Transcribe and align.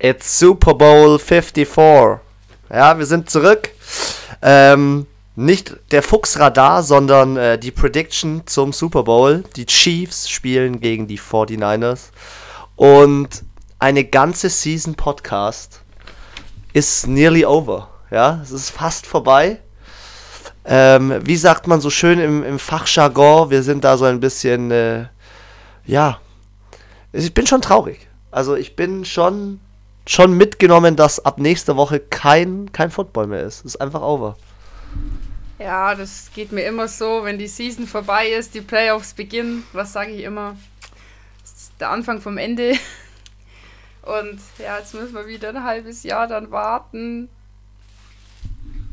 It's 0.00 0.38
Super 0.38 0.74
Bowl 0.74 1.18
54. 1.18 2.20
Ja, 2.70 2.98
wir 2.98 3.04
sind 3.04 3.28
zurück. 3.28 3.70
Ähm, 4.42 5.06
nicht 5.34 5.74
der 5.90 6.04
Fuchsradar, 6.04 6.84
sondern 6.84 7.36
äh, 7.36 7.58
die 7.58 7.72
Prediction 7.72 8.46
zum 8.46 8.72
Super 8.72 9.02
Bowl. 9.02 9.42
Die 9.56 9.66
Chiefs 9.66 10.28
spielen 10.28 10.78
gegen 10.78 11.08
die 11.08 11.18
49ers. 11.18 12.10
Und 12.76 13.42
eine 13.80 14.04
ganze 14.04 14.50
Season 14.50 14.94
Podcast 14.94 15.82
ist 16.72 17.08
nearly 17.08 17.44
over. 17.44 17.88
Ja, 18.12 18.38
es 18.40 18.52
ist 18.52 18.70
fast 18.70 19.04
vorbei. 19.04 19.60
Ähm, 20.64 21.18
wie 21.24 21.36
sagt 21.36 21.66
man 21.66 21.80
so 21.80 21.90
schön 21.90 22.20
im, 22.20 22.44
im 22.44 22.60
Fachjargon, 22.60 23.50
wir 23.50 23.64
sind 23.64 23.82
da 23.82 23.96
so 23.96 24.04
ein 24.04 24.20
bisschen, 24.20 24.70
äh, 24.70 25.06
ja, 25.86 26.20
ich 27.12 27.34
bin 27.34 27.48
schon 27.48 27.62
traurig. 27.62 28.06
Also 28.30 28.54
ich 28.54 28.76
bin 28.76 29.04
schon, 29.04 29.60
schon 30.08 30.34
mitgenommen, 30.34 30.96
dass 30.96 31.24
ab 31.24 31.38
nächster 31.38 31.76
Woche 31.76 32.00
kein, 32.00 32.72
kein 32.72 32.90
Football 32.90 33.28
mehr 33.28 33.42
ist. 33.42 33.60
Es 33.60 33.74
ist 33.74 33.80
einfach 33.80 34.02
over. 34.02 34.36
Ja, 35.58 35.94
das 35.94 36.30
geht 36.34 36.52
mir 36.52 36.62
immer 36.62 36.88
so, 36.88 37.24
wenn 37.24 37.38
die 37.38 37.48
Season 37.48 37.86
vorbei 37.86 38.28
ist, 38.28 38.54
die 38.54 38.60
Playoffs 38.60 39.14
beginnen, 39.14 39.64
was 39.72 39.92
sage 39.92 40.12
ich 40.12 40.22
immer? 40.22 40.56
Das 41.42 41.52
ist 41.52 41.72
der 41.80 41.90
Anfang 41.90 42.20
vom 42.20 42.38
Ende. 42.38 42.74
Und 44.02 44.40
ja, 44.58 44.78
jetzt 44.78 44.94
müssen 44.94 45.14
wir 45.14 45.26
wieder 45.26 45.50
ein 45.50 45.64
halbes 45.64 46.02
Jahr 46.02 46.26
dann 46.26 46.50
warten, 46.50 47.28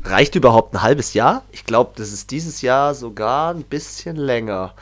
reicht 0.06 0.34
überhaupt 0.34 0.74
ein 0.74 0.82
halbes 0.82 1.14
Jahr? 1.14 1.42
Ich 1.52 1.64
glaube, 1.64 1.92
das 1.96 2.12
ist 2.12 2.30
dieses 2.30 2.62
Jahr 2.62 2.94
sogar 2.94 3.54
ein 3.54 3.62
bisschen 3.62 4.16
länger. 4.16 4.74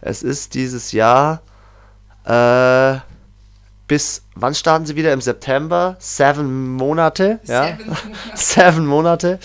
Es 0.00 0.22
ist 0.22 0.54
dieses 0.54 0.92
Jahr 0.92 1.42
äh, 2.24 2.98
bis 3.86 4.22
wann 4.34 4.54
starten 4.54 4.86
sie 4.86 4.96
wieder? 4.96 5.12
Im 5.12 5.20
September? 5.20 5.96
Seven 5.98 6.72
Monate. 6.74 7.40
Ja? 7.44 7.66
Seven 7.66 7.86
Monate. 7.86 8.10
Seven 8.34 8.86
Monate. 8.86 9.38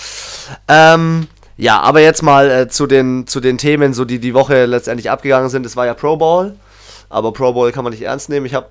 Ähm, 0.67 1.27
ja, 1.57 1.79
aber 1.79 2.01
jetzt 2.01 2.23
mal 2.23 2.49
äh, 2.49 2.67
zu, 2.67 2.87
den, 2.87 3.27
zu 3.27 3.39
den 3.39 3.57
Themen, 3.57 3.93
so 3.93 4.05
die 4.05 4.19
die 4.19 4.33
Woche 4.33 4.65
letztendlich 4.65 5.11
abgegangen 5.11 5.49
sind. 5.49 5.65
Es 5.65 5.75
war 5.75 5.85
ja 5.85 5.93
Pro 5.93 6.17
Bowl. 6.17 6.55
Aber 7.09 7.33
Pro 7.33 7.53
Bowl 7.53 7.71
kann 7.71 7.83
man 7.83 7.91
nicht 7.91 8.03
ernst 8.03 8.29
nehmen. 8.29 8.45
Ich 8.45 8.53
habe 8.53 8.69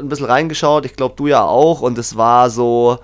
ein 0.00 0.08
bisschen 0.08 0.26
reingeschaut, 0.26 0.86
ich 0.86 0.96
glaube 0.96 1.14
du 1.16 1.26
ja 1.26 1.44
auch. 1.44 1.82
Und 1.82 1.98
es 1.98 2.16
war 2.16 2.48
so 2.50 2.98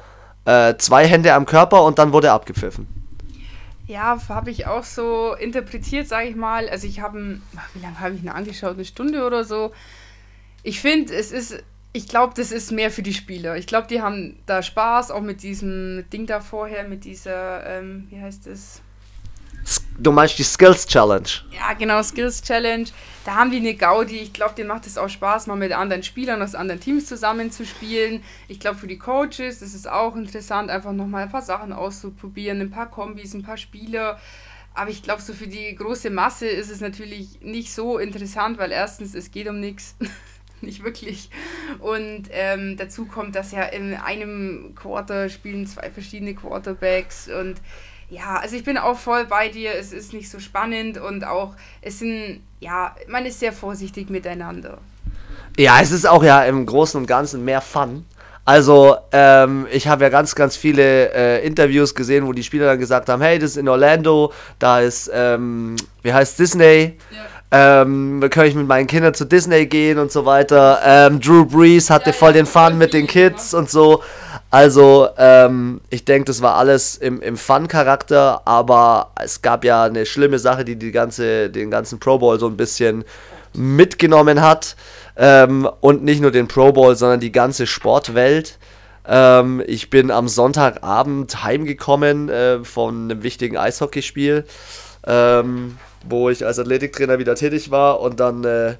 äh, 0.44 0.76
zwei 0.78 1.06
Hände 1.06 1.34
am 1.34 1.44
Körper 1.44 1.84
und 1.84 1.98
dann 1.98 2.12
wurde 2.12 2.32
abgepfiffen. 2.32 2.88
Ja, 3.86 4.18
habe 4.28 4.50
ich 4.50 4.66
auch 4.66 4.84
so 4.84 5.34
interpretiert, 5.34 6.08
sage 6.08 6.28
ich 6.28 6.36
mal. 6.36 6.68
Also 6.68 6.86
ich 6.86 7.00
habe, 7.00 7.40
wie 7.74 7.80
lange 7.80 8.00
habe 8.00 8.14
ich 8.14 8.22
ihn 8.22 8.28
angeschaut? 8.28 8.74
Eine 8.74 8.84
Stunde 8.84 9.26
oder 9.26 9.44
so. 9.44 9.72
Ich 10.62 10.80
finde, 10.80 11.14
es 11.14 11.32
ist, 11.32 11.62
ich 11.92 12.08
glaube, 12.08 12.34
das 12.36 12.52
ist 12.52 12.70
mehr 12.70 12.90
für 12.90 13.02
die 13.02 13.14
Spieler. 13.14 13.56
Ich 13.56 13.66
glaube, 13.66 13.86
die 13.88 14.02
haben 14.02 14.38
da 14.46 14.62
Spaß, 14.62 15.10
auch 15.10 15.22
mit 15.22 15.42
diesem 15.42 16.04
Ding 16.12 16.26
da 16.26 16.40
vorher, 16.40 16.86
mit 16.86 17.04
dieser, 17.04 17.66
ähm, 17.66 18.06
wie 18.10 18.20
heißt 18.20 18.46
es? 18.46 18.82
Du 19.98 20.12
meinst 20.12 20.38
die 20.38 20.44
Skills 20.44 20.86
Challenge? 20.86 21.28
Ja, 21.50 21.74
genau, 21.74 22.02
Skills 22.02 22.42
Challenge. 22.42 22.86
Da 23.24 23.34
haben 23.34 23.50
die 23.50 23.58
eine 23.58 23.74
Gaudi. 23.74 24.18
Ich 24.18 24.32
glaube, 24.32 24.54
denen 24.54 24.68
macht 24.68 24.86
es 24.86 24.96
auch 24.96 25.08
Spaß, 25.08 25.48
mal 25.48 25.56
mit 25.56 25.72
anderen 25.72 26.02
Spielern 26.02 26.40
aus 26.40 26.54
anderen 26.54 26.80
Teams 26.80 27.06
zusammenzuspielen. 27.06 28.22
Ich 28.46 28.60
glaube, 28.60 28.78
für 28.78 28.86
die 28.86 28.98
Coaches 28.98 29.60
ist 29.60 29.74
es 29.74 29.86
auch 29.86 30.14
interessant, 30.14 30.70
einfach 30.70 30.92
nochmal 30.92 31.24
ein 31.24 31.30
paar 31.30 31.42
Sachen 31.42 31.72
auszuprobieren, 31.72 32.60
ein 32.60 32.70
paar 32.70 32.90
Kombis, 32.90 33.34
ein 33.34 33.42
paar 33.42 33.56
Spieler. 33.56 34.20
Aber 34.74 34.90
ich 34.90 35.02
glaube, 35.02 35.20
so 35.20 35.32
für 35.32 35.48
die 35.48 35.74
große 35.74 36.10
Masse 36.10 36.46
ist 36.46 36.70
es 36.70 36.80
natürlich 36.80 37.40
nicht 37.40 37.72
so 37.72 37.98
interessant, 37.98 38.58
weil 38.58 38.70
erstens, 38.70 39.14
es 39.14 39.32
geht 39.32 39.48
um 39.48 39.58
nichts. 39.58 39.96
nicht 40.60 40.84
wirklich. 40.84 41.30
Und 41.78 42.24
ähm, 42.30 42.76
dazu 42.76 43.06
kommt, 43.06 43.34
dass 43.34 43.52
ja 43.52 43.62
in 43.62 43.94
einem 43.94 44.74
Quarter 44.74 45.28
spielen 45.28 45.66
zwei 45.66 45.90
verschiedene 45.90 46.34
Quarterbacks 46.34 47.28
und 47.28 47.56
ja, 48.10 48.36
also 48.36 48.56
ich 48.56 48.64
bin 48.64 48.78
auch 48.78 48.98
voll 48.98 49.26
bei 49.26 49.48
dir. 49.48 49.74
Es 49.74 49.92
ist 49.92 50.14
nicht 50.14 50.30
so 50.30 50.38
spannend 50.38 50.96
und 50.98 51.24
auch, 51.24 51.54
es 51.82 51.98
sind, 51.98 52.40
ja, 52.58 52.96
man 53.06 53.26
ist 53.26 53.38
sehr 53.38 53.52
vorsichtig 53.52 54.08
miteinander. 54.08 54.78
Ja, 55.58 55.80
es 55.82 55.90
ist 55.90 56.06
auch 56.08 56.24
ja 56.24 56.42
im 56.44 56.64
Großen 56.64 56.98
und 56.98 57.06
Ganzen 57.06 57.44
mehr 57.44 57.60
Fun. 57.60 58.06
Also, 58.46 58.96
ähm, 59.12 59.66
ich 59.70 59.88
habe 59.88 60.04
ja 60.04 60.08
ganz, 60.08 60.34
ganz 60.34 60.56
viele 60.56 61.12
äh, 61.12 61.46
Interviews 61.46 61.94
gesehen, 61.94 62.26
wo 62.26 62.32
die 62.32 62.42
Spieler 62.42 62.64
dann 62.64 62.78
gesagt 62.78 63.10
haben, 63.10 63.20
hey, 63.20 63.38
das 63.38 63.50
ist 63.50 63.56
in 63.58 63.68
Orlando, 63.68 64.32
da 64.58 64.80
ist, 64.80 65.10
ähm, 65.12 65.76
wie 66.00 66.14
heißt 66.14 66.38
Disney? 66.38 66.96
Ja. 67.10 67.26
Ähm, 67.50 68.22
kann 68.30 68.46
ich 68.46 68.54
mit 68.54 68.66
meinen 68.66 68.86
Kindern 68.86 69.14
zu 69.14 69.24
Disney 69.24 69.66
gehen 69.66 69.98
und 69.98 70.12
so 70.12 70.26
weiter. 70.26 70.80
Ähm, 70.84 71.18
Drew 71.20 71.46
Brees 71.46 71.88
hatte 71.88 72.10
ja, 72.10 72.12
voll 72.12 72.34
den 72.34 72.44
Fun 72.44 72.76
mit 72.76 72.92
den 72.92 73.06
Kids 73.06 73.54
und 73.54 73.70
so. 73.70 74.02
Also, 74.50 75.08
ähm, 75.16 75.80
ich 75.88 76.04
denke, 76.04 76.26
das 76.26 76.42
war 76.42 76.56
alles 76.56 76.96
im, 76.96 77.20
im 77.20 77.36
Fun-Charakter, 77.36 78.42
aber 78.44 79.12
es 79.22 79.40
gab 79.40 79.64
ja 79.64 79.84
eine 79.84 80.04
schlimme 80.04 80.38
Sache, 80.38 80.64
die, 80.64 80.76
die 80.76 80.92
ganze, 80.92 81.48
den 81.50 81.70
ganzen 81.70 81.98
Pro 81.98 82.18
Bowl 82.18 82.38
so 82.38 82.46
ein 82.46 82.56
bisschen 82.56 83.04
mitgenommen 83.54 84.42
hat. 84.42 84.76
Ähm, 85.16 85.68
und 85.80 86.04
nicht 86.04 86.20
nur 86.20 86.30
den 86.30 86.48
Pro 86.48 86.72
Bowl, 86.72 86.94
sondern 86.96 87.20
die 87.20 87.32
ganze 87.32 87.66
Sportwelt. 87.66 88.58
Ähm, 89.06 89.62
ich 89.66 89.90
bin 89.90 90.10
am 90.10 90.28
Sonntagabend 90.28 91.42
heimgekommen 91.42 92.28
äh, 92.28 92.62
von 92.62 93.10
einem 93.10 93.22
wichtigen 93.22 93.56
Eishockeyspiel, 93.56 94.44
ähm, 95.06 95.78
wo 96.04 96.30
ich 96.30 96.44
als 96.44 96.58
Athletiktrainer 96.58 97.18
wieder 97.18 97.34
tätig 97.34 97.70
war 97.70 98.00
und 98.00 98.20
dann 98.20 98.44
äh, 98.44 98.76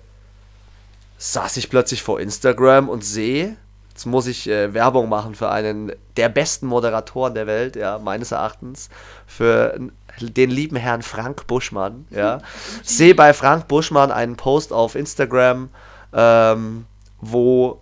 saß 1.19 1.57
ich 1.57 1.71
plötzlich 1.71 2.03
vor 2.03 2.21
Instagram 2.21 2.89
und 2.89 3.05
sehe, 3.05 3.57
Jetzt 3.99 4.07
muss 4.07 4.29
ich 4.29 4.49
äh, 4.49 4.75
Werbung 4.75 5.09
machen 5.09 5.35
für 5.35 5.51
einen 5.51 5.91
der 6.17 6.29
besten 6.29 6.69
Moderatoren 6.69 7.35
der 7.35 7.49
Welt, 7.49 7.75
ja, 7.75 7.99
meines 7.99 8.31
Erachtens, 8.31 8.91
für 9.27 9.77
den 10.21 10.51
lieben 10.51 10.77
Herrn 10.77 11.03
Frank 11.03 11.49
Buschmann, 11.49 12.07
ja. 12.11 12.41
Sehe 12.85 13.17
bei 13.17 13.35
Frank 13.35 13.67
Buschmann 13.67 14.13
einen 14.13 14.37
Post 14.37 14.73
auf 14.73 14.95
Instagram, 14.95 15.71
ähm, 16.13 16.87
wo 17.21 17.81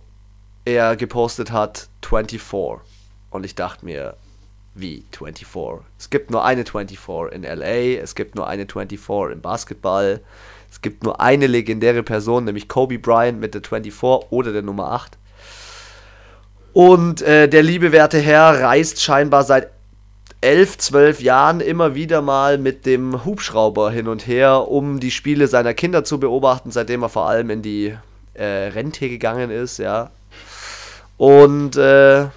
er 0.65 0.95
gepostet 0.95 1.51
hat 1.51 1.87
24. 2.03 2.41
Und 3.29 3.45
ich 3.45 3.53
dachte 3.53 3.85
mir, 3.85 4.15
wie 4.79 5.03
24? 5.11 5.85
Es 5.97 6.09
gibt 6.09 6.31
nur 6.31 6.43
eine 6.43 6.65
24 6.65 7.33
in 7.33 7.43
LA, 7.43 8.01
es 8.01 8.15
gibt 8.15 8.35
nur 8.35 8.47
eine 8.47 8.65
24 8.65 9.33
im 9.33 9.41
Basketball. 9.41 10.21
Es 10.69 10.81
gibt 10.81 11.03
nur 11.03 11.21
eine 11.21 11.47
legendäre 11.47 12.03
Person, 12.03 12.43
nämlich 12.43 12.67
Kobe 12.67 12.99
Bryant 12.99 13.39
mit 13.39 13.53
der 13.53 13.61
24 13.61 14.31
oder 14.31 14.51
der 14.51 14.61
Nummer 14.61 14.91
8. 14.91 15.17
Und 16.73 17.21
äh, 17.21 17.47
der 17.47 17.63
liebe 17.63 17.91
werte 17.91 18.19
Herr 18.19 18.61
reist 18.61 19.01
scheinbar 19.01 19.43
seit 19.43 19.71
elf, 20.41 20.77
zwölf 20.77 21.19
Jahren 21.21 21.61
immer 21.61 21.95
wieder 21.95 22.21
mal 22.21 22.57
mit 22.57 22.85
dem 22.85 23.25
Hubschrauber 23.25 23.89
hin 23.89 24.07
und 24.07 24.27
her, 24.27 24.67
um 24.67 24.99
die 24.99 25.09
Spiele 25.09 25.47
seiner 25.47 25.73
Kinder 25.73 26.03
zu 26.03 26.19
beobachten, 26.19 26.69
seitdem 26.69 27.01
er 27.01 27.09
vor 27.09 27.27
allem 27.27 27.49
in 27.49 27.61
die 27.63 27.97
äh, 28.35 28.43
Rente 28.43 29.09
gegangen 29.09 29.49
ist, 29.49 29.79
ja. 29.79 30.11
Und 31.17 31.75
äh, 31.77 32.27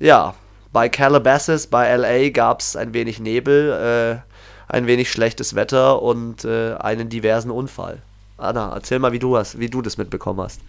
ja, 0.00 0.34
bei 0.72 0.88
Calabasas, 0.88 1.66
bei 1.66 1.94
LA 1.96 2.30
gab 2.30 2.60
es 2.60 2.76
ein 2.76 2.92
wenig 2.94 3.20
Nebel, 3.20 4.22
äh, 4.22 4.72
ein 4.72 4.86
wenig 4.86 5.10
schlechtes 5.10 5.54
Wetter 5.54 6.02
und 6.02 6.44
äh, 6.44 6.74
einen 6.74 7.08
diversen 7.08 7.50
Unfall. 7.50 8.02
Anna, 8.36 8.72
erzähl 8.74 8.98
mal, 8.98 9.12
wie 9.12 9.18
du, 9.18 9.36
hast, 9.36 9.58
wie 9.58 9.68
du 9.68 9.82
das 9.82 9.96
mitbekommen 9.96 10.40
hast. 10.40 10.60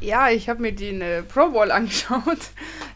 Ja, 0.00 0.30
ich 0.30 0.48
habe 0.48 0.60
mir 0.60 0.72
den 0.72 1.00
äh, 1.00 1.22
Pro 1.22 1.50
Bowl 1.50 1.70
angeschaut, 1.70 2.50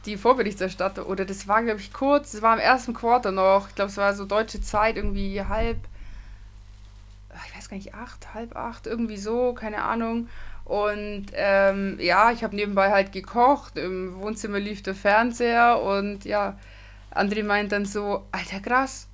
die 0.07 0.17
Vorberichterstattung. 0.17 1.07
Oder 1.07 1.25
das 1.25 1.47
war, 1.47 1.63
glaube 1.63 1.81
ich, 1.81 1.93
kurz. 1.93 2.33
Das 2.33 2.43
war 2.43 2.55
im 2.55 2.61
ersten 2.61 2.95
Quarter 2.95 3.31
noch. 3.31 3.69
Ich 3.69 3.75
glaube, 3.77 3.91
es 3.91 3.97
war 3.97 4.13
so 4.15 4.25
deutsche 4.25 4.61
Zeit, 4.61 4.97
irgendwie 4.97 5.41
halb. 5.43 5.79
Ich 7.47 7.57
weiß 7.57 7.69
gar 7.69 7.77
nicht, 7.77 7.95
acht, 7.95 8.35
halb 8.35 8.57
acht, 8.57 8.87
irgendwie 8.87 9.19
so, 9.19 9.53
keine 9.53 9.83
Ahnung. 9.83 10.29
Und 10.67 11.27
ähm, 11.33 11.97
ja, 12.01 12.33
ich 12.33 12.45
habe 12.45 12.55
nebenbei 12.55 12.91
halt 12.91 13.13
gekocht. 13.13 13.79
Im 13.79 14.19
Wohnzimmer 14.19 14.59
lief 14.59 14.83
der 14.83 14.95
Fernseher. 14.95 15.81
Und 15.81 16.25
ja, 16.25 16.59
André 17.15 17.45
meint 17.45 17.73
dann 17.73 17.87
so: 17.87 18.27
Alter, 18.33 18.61
krass, 18.61 19.07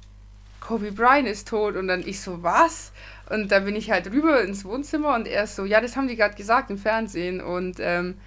Kobe 0.60 0.92
Bryant 0.92 1.28
ist 1.28 1.48
tot. 1.48 1.76
Und 1.76 1.88
dann 1.88 2.00
ich 2.00 2.20
so: 2.20 2.42
Was? 2.42 2.92
Und 3.32 3.50
da 3.50 3.60
bin 3.60 3.76
ich 3.76 3.90
halt 3.90 4.08
rüber 4.08 4.42
ins 4.42 4.64
Wohnzimmer 4.64 5.14
und 5.14 5.26
er 5.26 5.44
ist 5.44 5.56
so, 5.56 5.64
ja, 5.64 5.80
das 5.80 5.96
haben 5.96 6.06
die 6.06 6.16
gerade 6.16 6.34
gesagt 6.34 6.70
im 6.70 6.76
Fernsehen. 6.76 7.40
Und 7.40 7.76
ähm, 7.80 8.18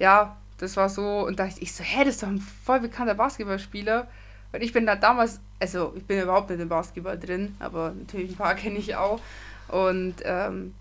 ja, 0.00 0.36
das 0.58 0.76
war 0.76 0.88
so, 0.88 1.26
und 1.26 1.38
da 1.38 1.48
ich 1.60 1.72
so, 1.72 1.84
hä, 1.84 2.04
das 2.04 2.16
ist 2.16 2.22
doch 2.24 2.28
ein 2.28 2.40
voll 2.40 2.80
bekannter 2.80 3.14
Basketballspieler. 3.14 4.08
Und 4.52 4.60
ich 4.60 4.72
bin 4.72 4.84
da 4.84 4.96
damals, 4.96 5.40
also 5.60 5.92
ich 5.96 6.04
bin 6.04 6.20
überhaupt 6.20 6.50
nicht 6.50 6.60
im 6.60 6.68
Basketball 6.68 7.16
drin, 7.18 7.54
aber 7.60 7.94
natürlich 7.96 8.32
ein 8.32 8.36
paar 8.36 8.54
kenne 8.56 8.78
ich 8.78 8.96
auch. 8.96 9.20
Und 9.68 10.16
ähm, 10.24 10.74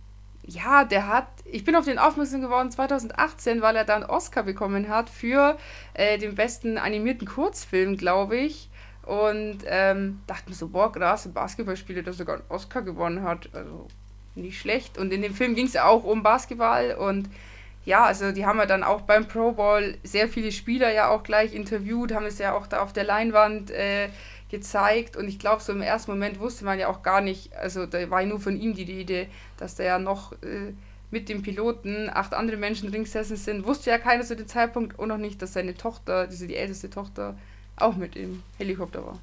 ja, 0.47 0.85
der 0.85 1.07
hat, 1.07 1.27
ich 1.44 1.65
bin 1.65 1.75
auf 1.75 1.85
den 1.85 1.99
aufmerksam 1.99 2.41
geworden 2.41 2.71
2018, 2.71 3.61
weil 3.61 3.75
er 3.75 3.83
dann 3.83 4.03
Oscar 4.03 4.44
bekommen 4.44 4.88
hat 4.88 5.09
für 5.09 5.57
äh, 5.94 6.17
den 6.17 6.35
besten 6.35 6.77
animierten 6.77 7.27
Kurzfilm, 7.27 7.97
glaube 7.97 8.38
ich. 8.38 8.69
Und 9.03 9.59
ähm, 9.65 10.21
dachte 10.25 10.49
mir 10.49 10.55
so, 10.55 10.69
boah, 10.69 10.91
krass, 10.91 11.25
ein 11.25 11.33
Basketballspieler, 11.33 12.01
der 12.01 12.13
sogar 12.13 12.38
einen 12.38 12.45
Oscar 12.49 12.81
gewonnen 12.81 13.23
hat. 13.23 13.49
Also 13.53 13.88
nicht 14.35 14.59
schlecht. 14.59 14.97
Und 14.97 15.11
in 15.11 15.21
dem 15.21 15.33
Film 15.33 15.53
ging 15.53 15.65
es 15.65 15.75
auch 15.75 16.05
um 16.05 16.23
Basketball. 16.23 16.95
Und 16.95 17.29
ja, 17.83 18.05
also 18.05 18.31
die 18.31 18.45
haben 18.45 18.59
ja 18.59 18.65
dann 18.65 18.83
auch 18.83 19.01
beim 19.01 19.27
Pro 19.27 19.51
Bowl 19.51 19.97
sehr 20.03 20.29
viele 20.29 20.51
Spieler 20.51 20.94
ja 20.94 21.09
auch 21.09 21.23
gleich 21.23 21.53
interviewt, 21.53 22.13
haben 22.13 22.25
es 22.25 22.38
ja 22.38 22.53
auch 22.53 22.67
da 22.67 22.81
auf 22.81 22.94
der 22.94 23.05
Leinwand 23.05 23.71
äh, 23.71 24.09
gezeigt. 24.49 25.17
Und 25.17 25.27
ich 25.27 25.39
glaube, 25.39 25.61
so 25.61 25.71
im 25.71 25.81
ersten 25.81 26.11
Moment 26.11 26.39
wusste 26.39 26.65
man 26.65 26.79
ja 26.79 26.88
auch 26.88 27.03
gar 27.03 27.21
nicht, 27.21 27.55
also 27.55 27.85
da 27.85 28.09
war 28.09 28.21
ja 28.21 28.27
nur 28.27 28.39
von 28.39 28.59
ihm 28.59 28.73
die 28.73 28.83
Rede, 28.83 29.27
dass 29.57 29.75
der 29.75 29.85
ja 29.85 29.99
noch 29.99 30.33
äh, 30.44 30.73
mit 31.11 31.29
dem 31.29 31.41
Piloten 31.41 32.09
acht 32.13 32.33
andere 32.33 32.57
Menschen 32.57 32.91
drin 32.91 33.03
gesessen 33.03 33.38
sind, 33.38 33.65
wusste 33.65 33.89
ja 33.89 33.97
keiner 33.97 34.23
zu 34.23 34.35
dem 34.35 34.47
Zeitpunkt 34.47 34.99
und 34.99 35.09
noch 35.09 35.17
nicht, 35.17 35.41
dass 35.41 35.53
seine 35.53 35.75
Tochter, 35.75 36.27
diese 36.27 36.47
die 36.47 36.55
älteste 36.55 36.89
Tochter, 36.89 37.38
auch 37.77 37.95
mit 37.95 38.15
im 38.15 38.44
Helikopter 38.57 39.06
war. 39.06 39.18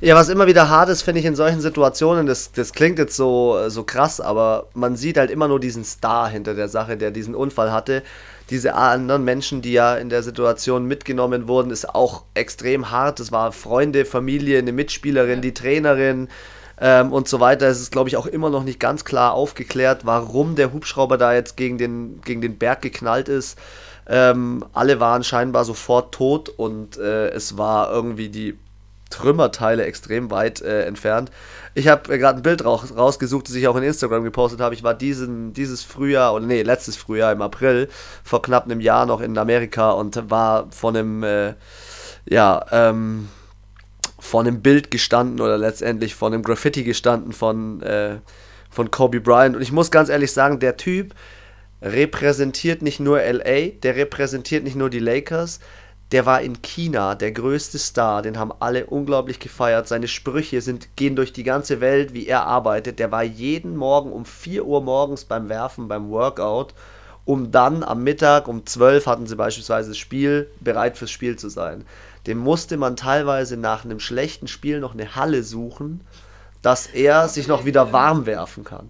Ja, 0.00 0.14
was 0.16 0.28
immer 0.28 0.46
wieder 0.46 0.68
hart 0.68 0.88
ist, 0.88 1.02
finde 1.02 1.20
ich 1.20 1.26
in 1.26 1.36
solchen 1.36 1.60
Situationen, 1.60 2.26
das, 2.26 2.52
das 2.52 2.72
klingt 2.72 2.98
jetzt 2.98 3.16
so, 3.16 3.68
so 3.68 3.84
krass, 3.84 4.20
aber 4.20 4.66
man 4.74 4.96
sieht 4.96 5.16
halt 5.16 5.30
immer 5.30 5.48
nur 5.48 5.60
diesen 5.60 5.84
Star 5.84 6.28
hinter 6.28 6.54
der 6.54 6.68
Sache, 6.68 6.96
der 6.96 7.10
diesen 7.10 7.34
Unfall 7.34 7.72
hatte. 7.72 8.02
Diese 8.50 8.74
anderen 8.74 9.24
Menschen, 9.24 9.62
die 9.62 9.72
ja 9.72 9.96
in 9.96 10.10
der 10.10 10.22
Situation 10.22 10.84
mitgenommen 10.84 11.48
wurden, 11.48 11.70
ist 11.70 11.94
auch 11.94 12.24
extrem 12.34 12.90
hart. 12.90 13.20
Es 13.20 13.32
war 13.32 13.52
Freunde, 13.52 14.04
Familie, 14.04 14.58
eine 14.58 14.72
Mitspielerin, 14.72 15.40
die 15.40 15.54
Trainerin 15.54 16.28
ähm, 16.78 17.12
und 17.12 17.26
so 17.26 17.40
weiter. 17.40 17.68
Es 17.68 17.80
ist, 17.80 17.92
glaube 17.92 18.10
ich, 18.10 18.16
auch 18.18 18.26
immer 18.26 18.50
noch 18.50 18.64
nicht 18.64 18.80
ganz 18.80 19.06
klar 19.06 19.32
aufgeklärt, 19.32 20.04
warum 20.04 20.56
der 20.56 20.72
Hubschrauber 20.72 21.16
da 21.16 21.32
jetzt 21.32 21.56
gegen 21.56 21.78
den, 21.78 22.20
gegen 22.22 22.42
den 22.42 22.58
Berg 22.58 22.82
geknallt 22.82 23.28
ist. 23.28 23.58
Ähm, 24.06 24.64
alle 24.72 25.00
waren 25.00 25.24
scheinbar 25.24 25.64
sofort 25.64 26.12
tot 26.12 26.48
und 26.48 26.98
äh, 26.98 27.28
es 27.28 27.56
war 27.56 27.90
irgendwie 27.90 28.28
die 28.28 28.58
Trümmerteile 29.10 29.84
extrem 29.84 30.30
weit 30.30 30.60
äh, 30.60 30.84
entfernt. 30.84 31.30
Ich 31.74 31.88
habe 31.88 32.12
äh, 32.12 32.18
gerade 32.18 32.40
ein 32.40 32.42
Bild 32.42 32.64
raus, 32.64 32.92
rausgesucht, 32.96 33.48
das 33.48 33.54
ich 33.54 33.68
auch 33.68 33.76
in 33.76 33.82
Instagram 33.82 34.24
gepostet 34.24 34.60
habe. 34.60 34.74
Ich 34.74 34.82
war 34.82 34.94
diesen, 34.94 35.52
dieses 35.52 35.82
Frühjahr, 35.82 36.34
oder 36.34 36.44
nee, 36.44 36.62
letztes 36.62 36.96
Frühjahr 36.96 37.32
im 37.32 37.40
April, 37.40 37.88
vor 38.22 38.42
knapp 38.42 38.64
einem 38.64 38.80
Jahr 38.80 39.06
noch 39.06 39.20
in 39.20 39.38
Amerika 39.38 39.92
und 39.92 40.30
war 40.30 40.66
von 40.70 40.96
einem, 40.96 41.22
äh, 41.22 41.54
ja, 42.26 42.64
ähm, 42.72 43.28
von 44.18 44.46
einem 44.46 44.62
Bild 44.62 44.90
gestanden 44.90 45.40
oder 45.40 45.58
letztendlich 45.58 46.14
von 46.14 46.32
einem 46.32 46.42
Graffiti 46.42 46.82
gestanden 46.82 47.32
von, 47.32 47.82
äh, 47.82 48.16
von 48.70 48.90
Kobe 48.90 49.20
Bryant. 49.20 49.54
Und 49.54 49.62
ich 49.62 49.70
muss 49.70 49.90
ganz 49.90 50.08
ehrlich 50.08 50.32
sagen, 50.32 50.58
der 50.58 50.76
Typ 50.76 51.14
repräsentiert 51.84 52.82
nicht 52.82 52.98
nur 52.98 53.20
LA, 53.20 53.68
der 53.82 53.94
repräsentiert 53.96 54.64
nicht 54.64 54.74
nur 54.74 54.90
die 54.90 54.98
Lakers, 54.98 55.60
der 56.12 56.26
war 56.26 56.40
in 56.40 56.62
China 56.62 57.14
der 57.14 57.32
größte 57.32 57.78
Star, 57.78 58.22
den 58.22 58.38
haben 58.38 58.52
alle 58.60 58.86
unglaublich 58.86 59.38
gefeiert. 59.38 59.88
Seine 59.88 60.08
Sprüche 60.08 60.60
sind, 60.60 60.96
gehen 60.96 61.16
durch 61.16 61.32
die 61.32 61.42
ganze 61.42 61.80
Welt, 61.80 62.14
wie 62.14 62.26
er 62.26 62.46
arbeitet. 62.46 62.98
Der 62.98 63.10
war 63.10 63.22
jeden 63.22 63.76
Morgen 63.76 64.12
um 64.12 64.24
4 64.24 64.64
Uhr 64.64 64.82
morgens 64.82 65.24
beim 65.24 65.48
Werfen, 65.48 65.88
beim 65.88 66.10
Workout, 66.10 66.74
um 67.24 67.50
dann 67.50 67.82
am 67.82 68.02
Mittag 68.02 68.48
um 68.48 68.64
12 68.64 69.06
hatten 69.06 69.26
sie 69.26 69.36
beispielsweise 69.36 69.90
das 69.90 69.98
Spiel, 69.98 70.50
bereit 70.60 70.96
fürs 70.96 71.10
Spiel 71.10 71.36
zu 71.36 71.48
sein. 71.48 71.84
Dem 72.26 72.38
musste 72.38 72.76
man 72.76 72.96
teilweise 72.96 73.56
nach 73.56 73.84
einem 73.84 74.00
schlechten 74.00 74.46
Spiel 74.46 74.80
noch 74.80 74.94
eine 74.94 75.16
Halle 75.16 75.42
suchen, 75.42 76.02
dass 76.62 76.86
er 76.86 77.28
sich 77.28 77.48
noch 77.48 77.64
wieder 77.64 77.92
warm 77.92 78.24
werfen 78.24 78.64
kann. 78.64 78.88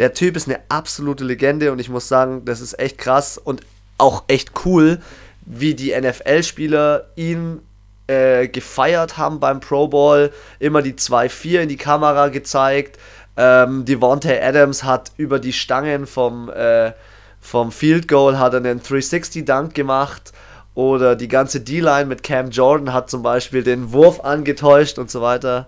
Der 0.00 0.14
Typ 0.14 0.34
ist 0.34 0.48
eine 0.48 0.60
absolute 0.70 1.24
Legende 1.24 1.70
und 1.72 1.78
ich 1.78 1.90
muss 1.90 2.08
sagen, 2.08 2.46
das 2.46 2.62
ist 2.62 2.78
echt 2.78 2.96
krass 2.96 3.36
und 3.36 3.60
auch 3.98 4.24
echt 4.28 4.52
cool, 4.64 4.98
wie 5.44 5.74
die 5.74 5.94
NFL-Spieler 5.94 7.08
ihn 7.16 7.60
äh, 8.06 8.48
gefeiert 8.48 9.18
haben 9.18 9.40
beim 9.40 9.60
Pro 9.60 9.88
Bowl, 9.88 10.32
immer 10.58 10.80
die 10.80 10.94
2-4 10.94 11.60
in 11.60 11.68
die 11.68 11.76
Kamera 11.76 12.28
gezeigt. 12.28 12.98
Ähm, 13.36 13.84
Devontae 13.84 14.40
Adams 14.40 14.84
hat 14.84 15.12
über 15.18 15.38
die 15.38 15.52
Stangen 15.52 16.06
vom, 16.06 16.48
äh, 16.48 16.92
vom 17.38 17.70
Field 17.70 18.08
Goal 18.08 18.38
hat 18.38 18.54
einen 18.54 18.80
360-Dunk 18.80 19.74
gemacht. 19.74 20.32
Oder 20.74 21.14
die 21.14 21.28
ganze 21.28 21.60
D-Line 21.60 22.06
mit 22.06 22.22
Cam 22.22 22.48
Jordan 22.48 22.94
hat 22.94 23.10
zum 23.10 23.22
Beispiel 23.22 23.62
den 23.62 23.92
Wurf 23.92 24.20
angetäuscht 24.20 24.98
und 24.98 25.10
so 25.10 25.20
weiter. 25.20 25.66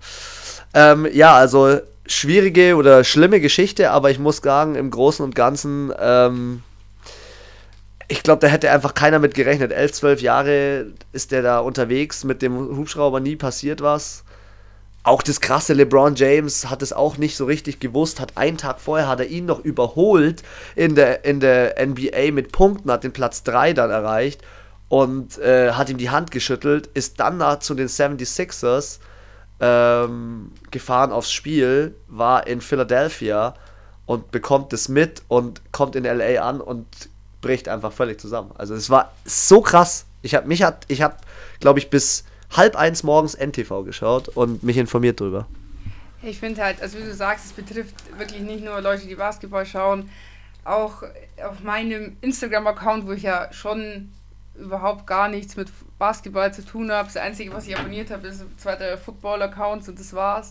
Ähm, 0.73 1.06
ja, 1.12 1.34
also 1.34 1.81
schwierige 2.12 2.76
oder 2.76 3.05
schlimme 3.05 3.41
Geschichte, 3.41 3.91
aber 3.91 4.11
ich 4.11 4.19
muss 4.19 4.38
sagen, 4.38 4.75
im 4.75 4.91
Großen 4.91 5.25
und 5.25 5.35
Ganzen 5.35 5.93
ähm, 5.99 6.62
ich 8.12 8.23
glaube, 8.23 8.41
da 8.41 8.49
hätte 8.49 8.70
einfach 8.70 8.93
keiner 8.93 9.19
mit 9.19 9.32
gerechnet. 9.32 9.73
Elf, 9.73 9.93
zwölf 9.93 10.20
Jahre 10.20 10.88
ist 11.12 11.32
der 11.32 11.41
da 11.41 11.61
unterwegs, 11.61 12.25
mit 12.25 12.43
dem 12.43 12.76
Hubschrauber 12.76 13.20
nie 13.20 13.37
passiert 13.37 13.81
was. 13.81 14.25
Auch 15.03 15.23
das 15.23 15.41
krasse 15.41 15.73
LeBron 15.73 16.14
James 16.14 16.69
hat 16.69 16.82
es 16.82 16.93
auch 16.93 17.17
nicht 17.17 17.37
so 17.37 17.47
richtig 17.47 17.81
gewusst, 17.81 18.20
hat 18.20 18.37
einen 18.37 18.58
Tag 18.58 18.81
vorher 18.81 19.08
hat 19.08 19.20
er 19.20 19.29
ihn 19.29 19.47
noch 19.47 19.61
überholt 19.61 20.43
in 20.76 20.94
der, 20.94 21.25
in 21.25 21.41
der 21.41 21.75
NBA 21.85 22.32
mit 22.32 22.53
Punkten, 22.53 22.91
hat 22.91 23.03
den 23.03 23.15
Platz 23.15 23.44
3 23.44 23.73
dann 23.73 23.91
erreicht 23.91 24.43
und 24.88 25.38
äh, 25.38 25.73
hat 25.73 25.88
ihm 25.88 25.97
die 25.97 26.11
Hand 26.11 26.31
geschüttelt, 26.31 26.91
ist 26.93 27.19
dann 27.19 27.38
nach 27.38 27.61
zu 27.61 27.75
den 27.75 27.88
76ers 27.88 28.99
ähm, 29.62 30.50
gefahren 30.73 31.12
aufs 31.12 31.32
Spiel, 31.32 31.94
war 32.09 32.47
in 32.49 32.61
Philadelphia 32.61 33.55
und 34.06 34.32
bekommt 34.32 34.73
es 34.73 34.88
mit 34.88 35.23
und 35.29 35.62
kommt 35.70 35.94
in 35.94 36.05
LA 36.05 36.43
an 36.43 36.61
und 36.61 36.87
bricht 37.41 37.69
einfach 37.69 37.93
völlig 37.93 38.20
zusammen. 38.20 38.50
Also 38.56 38.75
es 38.75 38.91
war 38.91 39.12
so 39.25 39.61
krass. 39.61 40.05
Ich 40.20 40.35
habe 40.35 40.49
mich 40.49 40.64
hat, 40.64 40.85
ich 40.88 41.00
habe, 41.00 41.17
glaube 41.61 41.79
ich, 41.79 41.91
bis 41.91 42.25
halb 42.50 42.76
eins 42.76 43.05
morgens 43.05 43.35
NTV 43.35 43.85
geschaut 43.85 44.29
und 44.29 44.64
mich 44.64 44.76
informiert 44.76 45.20
drüber. 45.20 45.47
Ich 46.23 46.41
finde 46.41 46.62
halt, 46.62 46.82
also 46.82 46.99
wie 46.99 47.05
du 47.05 47.15
sagst, 47.15 47.47
es 47.47 47.53
betrifft 47.53 47.94
wirklich 48.19 48.43
nicht 48.43 48.65
nur 48.65 48.81
Leute, 48.81 49.06
die 49.06 49.15
Basketball 49.15 49.65
schauen. 49.65 50.11
Auch 50.65 51.03
auf 51.44 51.61
meinem 51.62 52.17
Instagram-Account, 52.20 53.06
wo 53.06 53.12
ich 53.12 53.23
ja 53.23 53.53
schon 53.53 54.12
überhaupt 54.55 55.07
gar 55.07 55.29
nichts 55.29 55.57
mit 55.57 55.71
Basketball 55.99 56.53
zu 56.53 56.65
tun 56.65 56.91
habe. 56.93 57.07
Das 57.07 57.17
Einzige, 57.17 57.53
was 57.53 57.67
ich 57.67 57.77
abonniert 57.77 58.11
habe, 58.11 58.29
ist 58.29 58.45
zwei 58.61 58.77
der 58.77 58.99
Football-Accounts 58.99 59.89
und 59.89 59.99
das 59.99 60.13
war's 60.13 60.51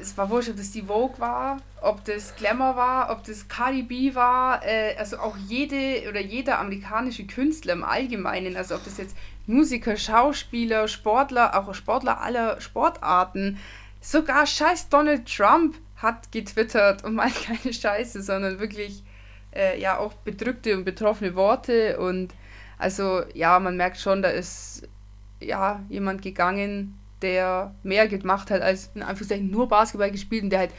es 0.00 0.16
war 0.16 0.30
wurscht, 0.30 0.50
ob 0.50 0.56
das 0.56 0.70
die 0.72 0.82
Vogue 0.82 1.18
war, 1.18 1.58
ob 1.80 2.04
das 2.04 2.34
Glamour 2.36 2.76
war, 2.76 3.10
ob 3.10 3.24
das 3.24 3.48
Cardi 3.48 3.82
B 3.82 4.14
war, 4.14 4.64
äh, 4.64 4.96
also 4.96 5.18
auch 5.18 5.36
jede 5.36 6.08
oder 6.08 6.20
jeder 6.20 6.58
amerikanische 6.58 7.26
Künstler 7.26 7.74
im 7.74 7.84
Allgemeinen, 7.84 8.56
also 8.56 8.74
ob 8.74 8.84
das 8.84 8.98
jetzt 8.98 9.16
Musiker, 9.46 9.96
Schauspieler, 9.96 10.88
Sportler, 10.88 11.56
auch 11.56 11.74
Sportler 11.74 12.20
aller 12.20 12.60
Sportarten, 12.60 13.58
sogar 14.00 14.46
scheiß 14.46 14.88
Donald 14.88 15.26
Trump 15.32 15.76
hat 15.96 16.32
getwittert 16.32 17.04
und 17.04 17.14
meint 17.14 17.34
keine 17.44 17.72
Scheiße, 17.72 18.22
sondern 18.22 18.58
wirklich 18.58 19.02
äh, 19.54 19.80
ja 19.80 19.98
auch 19.98 20.14
bedrückte 20.14 20.76
und 20.76 20.84
betroffene 20.84 21.34
Worte 21.34 21.98
und 21.98 22.34
also 22.78 23.22
ja, 23.34 23.58
man 23.58 23.76
merkt 23.76 23.98
schon, 23.98 24.22
da 24.22 24.28
ist 24.28 24.88
ja 25.40 25.82
jemand 25.88 26.22
gegangen, 26.22 26.98
der 27.22 27.74
mehr 27.82 28.08
gemacht 28.08 28.50
hat, 28.50 28.62
als 28.62 28.90
in 28.94 29.02
Anführungszeichen 29.02 29.50
nur 29.50 29.68
Basketball 29.68 30.10
gespielt 30.10 30.44
und 30.44 30.50
der 30.50 30.60
halt 30.60 30.72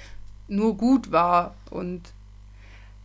nur 0.47 0.77
gut 0.77 1.11
war. 1.11 1.55
Und 1.71 2.01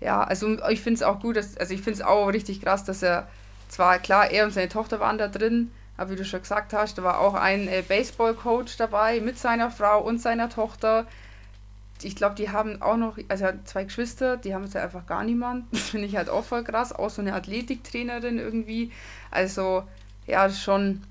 ja, 0.01 0.23
also 0.23 0.59
ich 0.69 0.81
finde 0.81 0.99
es 0.99 1.03
auch 1.03 1.21
gut, 1.21 1.37
dass, 1.37 1.57
also 1.57 1.75
ich 1.75 1.81
finde 1.83 2.01
es 2.01 2.07
auch 2.07 2.29
richtig 2.29 2.61
krass, 2.61 2.85
dass 2.85 3.03
er 3.03 3.29
zwar 3.69 3.99
klar, 3.99 4.31
er 4.31 4.45
und 4.45 4.53
seine 4.53 4.69
Tochter 4.69 5.01
waren 5.01 5.19
da 5.19 5.29
drin, 5.29 5.71
aber 5.97 6.11
wie 6.11 6.17
du 6.17 6.25
schon 6.25 6.41
gesagt 6.41 6.73
hast, 6.73 6.99
da 6.99 7.03
war 7.03 7.21
auch 7.21 7.35
ein 7.35 7.69
äh, 7.69 7.83
Baseball-Coach 7.87 8.77
dabei 8.79 9.21
mit 9.21 9.39
seiner 9.39 9.71
Frau 9.71 10.01
und 10.03 10.21
seiner 10.21 10.49
Tochter. 10.49 11.07
Ich 12.03 12.17
glaube, 12.17 12.35
die 12.35 12.51
haben 12.51 12.81
auch 12.81 12.97
noch, 12.97 13.19
also 13.29 13.47
zwei 13.65 13.85
Geschwister, 13.85 14.37
die 14.37 14.55
haben 14.55 14.65
jetzt 14.65 14.75
ja 14.75 14.83
einfach 14.83 15.07
gar 15.07 15.25
niemand. 15.25 15.67
Das 15.73 15.91
finde 15.91 16.07
ich 16.07 16.17
halt 16.17 16.29
auch 16.29 16.45
voll 16.45 16.65
krass. 16.65 16.93
Auch 16.93 17.11
so 17.11 17.23
eine 17.23 17.35
Athletiktrainerin 17.35 18.39
irgendwie. 18.39 18.91
Also, 19.31 19.85
ja, 20.27 20.49
schon 20.51 21.03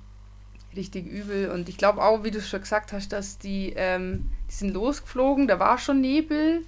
richtig 0.75 1.08
übel. 1.08 1.50
Und 1.50 1.69
ich 1.69 1.77
glaube 1.77 2.01
auch, 2.01 2.24
wie 2.24 2.31
du 2.31 2.41
schon 2.41 2.62
gesagt 2.62 2.93
hast, 2.93 3.12
dass 3.12 3.38
die, 3.38 3.74
ähm, 3.75 4.29
die 4.50 4.53
sind 4.53 4.74
losgeflogen, 4.74 5.48
da 5.48 5.60
war 5.60 5.77
schon 5.77 6.01
Nebel, 6.01 6.62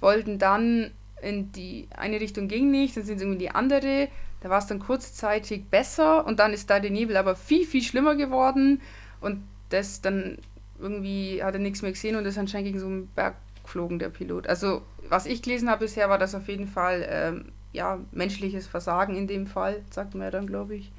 wollten 0.00 0.38
dann 0.38 0.90
in 1.22 1.52
die 1.52 1.88
eine 1.96 2.20
Richtung 2.20 2.48
ging 2.48 2.70
nicht, 2.70 2.96
dann 2.96 3.04
sind 3.04 3.18
sie 3.18 3.24
in 3.24 3.38
die 3.38 3.50
andere. 3.50 4.08
Da 4.40 4.50
war 4.50 4.58
es 4.58 4.66
dann 4.66 4.78
kurzzeitig 4.78 5.64
besser 5.70 6.26
und 6.26 6.38
dann 6.38 6.52
ist 6.52 6.68
da 6.68 6.78
der 6.78 6.90
Nebel 6.90 7.16
aber 7.16 7.34
viel, 7.34 7.66
viel 7.66 7.82
schlimmer 7.82 8.14
geworden. 8.14 8.82
Und 9.20 9.42
das 9.70 10.02
dann 10.02 10.38
irgendwie 10.78 11.42
hat 11.42 11.54
er 11.54 11.60
nichts 11.60 11.80
mehr 11.80 11.92
gesehen 11.92 12.16
und 12.16 12.26
ist 12.26 12.36
anscheinend 12.36 12.66
gegen 12.66 12.80
so 12.80 12.86
einen 12.86 13.06
Berg 13.08 13.36
geflogen, 13.64 13.98
der 13.98 14.10
Pilot. 14.10 14.46
Also, 14.46 14.82
was 15.08 15.26
ich 15.26 15.42
gelesen 15.42 15.68
habe 15.68 15.84
bisher, 15.84 16.08
war 16.08 16.18
das 16.18 16.34
auf 16.34 16.48
jeden 16.48 16.68
Fall 16.68 17.06
ähm, 17.08 17.52
ja, 17.72 17.98
menschliches 18.12 18.66
Versagen 18.66 19.16
in 19.16 19.26
dem 19.26 19.46
Fall, 19.46 19.82
sagt 19.90 20.14
man 20.14 20.24
ja 20.24 20.30
dann, 20.30 20.46
glaube 20.46 20.76
ich 20.76 20.92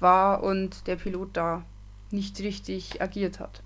war 0.00 0.42
und 0.42 0.86
der 0.86 0.96
Pilot 0.96 1.30
da 1.32 1.62
nicht 2.10 2.38
richtig 2.40 3.00
agiert 3.00 3.40
hat. 3.40 3.62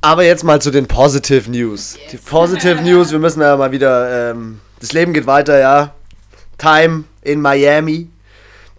Aber 0.00 0.24
jetzt 0.24 0.44
mal 0.44 0.62
zu 0.62 0.70
den 0.70 0.86
Positive 0.86 1.50
News. 1.50 1.96
Yes. 1.96 2.10
Die 2.12 2.16
Positive 2.18 2.82
News, 2.82 3.10
wir 3.10 3.18
müssen 3.18 3.40
ja 3.40 3.56
mal 3.56 3.72
wieder, 3.72 4.30
ähm, 4.30 4.60
das 4.80 4.92
Leben 4.92 5.12
geht 5.12 5.26
weiter, 5.26 5.58
ja. 5.58 5.94
Time 6.56 7.04
in 7.22 7.40
Miami. 7.40 8.08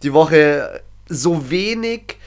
Die 0.02 0.14
Woche 0.14 0.82
so 1.08 1.50
wenig 1.50 2.18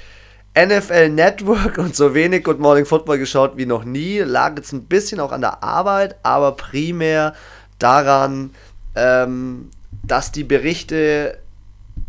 NFL 0.55 1.09
Network 1.09 1.79
und 1.79 1.97
so 1.97 2.15
wenig 2.15 2.45
Good 2.45 2.59
Morning 2.59 2.85
Football 2.85 3.17
geschaut 3.17 3.57
wie 3.57 3.65
noch 3.65 3.85
nie. 3.85 4.19
Lag 4.19 4.55
jetzt 4.57 4.73
ein 4.73 4.85
bisschen 4.85 5.19
auch 5.19 5.33
an 5.33 5.41
der 5.41 5.63
Arbeit, 5.63 6.17
aber 6.23 6.53
primär 6.53 7.35
daran, 7.79 8.51
ähm, 8.95 9.71
dass 10.03 10.31
die 10.31 10.45
Berichte 10.45 11.39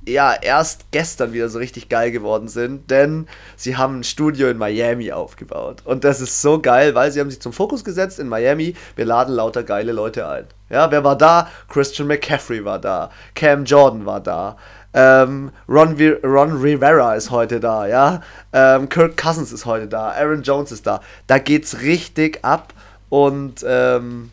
ja 0.05 0.33
erst 0.33 0.91
gestern 0.91 1.31
wieder 1.31 1.47
so 1.47 1.59
richtig 1.59 1.87
geil 1.87 2.11
geworden 2.11 2.49
sind, 2.49 2.91
denn 2.91 3.27
sie 3.55 3.77
haben 3.77 3.99
ein 3.99 4.03
Studio 4.03 4.49
in 4.49 4.57
Miami 4.57 5.13
aufgebaut. 5.13 5.81
Und 5.85 6.03
das 6.03 6.19
ist 6.19 6.41
so 6.41 6.59
geil, 6.59 6.95
weil 6.95 7.13
sie 7.13 7.21
haben 7.21 7.29
sich 7.29 7.41
zum 7.41 7.53
Fokus 7.53 7.85
gesetzt 7.85 8.19
in 8.19 8.27
Miami, 8.27 8.75
wir 8.97 9.05
laden 9.05 9.33
lauter 9.33 9.63
geile 9.63 9.93
Leute 9.93 10.27
ein. 10.27 10.47
Ja, 10.69 10.91
wer 10.91 11.05
war 11.05 11.17
da? 11.17 11.49
Christian 11.69 12.09
McCaffrey 12.09 12.65
war 12.65 12.79
da, 12.79 13.09
Cam 13.35 13.63
Jordan 13.63 14.05
war 14.05 14.19
da, 14.19 14.57
ähm, 14.93 15.51
Ron, 15.67 15.95
Ron, 16.23 16.61
Rivera 16.61 17.15
ist 17.15 17.31
heute 17.31 17.59
da, 17.59 17.87
ja. 17.87 18.21
Ähm, 18.51 18.89
Kirk 18.89 19.17
Cousins 19.17 19.51
ist 19.51 19.65
heute 19.65 19.87
da, 19.87 20.11
Aaron 20.11 20.43
Jones 20.43 20.71
ist 20.71 20.85
da. 20.85 21.01
Da 21.27 21.39
geht's 21.39 21.81
richtig 21.81 22.43
ab 22.43 22.73
und 23.09 23.65
ähm, 23.67 24.31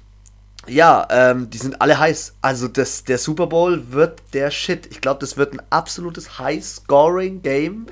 ja, 0.67 1.07
ähm, 1.11 1.51
die 1.51 1.59
sind 1.59 1.81
alle 1.81 1.99
heiß. 1.99 2.35
Also 2.43 2.69
das, 2.69 3.05
der 3.05 3.19
Super 3.19 3.47
Bowl 3.47 3.93
wird 3.93 4.21
der 4.33 4.51
Shit. 4.51 4.87
Ich 4.91 5.01
glaube, 5.01 5.21
das 5.21 5.37
wird 5.37 5.55
ein 5.55 5.63
absolutes 5.71 6.39
High-Scoring-Game. 6.39 7.87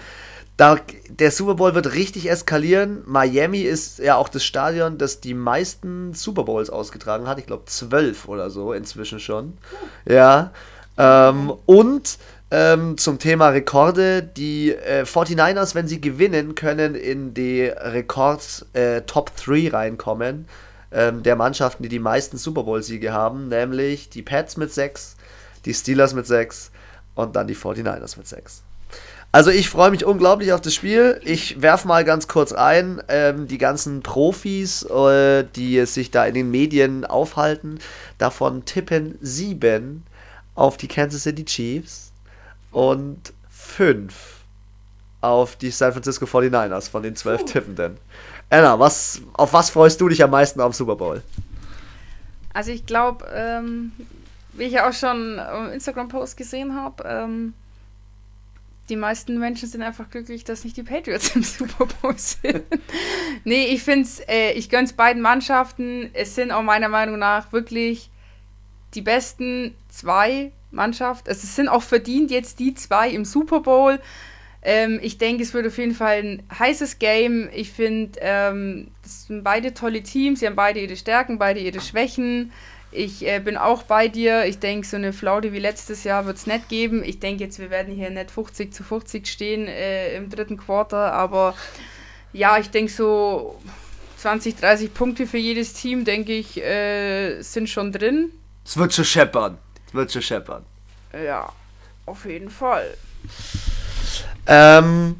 Da, 0.56 0.76
der 1.08 1.30
Super 1.30 1.54
Bowl 1.54 1.74
wird 1.74 1.94
richtig 1.94 2.30
eskalieren. 2.30 3.02
Miami 3.06 3.60
ist 3.60 4.00
ja 4.00 4.16
auch 4.16 4.28
das 4.28 4.44
Stadion, 4.44 4.98
das 4.98 5.20
die 5.20 5.34
meisten 5.34 6.14
Super 6.14 6.44
Bowls 6.44 6.68
ausgetragen 6.68 7.26
hat. 7.26 7.38
Ich 7.38 7.46
glaube 7.46 7.64
zwölf 7.66 8.28
oder 8.28 8.50
so 8.50 8.72
inzwischen 8.72 9.20
schon. 9.20 9.56
Ja. 10.04 10.50
Ähm, 10.96 11.52
und 11.64 12.18
ähm, 12.50 12.96
zum 12.96 13.18
Thema 13.18 13.48
Rekorde. 13.50 14.22
Die 14.22 14.72
äh, 14.72 15.02
49ers, 15.02 15.74
wenn 15.74 15.88
sie 15.88 16.00
gewinnen, 16.00 16.54
können 16.54 16.94
in 16.94 17.34
die 17.34 17.64
Rekord 17.64 18.66
äh, 18.72 19.02
Top 19.02 19.34
3 19.36 19.70
reinkommen. 19.70 20.46
Ähm, 20.90 21.22
der 21.22 21.36
Mannschaften, 21.36 21.82
die 21.82 21.88
die 21.88 21.98
meisten 21.98 22.38
Super 22.38 22.62
Bowl-Siege 22.62 23.12
haben, 23.12 23.48
nämlich 23.48 24.08
die 24.08 24.22
Pats 24.22 24.56
mit 24.56 24.72
6, 24.72 25.16
die 25.66 25.74
Steelers 25.74 26.14
mit 26.14 26.26
6 26.26 26.70
und 27.14 27.36
dann 27.36 27.46
die 27.46 27.56
49ers 27.56 28.16
mit 28.16 28.26
6. 28.26 28.62
Also 29.30 29.50
ich 29.50 29.68
freue 29.68 29.90
mich 29.90 30.06
unglaublich 30.06 30.54
auf 30.54 30.62
das 30.62 30.74
Spiel. 30.74 31.20
Ich 31.22 31.60
werfe 31.60 31.86
mal 31.86 32.02
ganz 32.02 32.28
kurz 32.28 32.52
ein, 32.52 33.02
ähm, 33.08 33.46
die 33.46 33.58
ganzen 33.58 34.02
Profis, 34.02 34.84
äh, 34.84 35.44
die 35.54 35.84
sich 35.84 36.10
da 36.10 36.24
in 36.24 36.32
den 36.32 36.50
Medien 36.50 37.04
aufhalten, 37.04 37.78
davon 38.16 38.64
tippen 38.64 39.18
sieben 39.20 40.04
auf 40.54 40.78
die 40.78 40.88
Kansas 40.88 41.24
City 41.24 41.44
Chiefs 41.44 42.07
und 42.70 43.32
5 43.50 44.38
auf 45.20 45.56
die 45.56 45.70
San 45.70 45.92
Francisco 45.92 46.26
49ers 46.26 46.90
von 46.90 47.02
den 47.02 47.16
12 47.16 47.44
Tippenden. 47.44 47.98
Anna, 48.50 48.78
was, 48.78 49.20
auf 49.34 49.52
was 49.52 49.70
freust 49.70 50.00
du 50.00 50.08
dich 50.08 50.22
am 50.22 50.30
meisten 50.30 50.60
am 50.60 50.72
Super 50.72 50.96
Bowl? 50.96 51.22
Also 52.54 52.70
ich 52.70 52.86
glaube, 52.86 53.26
ähm, 53.34 53.92
wie 54.52 54.64
ich 54.64 54.72
ja 54.72 54.88
auch 54.88 54.92
schon 54.92 55.38
im 55.38 55.72
Instagram-Post 55.72 56.36
gesehen 56.36 56.74
habe, 56.74 57.04
ähm, 57.06 57.54
die 58.88 58.96
meisten 58.96 59.38
Menschen 59.38 59.68
sind 59.68 59.82
einfach 59.82 60.08
glücklich, 60.08 60.44
dass 60.44 60.64
nicht 60.64 60.76
die 60.76 60.82
Patriots 60.82 61.28
im 61.36 61.42
Super 61.42 61.86
Bowl 62.00 62.16
sind. 62.16 62.62
nee, 63.44 63.66
ich 63.66 63.82
finde 63.82 64.02
es, 64.02 64.20
äh, 64.20 64.52
ich 64.52 64.70
gönne 64.70 64.84
es 64.84 64.92
beiden 64.92 65.20
Mannschaften. 65.20 66.10
Es 66.14 66.34
sind 66.34 66.52
auch 66.52 66.62
meiner 66.62 66.88
Meinung 66.88 67.18
nach 67.18 67.52
wirklich 67.52 68.10
die 68.94 69.02
besten 69.02 69.74
zwei 69.88 70.52
Mannschaft. 70.70 71.28
Also 71.28 71.40
es 71.44 71.56
sind 71.56 71.68
auch 71.68 71.82
verdient 71.82 72.30
jetzt 72.30 72.58
die 72.58 72.74
zwei 72.74 73.10
im 73.10 73.24
Super 73.24 73.60
Bowl. 73.60 74.00
Ähm, 74.62 74.98
ich 75.02 75.18
denke, 75.18 75.42
es 75.42 75.54
wird 75.54 75.66
auf 75.66 75.78
jeden 75.78 75.94
Fall 75.94 76.18
ein 76.18 76.42
heißes 76.58 76.98
Game. 76.98 77.48
Ich 77.54 77.70
finde, 77.70 78.18
ähm, 78.20 78.88
sind 79.02 79.44
beide 79.44 79.72
tolle 79.74 80.02
Teams. 80.02 80.40
Sie 80.40 80.46
haben 80.46 80.56
beide 80.56 80.80
ihre 80.80 80.96
Stärken, 80.96 81.38
beide 81.38 81.60
ihre 81.60 81.80
Schwächen. 81.80 82.52
Ich 82.90 83.26
äh, 83.26 83.40
bin 83.40 83.56
auch 83.56 83.82
bei 83.82 84.08
dir. 84.08 84.46
Ich 84.46 84.58
denke, 84.58 84.86
so 84.86 84.96
eine 84.96 85.12
Flaude 85.12 85.52
wie 85.52 85.58
letztes 85.58 86.04
Jahr 86.04 86.26
wird 86.26 86.38
es 86.38 86.46
nicht 86.46 86.68
geben. 86.68 87.02
Ich 87.04 87.20
denke 87.20 87.44
jetzt, 87.44 87.58
wir 87.58 87.70
werden 87.70 87.94
hier 87.94 88.10
nicht 88.10 88.30
50 88.30 88.72
zu 88.72 88.82
50 88.82 89.26
stehen 89.26 89.66
äh, 89.68 90.16
im 90.16 90.30
dritten 90.30 90.56
Quarter. 90.56 91.12
Aber 91.12 91.54
ja, 92.32 92.58
ich 92.58 92.70
denke 92.70 92.90
so 92.90 93.60
20, 94.16 94.56
30 94.56 94.94
Punkte 94.94 95.26
für 95.26 95.38
jedes 95.38 95.74
Team, 95.74 96.04
denke 96.04 96.32
ich, 96.32 96.60
äh, 96.62 97.40
sind 97.42 97.68
schon 97.68 97.92
drin. 97.92 98.32
Es 98.64 98.76
wird 98.76 98.92
schon 98.92 99.04
scheppern. 99.04 99.58
Wird 99.92 100.12
schon 100.12 100.22
scheppern. 100.22 100.64
Ja, 101.12 101.52
auf 102.06 102.24
jeden 102.24 102.50
Fall. 102.50 102.94
Ähm, 104.46 105.16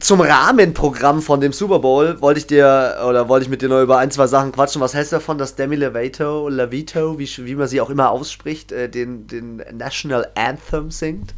zum 0.00 0.20
Rahmenprogramm 0.20 1.22
von 1.22 1.40
dem 1.40 1.52
Super 1.52 1.78
Bowl 1.78 2.20
wollte 2.20 2.40
ich 2.40 2.46
dir 2.46 3.04
oder 3.08 3.28
wollte 3.28 3.44
ich 3.44 3.50
mit 3.50 3.62
dir 3.62 3.68
noch 3.68 3.82
über 3.82 3.98
ein, 3.98 4.10
zwei 4.10 4.26
Sachen 4.26 4.50
quatschen. 4.52 4.80
Was 4.80 4.94
hältst 4.94 5.12
du 5.12 5.16
davon, 5.16 5.38
dass 5.38 5.54
Demi 5.54 5.76
Lovato, 5.76 6.48
Lavito, 6.48 7.18
wie, 7.18 7.28
wie 7.38 7.54
man 7.54 7.68
sie 7.68 7.80
auch 7.80 7.90
immer 7.90 8.10
ausspricht, 8.10 8.72
äh, 8.72 8.88
den, 8.88 9.26
den 9.26 9.62
National 9.72 10.28
Anthem 10.34 10.90
singt? 10.90 11.34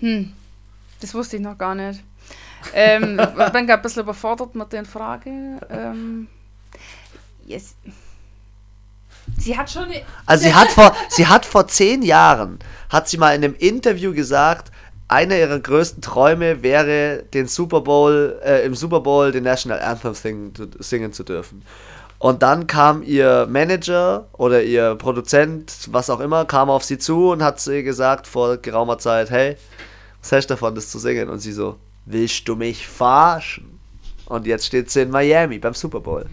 Hm, 0.00 0.32
das 1.00 1.14
wusste 1.14 1.36
ich 1.36 1.42
noch 1.42 1.56
gar 1.56 1.74
nicht. 1.74 2.02
Ähm, 2.74 3.16
bin 3.52 3.66
gerade 3.66 3.74
ein 3.74 3.82
bisschen 3.82 4.02
überfordert 4.02 4.54
mit 4.54 4.72
der 4.72 4.84
Frage. 4.84 5.30
Ähm, 5.70 6.28
yes. 7.46 7.76
Sie 9.38 9.56
hat 9.56 9.70
schon. 9.70 9.86
Also 10.26 10.44
sie 10.44 10.54
hat 10.54 10.68
vor, 10.68 10.94
sie 11.08 11.26
hat 11.26 11.46
vor 11.46 11.68
zehn 11.68 12.02
Jahren, 12.02 12.58
hat 12.90 13.08
sie 13.08 13.18
mal 13.18 13.34
in 13.34 13.44
einem 13.44 13.54
Interview 13.54 14.12
gesagt, 14.12 14.72
einer 15.08 15.36
ihrer 15.38 15.58
größten 15.58 16.02
Träume 16.02 16.62
wäre, 16.62 17.24
den 17.32 17.46
Super 17.46 17.80
Bowl, 17.80 18.38
äh, 18.44 18.64
im 18.66 18.74
Super 18.74 19.00
Bowl 19.00 19.32
den 19.32 19.44
National 19.44 19.80
Anthem 19.80 20.14
singen, 20.14 20.52
singen 20.78 21.12
zu 21.12 21.24
dürfen. 21.24 21.62
Und 22.18 22.42
dann 22.42 22.66
kam 22.66 23.02
ihr 23.02 23.46
Manager 23.48 24.26
oder 24.32 24.62
ihr 24.62 24.96
Produzent, 24.96 25.72
was 25.90 26.10
auch 26.10 26.20
immer, 26.20 26.44
kam 26.44 26.68
auf 26.68 26.82
sie 26.82 26.98
zu 26.98 27.30
und 27.30 27.42
hat 27.42 27.60
sie 27.60 27.84
gesagt 27.84 28.26
vor 28.26 28.56
geraumer 28.56 28.98
Zeit, 28.98 29.30
hey, 29.30 29.56
was 30.20 30.32
hältst 30.32 30.50
du 30.50 30.54
davon, 30.54 30.74
das 30.74 30.90
zu 30.90 30.98
singen? 30.98 31.28
Und 31.28 31.38
sie 31.38 31.52
so, 31.52 31.76
willst 32.06 32.48
du 32.48 32.56
mich 32.56 32.86
verarschen? 32.88 33.78
Und 34.26 34.46
jetzt 34.46 34.66
steht 34.66 34.90
sie 34.90 35.02
in 35.02 35.10
Miami 35.10 35.58
beim 35.58 35.74
Super 35.74 36.00
Bowl. 36.00 36.26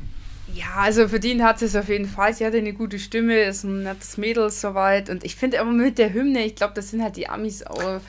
Ja, 0.55 0.75
also 0.77 1.09
verdient 1.09 1.43
hat 1.43 1.59
sie 1.59 1.65
es 1.65 1.75
auf 1.75 1.89
jeden 1.89 2.07
Fall. 2.07 2.33
Sie 2.33 2.45
hatte 2.45 2.57
eine 2.57 2.71
gute 2.71 2.97
Stimme, 2.97 3.43
ist 3.43 3.65
ein 3.65 3.83
nettes 3.83 4.17
Mädel 4.17 4.49
soweit. 4.49 5.09
Und 5.09 5.25
ich 5.25 5.35
finde 5.35 5.59
aber 5.59 5.71
mit 5.71 5.97
der 5.97 6.13
Hymne, 6.13 6.45
ich 6.45 6.55
glaube, 6.55 6.73
das 6.73 6.91
sind 6.91 7.03
halt 7.03 7.17
die 7.17 7.27
Amis 7.27 7.61
auch 7.63 7.99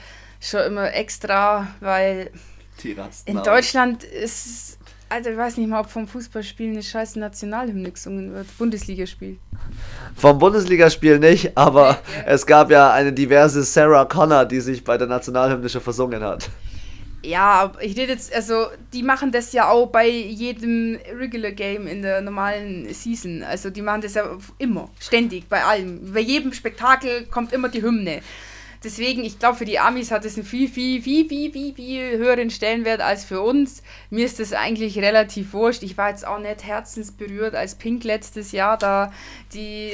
schon 0.41 0.61
immer 0.61 0.95
extra, 0.95 1.67
weil 1.81 2.31
in 3.25 3.43
Deutschland 3.43 4.05
ist, 4.05 4.79
also 5.09 5.31
ich 5.31 5.37
weiß 5.37 5.57
nicht 5.57 5.69
mal, 5.69 5.81
ob 5.81 5.91
vom 5.91 6.07
Fußballspiel 6.07 6.71
eine 6.71 6.85
scheiße 6.85 7.19
Nationalhymne 7.19 7.91
gesungen 7.91 8.33
wird. 8.33 8.47
Bundesligaspiel. 8.59 9.39
Vom 10.15 10.39
Bundesligaspiel 10.39 11.19
nicht, 11.19 11.57
aber 11.59 11.91
okay. 11.91 12.25
es 12.27 12.47
gab 12.47 12.71
ja 12.71 12.93
eine 12.93 13.13
diverse 13.13 13.65
Sarah 13.65 14.05
Connor, 14.05 14.45
die 14.45 14.61
sich 14.61 14.85
bei 14.85 14.97
der 14.97 15.09
Nationalhymne 15.09 15.69
schon 15.69 15.81
versungen 15.81 16.23
hat. 16.23 16.49
Ja, 17.23 17.73
ich 17.81 17.97
rede 17.97 18.13
jetzt, 18.13 18.33
also 18.33 18.67
die 18.93 19.03
machen 19.03 19.33
das 19.33 19.53
ja 19.53 19.69
auch 19.69 19.87
bei 19.87 20.09
jedem 20.09 20.99
Regular 21.19 21.51
Game 21.51 21.87
in 21.87 22.03
der 22.03 22.21
normalen 22.21 22.93
Season. 22.93 23.43
Also 23.43 23.71
die 23.71 23.83
machen 23.83 24.03
das 24.03 24.15
ja 24.15 24.39
immer, 24.59 24.91
ständig, 25.01 25.49
bei 25.49 25.65
allem. 25.65 26.13
Bei 26.13 26.21
jedem 26.21 26.53
Spektakel 26.53 27.27
kommt 27.27 27.53
immer 27.53 27.69
die 27.69 27.83
Hymne. 27.83 28.23
Deswegen, 28.85 29.25
ich 29.25 29.39
glaube, 29.41 29.57
für 29.57 29.65
die 29.65 29.81
Amis 29.81 30.13
hat 30.13 30.25
es 30.25 30.37
einen 30.37 30.47
viel, 30.47 30.69
viel, 30.69 31.03
viel, 31.03 31.29
viel, 31.29 31.51
viel, 31.51 31.75
viel 31.75 32.19
höheren 32.19 32.51
Stellenwert 32.51 33.01
als 33.01 33.25
für 33.25 33.41
uns. 33.41 33.83
Mir 34.11 34.25
ist 34.25 34.39
das 34.39 34.53
eigentlich 34.53 34.99
relativ 34.99 35.53
wurscht. 35.55 35.83
Ich 35.83 35.99
war 35.99 36.11
jetzt 36.11 36.27
auch 36.27 36.39
nicht 36.39 36.65
herzensberührt, 36.65 37.57
als 37.57 37.75
Pink 37.75 38.05
letztes 38.05 38.53
Jahr 38.53 38.77
da 38.77 39.13
die 39.53 39.93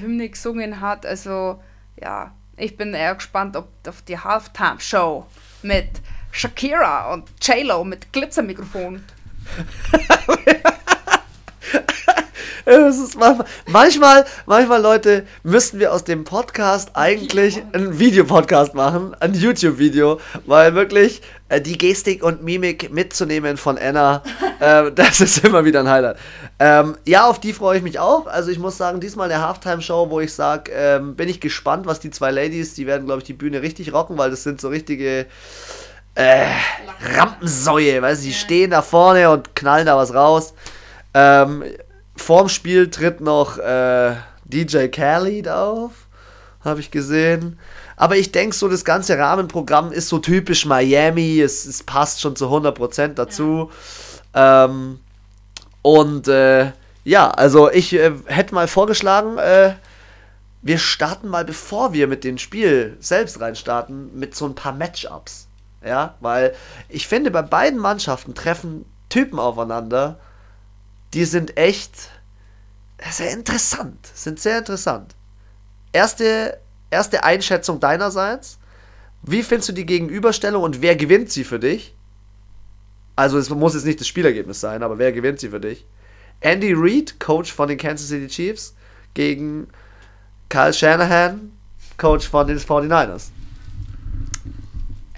Hymne 0.00 0.28
gesungen 0.28 0.80
hat. 0.82 1.06
Also, 1.06 1.60
ja, 1.98 2.34
ich 2.58 2.76
bin 2.76 2.92
eher 2.92 3.14
gespannt 3.14 3.56
ob 3.56 3.68
auf 3.86 4.02
die 4.02 4.18
Halftime-Show 4.18 5.24
mit 5.62 5.88
Shakira 6.30 7.12
und 7.12 7.24
J-Lo 7.42 7.84
mit 7.84 8.12
Glitzermikrofon. 8.12 9.02
manchmal, 13.66 14.24
manchmal, 14.46 14.82
Leute, 14.82 15.26
müssten 15.42 15.78
wir 15.78 15.92
aus 15.92 16.04
dem 16.04 16.24
Podcast 16.24 16.90
eigentlich 16.94 17.62
einen 17.72 17.98
Videopodcast 17.98 18.74
machen, 18.74 19.14
ein 19.20 19.34
YouTube-Video, 19.34 20.20
weil 20.46 20.74
wirklich 20.74 21.22
äh, 21.48 21.60
die 21.60 21.78
Gestik 21.78 22.24
und 22.24 22.42
Mimik 22.42 22.92
mitzunehmen 22.92 23.56
von 23.56 23.78
Anna, 23.78 24.22
äh, 24.60 24.90
das 24.92 25.20
ist 25.20 25.44
immer 25.44 25.64
wieder 25.64 25.80
ein 25.80 25.88
Highlight. 25.88 26.16
Ähm, 26.58 26.96
ja, 27.04 27.26
auf 27.26 27.38
die 27.38 27.52
freue 27.52 27.78
ich 27.78 27.84
mich 27.84 27.98
auch. 27.98 28.26
Also 28.26 28.50
ich 28.50 28.58
muss 28.58 28.76
sagen, 28.76 29.00
diesmal 29.00 29.30
eine 29.30 29.46
Halftime-Show, 29.46 30.10
wo 30.10 30.20
ich 30.20 30.32
sage, 30.32 30.72
ähm, 30.74 31.14
bin 31.14 31.28
ich 31.28 31.40
gespannt, 31.40 31.86
was 31.86 32.00
die 32.00 32.10
zwei 32.10 32.30
Ladies, 32.30 32.74
die 32.74 32.86
werden, 32.86 33.06
glaube 33.06 33.20
ich, 33.20 33.26
die 33.26 33.34
Bühne 33.34 33.62
richtig 33.62 33.92
rocken, 33.92 34.18
weil 34.18 34.30
das 34.30 34.42
sind 34.42 34.60
so 34.60 34.68
richtige 34.68 35.26
äh, 36.16 36.46
Rampensäue, 37.14 38.02
weil 38.02 38.16
sie 38.16 38.32
stehen 38.32 38.70
da 38.70 38.82
vorne 38.82 39.30
und 39.30 39.54
knallen 39.54 39.86
da 39.86 39.96
was 39.96 40.12
raus. 40.12 40.54
Ähm, 41.14 41.62
vorm 42.16 42.48
Spiel 42.48 42.90
tritt 42.90 43.20
noch 43.20 43.58
äh, 43.58 44.16
DJ 44.44 44.88
Khaled 44.88 45.48
auf, 45.48 45.92
habe 46.64 46.80
ich 46.80 46.90
gesehen. 46.90 47.58
Aber 47.96 48.16
ich 48.16 48.32
denke, 48.32 48.56
so 48.56 48.68
das 48.68 48.84
ganze 48.84 49.16
Rahmenprogramm 49.18 49.92
ist 49.92 50.08
so 50.08 50.18
typisch 50.18 50.66
Miami. 50.66 51.40
Es, 51.40 51.64
es 51.66 51.82
passt 51.82 52.20
schon 52.20 52.34
zu 52.34 52.46
100% 52.46 53.08
dazu. 53.14 53.70
Ja. 54.34 54.64
Ähm, 54.64 54.98
und 55.82 56.28
äh, 56.28 56.72
ja, 57.04 57.30
also 57.30 57.70
ich 57.70 57.92
äh, 57.94 58.12
hätte 58.26 58.54
mal 58.54 58.68
vorgeschlagen, 58.68 59.38
äh, 59.38 59.74
wir 60.62 60.78
starten 60.78 61.28
mal, 61.28 61.44
bevor 61.44 61.92
wir 61.92 62.08
mit 62.08 62.24
dem 62.24 62.38
Spiel 62.38 62.96
selbst 63.00 63.40
reinstarten, 63.40 64.18
mit 64.18 64.34
so 64.34 64.46
ein 64.46 64.54
paar 64.54 64.72
Matchups. 64.72 65.45
Ja, 65.86 66.16
weil 66.20 66.54
ich 66.88 67.06
finde, 67.06 67.30
bei 67.30 67.42
beiden 67.42 67.78
Mannschaften 67.78 68.34
treffen 68.34 68.84
Typen 69.08 69.38
aufeinander, 69.38 70.18
die 71.14 71.24
sind 71.24 71.56
echt 71.56 72.10
sehr 73.10 73.30
interessant. 73.30 73.98
Sind 74.14 74.40
sehr 74.40 74.58
interessant. 74.58 75.14
Erste, 75.92 76.58
erste 76.90 77.22
Einschätzung 77.22 77.78
deinerseits. 77.78 78.58
Wie 79.22 79.42
findest 79.42 79.68
du 79.68 79.72
die 79.72 79.86
Gegenüberstellung 79.86 80.62
und 80.62 80.82
wer 80.82 80.96
gewinnt 80.96 81.30
sie 81.30 81.44
für 81.44 81.58
dich? 81.58 81.94
Also 83.14 83.38
es 83.38 83.48
muss 83.48 83.74
jetzt 83.74 83.86
nicht 83.86 84.00
das 84.00 84.08
Spielergebnis 84.08 84.60
sein, 84.60 84.82
aber 84.82 84.98
wer 84.98 85.12
gewinnt 85.12 85.40
sie 85.40 85.48
für 85.48 85.60
dich? 85.60 85.86
Andy 86.40 86.74
Reid, 86.76 87.18
Coach 87.18 87.52
von 87.52 87.68
den 87.68 87.78
Kansas 87.78 88.08
City 88.08 88.26
Chiefs, 88.26 88.74
gegen 89.14 89.68
Kyle 90.48 90.72
Shanahan, 90.72 91.52
Coach 91.96 92.28
von 92.28 92.46
den 92.46 92.58
49ers. 92.58 93.30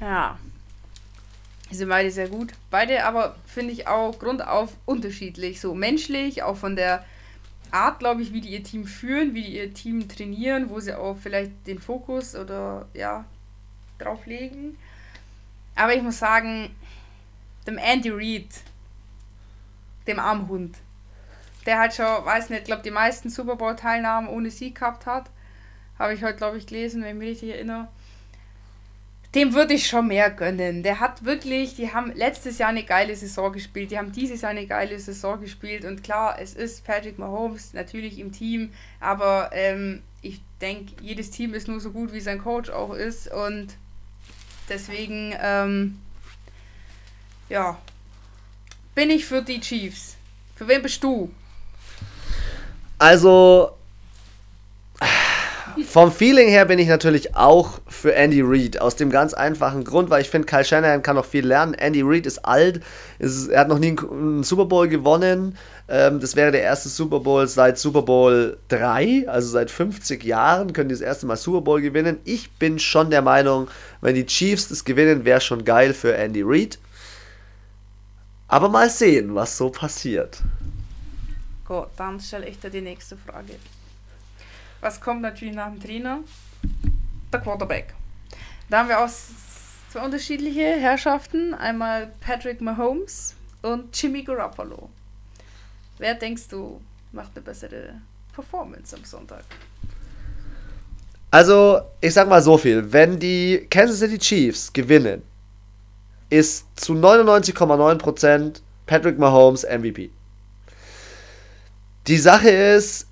Ja. 0.00 0.38
Sind 1.70 1.88
beide 1.88 2.10
sehr 2.10 2.28
gut. 2.28 2.52
Beide 2.70 3.04
aber 3.04 3.36
finde 3.44 3.72
ich 3.72 3.86
auch 3.86 4.18
grundauf 4.18 4.76
unterschiedlich. 4.86 5.60
So 5.60 5.74
menschlich, 5.74 6.42
auch 6.42 6.56
von 6.56 6.76
der 6.76 7.04
Art, 7.70 7.98
glaube 7.98 8.22
ich, 8.22 8.32
wie 8.32 8.40
die 8.40 8.48
ihr 8.48 8.62
Team 8.62 8.86
führen, 8.86 9.34
wie 9.34 9.42
die 9.42 9.56
ihr 9.56 9.74
Team 9.74 10.08
trainieren, 10.08 10.70
wo 10.70 10.80
sie 10.80 10.94
auch 10.94 11.16
vielleicht 11.20 11.52
den 11.66 11.78
Fokus 11.78 12.34
oder 12.34 12.86
ja, 12.94 13.24
drauf 13.98 14.24
legen. 14.24 14.78
Aber 15.76 15.94
ich 15.94 16.02
muss 16.02 16.18
sagen, 16.18 16.74
dem 17.66 17.78
Andy 17.78 18.10
Reid, 18.10 18.48
dem 20.06 20.18
Armhund, 20.18 20.76
der 21.66 21.78
halt 21.78 21.94
schon, 21.94 22.06
weiß 22.06 22.48
nicht, 22.48 22.64
glaube 22.64 22.82
die 22.82 22.90
meisten 22.90 23.28
Super 23.28 23.56
Bowl-Teilnahmen 23.56 24.28
ohne 24.28 24.50
Sieg 24.50 24.76
gehabt 24.76 25.04
hat. 25.04 25.30
Habe 25.98 26.14
ich 26.14 26.24
heute, 26.24 26.36
glaube 26.36 26.56
ich, 26.56 26.66
gelesen, 26.66 27.02
wenn 27.02 27.10
ich 27.10 27.16
mich 27.16 27.28
richtig 27.30 27.50
erinnere. 27.50 27.88
Dem 29.34 29.52
würde 29.52 29.74
ich 29.74 29.86
schon 29.86 30.08
mehr 30.08 30.30
gönnen. 30.30 30.82
Der 30.82 31.00
hat 31.00 31.24
wirklich, 31.24 31.74
die 31.74 31.92
haben 31.92 32.12
letztes 32.14 32.58
Jahr 32.58 32.70
eine 32.70 32.84
geile 32.84 33.14
Saison 33.14 33.52
gespielt, 33.52 33.90
die 33.90 33.98
haben 33.98 34.12
dieses 34.12 34.40
Jahr 34.40 34.52
eine 34.52 34.66
geile 34.66 34.98
Saison 34.98 35.40
gespielt 35.40 35.84
und 35.84 36.02
klar, 36.02 36.38
es 36.40 36.54
ist 36.54 36.84
Patrick 36.84 37.18
Mahomes 37.18 37.74
natürlich 37.74 38.18
im 38.18 38.32
Team, 38.32 38.72
aber 39.00 39.50
ähm, 39.52 40.02
ich 40.22 40.40
denke, 40.60 40.94
jedes 41.02 41.30
Team 41.30 41.52
ist 41.52 41.68
nur 41.68 41.80
so 41.80 41.90
gut, 41.90 42.12
wie 42.12 42.20
sein 42.20 42.42
Coach 42.42 42.70
auch 42.70 42.94
ist 42.94 43.30
und 43.30 43.76
deswegen, 44.68 45.34
ähm, 45.40 45.98
ja, 47.50 47.78
bin 48.94 49.10
ich 49.10 49.26
für 49.26 49.42
die 49.42 49.60
Chiefs. 49.60 50.16
Für 50.56 50.66
wen 50.66 50.82
bist 50.82 51.04
du? 51.04 51.30
Also, 52.98 53.77
vom 55.84 56.12
Feeling 56.12 56.48
her 56.48 56.64
bin 56.64 56.78
ich 56.78 56.88
natürlich 56.88 57.36
auch 57.36 57.80
für 57.86 58.14
Andy 58.14 58.42
Reid. 58.42 58.80
Aus 58.80 58.96
dem 58.96 59.10
ganz 59.10 59.34
einfachen 59.34 59.84
Grund, 59.84 60.10
weil 60.10 60.22
ich 60.22 60.30
finde, 60.30 60.46
Kyle 60.46 60.64
Shanahan 60.64 61.02
kann 61.02 61.16
noch 61.16 61.24
viel 61.24 61.46
lernen. 61.46 61.74
Andy 61.74 62.02
Reid 62.02 62.26
ist 62.26 62.44
alt, 62.44 62.80
ist, 63.18 63.48
er 63.48 63.60
hat 63.60 63.68
noch 63.68 63.78
nie 63.78 63.96
einen, 63.98 64.42
Super 64.44 64.64
Bowl 64.66 64.88
gewonnen. 64.88 65.56
Ähm, 65.88 66.20
das 66.20 66.36
wäre 66.36 66.52
der 66.52 66.62
erste 66.62 66.88
Super 66.88 67.20
Bowl 67.20 67.46
seit 67.46 67.78
Super 67.78 68.02
Bowl 68.02 68.58
3, 68.68 69.28
also 69.28 69.48
seit 69.48 69.70
50 69.70 70.24
Jahren 70.24 70.72
können 70.72 70.88
die 70.88 70.94
das 70.94 71.02
erste 71.02 71.26
Mal 71.26 71.36
Super 71.36 71.60
Bowl 71.60 71.80
gewinnen. 71.80 72.18
Ich 72.24 72.50
bin 72.52 72.78
schon 72.78 73.10
der 73.10 73.22
Meinung, 73.22 73.68
wenn 74.00 74.14
die 74.14 74.26
Chiefs 74.26 74.68
das 74.68 74.84
gewinnen, 74.84 75.24
wäre 75.24 75.40
schon 75.40 75.64
geil 75.64 75.94
für 75.94 76.14
Andy 76.14 76.42
Reid. 76.44 76.78
Aber 78.48 78.68
mal 78.68 78.88
sehen, 78.88 79.34
was 79.34 79.56
so 79.56 79.70
passiert. 79.70 80.42
Gut, 81.66 81.88
dann 81.96 82.18
stelle 82.18 82.48
ich 82.48 82.58
dir 82.58 82.70
die 82.70 82.80
nächste 82.80 83.16
Frage. 83.16 83.54
Was 84.80 85.00
kommt 85.00 85.22
natürlich 85.22 85.54
nach 85.54 85.70
dem 85.70 85.80
Trainer? 85.82 86.20
Der 87.32 87.40
Quarterback. 87.40 87.94
Da 88.70 88.78
haben 88.78 88.88
wir 88.88 89.00
auch 89.00 89.10
zwei 89.90 90.00
unterschiedliche 90.04 90.60
Herrschaften. 90.60 91.54
Einmal 91.54 92.12
Patrick 92.20 92.60
Mahomes 92.60 93.34
und 93.62 94.00
Jimmy 94.00 94.22
Garoppolo. 94.22 94.88
Wer 95.98 96.14
denkst 96.14 96.48
du 96.48 96.80
macht 97.12 97.30
eine 97.34 97.44
bessere 97.44 98.00
Performance 98.32 98.94
am 98.94 99.04
Sonntag? 99.04 99.44
Also, 101.30 101.80
ich 102.00 102.14
sag 102.14 102.28
mal 102.28 102.42
so 102.42 102.56
viel. 102.56 102.92
Wenn 102.92 103.18
die 103.18 103.66
Kansas 103.68 103.98
City 103.98 104.18
Chiefs 104.18 104.72
gewinnen, 104.72 105.22
ist 106.30 106.66
zu 106.76 106.94
99,9% 106.94 108.60
Patrick 108.86 109.18
Mahomes 109.18 109.64
MVP. 109.64 110.10
Die 112.06 112.16
Sache 112.16 112.48
ist, 112.48 113.07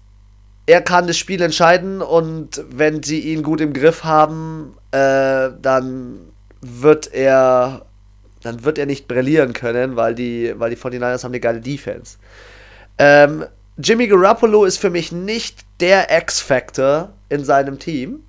er 0.66 0.80
kann 0.82 1.06
das 1.06 1.16
Spiel 1.16 1.40
entscheiden 1.42 2.02
und 2.02 2.64
wenn 2.70 3.02
sie 3.02 3.20
ihn 3.20 3.42
gut 3.42 3.60
im 3.60 3.72
Griff 3.72 4.04
haben, 4.04 4.76
äh, 4.90 5.50
dann 5.62 6.18
wird 6.60 7.12
er 7.12 7.86
dann 8.42 8.64
wird 8.64 8.78
er 8.78 8.86
nicht 8.86 9.08
brillieren 9.08 9.52
können, 9.52 9.96
weil 9.96 10.14
die, 10.14 10.54
weil 10.56 10.70
die 10.70 10.76
49ers 10.76 11.24
haben 11.24 11.32
eine 11.32 11.40
geile 11.40 11.60
Defense. 11.60 12.16
Ähm, 12.96 13.44
Jimmy 13.76 14.06
Garoppolo 14.06 14.64
ist 14.64 14.78
für 14.78 14.90
mich 14.90 15.10
nicht 15.10 15.64
der 15.80 16.16
X-Factor 16.16 17.12
in 17.28 17.44
seinem 17.44 17.78
Team. 17.78 18.20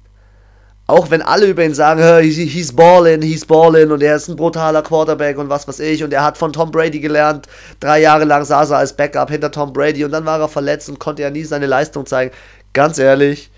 Auch 0.90 1.10
wenn 1.10 1.22
alle 1.22 1.48
über 1.48 1.66
ihn 1.66 1.74
sagen, 1.74 2.02
he's 2.22 2.74
ballin', 2.74 3.22
he's 3.22 3.46
ballin' 3.46 3.92
und 3.92 4.02
er 4.02 4.16
ist 4.16 4.30
ein 4.30 4.38
brutaler 4.38 4.82
Quarterback 4.82 5.38
und 5.38 5.50
was 5.50 5.68
weiß 5.68 5.82
ich 5.82 6.02
und 6.02 6.14
er 6.14 6.24
hat 6.24 6.38
von 6.38 6.54
Tom 6.54 6.72
Brady 6.72 7.02
gelernt. 7.02 7.48
Drei 7.82 8.00
Jahre 8.00 8.24
lang 8.24 8.46
saß 8.46 8.72
er 8.72 8.78
als 8.78 8.94
Backup 8.96 9.30
hinter 9.30 9.52
Tom 9.52 9.74
Brady 9.74 10.06
und 10.06 10.12
dann 10.12 10.26
war 10.26 10.40
er 10.40 10.48
verletzt 10.48 10.88
und 10.88 10.98
konnte 10.98 11.24
ja 11.24 11.30
nie 11.30 11.44
seine 11.44 11.66
Leistung 11.66 12.06
zeigen. 12.06 12.34
Ganz 12.72 13.00
ehrlich, 13.00 13.52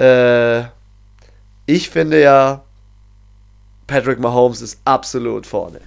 äh, 0.00 0.62
ich 1.66 1.90
finde 1.90 2.20
ja, 2.20 2.62
Patrick 3.86 4.18
Mahomes 4.18 4.60
ist 4.60 4.80
absolut 4.84 5.46
vorne. 5.46 5.80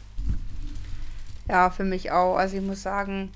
Ja, 1.50 1.70
für 1.70 1.84
mich 1.84 2.12
auch. 2.12 2.38
Also 2.38 2.56
ich 2.56 2.64
muss 2.64 2.82
sagen, 2.82 3.32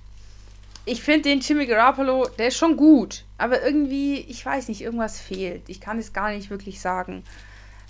ich 0.85 1.01
finde 1.01 1.29
den 1.29 1.39
Jimmy 1.39 1.65
Garoppolo, 1.65 2.27
der 2.37 2.47
ist 2.47 2.57
schon 2.57 2.75
gut, 2.75 3.25
aber 3.37 3.63
irgendwie, 3.63 4.19
ich 4.19 4.45
weiß 4.45 4.67
nicht, 4.67 4.81
irgendwas 4.81 5.19
fehlt. 5.19 5.63
Ich 5.67 5.79
kann 5.79 5.99
es 5.99 6.13
gar 6.13 6.31
nicht 6.31 6.49
wirklich 6.49 6.81
sagen. 6.81 7.23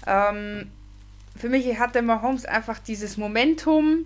Ähm, 0.05 0.71
für 1.35 1.49
mich 1.49 1.79
hat 1.79 1.95
der 1.95 2.01
Mahomes 2.01 2.45
einfach 2.45 2.79
dieses 2.79 3.17
Momentum, 3.17 4.05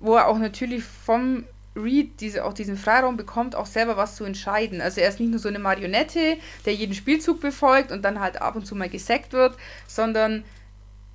wo 0.00 0.16
er 0.16 0.28
auch 0.28 0.38
natürlich 0.38 0.84
vom 0.84 1.44
Reed 1.76 2.20
diese, 2.20 2.44
auch 2.44 2.52
diesen 2.52 2.76
Freiraum 2.76 3.16
bekommt, 3.16 3.56
auch 3.56 3.66
selber 3.66 3.96
was 3.96 4.16
zu 4.16 4.24
entscheiden. 4.24 4.80
Also 4.80 5.00
er 5.00 5.08
ist 5.08 5.20
nicht 5.20 5.30
nur 5.30 5.40
so 5.40 5.48
eine 5.48 5.58
Marionette, 5.58 6.38
der 6.64 6.74
jeden 6.74 6.94
Spielzug 6.94 7.40
befolgt 7.40 7.90
und 7.90 8.02
dann 8.02 8.20
halt 8.20 8.40
ab 8.40 8.56
und 8.56 8.66
zu 8.66 8.74
mal 8.76 8.88
gesackt 8.88 9.32
wird, 9.32 9.56
sondern 9.86 10.44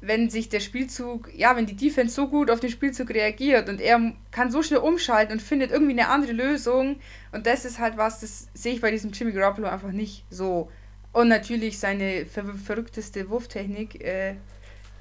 wenn 0.01 0.29
sich 0.29 0.47
der 0.47 0.61
Spielzug, 0.61 1.29
ja, 1.35 1.55
wenn 1.55 1.65
die 1.65 1.75
Defense 1.75 2.15
so 2.15 2.27
gut 2.29 2.49
auf 2.49 2.59
den 2.59 2.69
Spielzug 2.69 3.09
reagiert 3.09 3.67
und 3.67 3.81
er 3.81 4.13
kann 4.31 4.49
so 4.49 4.63
schnell 4.63 4.79
umschalten 4.79 5.33
und 5.33 5.41
findet 5.41 5.71
irgendwie 5.71 5.91
eine 5.91 6.07
andere 6.07 6.31
Lösung 6.31 6.99
und 7.31 7.45
das 7.45 7.65
ist 7.65 7.79
halt 7.79 7.97
was, 7.97 8.21
das 8.21 8.47
sehe 8.53 8.73
ich 8.73 8.81
bei 8.81 8.91
diesem 8.91 9.11
Jimmy 9.11 9.33
Garoppolo 9.33 9.67
einfach 9.67 9.91
nicht 9.91 10.25
so. 10.29 10.71
Und 11.11 11.27
natürlich 11.27 11.79
seine 11.79 12.25
ver 12.25 12.45
verrückteste 12.53 13.29
Wurftechnik, 13.29 14.01
äh, 14.01 14.35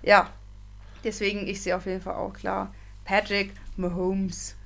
ja, 0.02 0.30
deswegen 1.04 1.46
ich 1.46 1.62
sehe 1.62 1.76
auf 1.76 1.86
jeden 1.86 2.00
Fall 2.00 2.14
auch 2.14 2.32
klar 2.32 2.74
Patrick 3.04 3.52
Mahomes. 3.76 4.56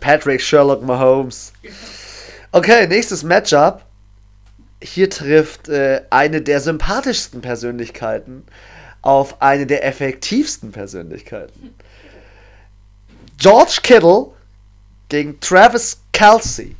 Patrick 0.00 0.40
Sherlock 0.40 0.82
Mahomes. 0.82 1.52
Okay, 2.52 2.86
nächstes 2.86 3.24
Matchup 3.24 3.84
hier 4.82 5.08
trifft 5.08 5.68
äh, 5.68 6.02
eine 6.10 6.42
der 6.42 6.60
sympathischsten 6.60 7.40
Persönlichkeiten 7.40 8.44
auf 9.00 9.40
eine 9.42 9.66
der 9.66 9.84
effektivsten 9.84 10.72
Persönlichkeiten. 10.72 11.74
George 13.38 13.78
Kittle 13.82 14.28
gegen 15.08 15.40
Travis 15.40 16.00
Kelsey. 16.12 16.76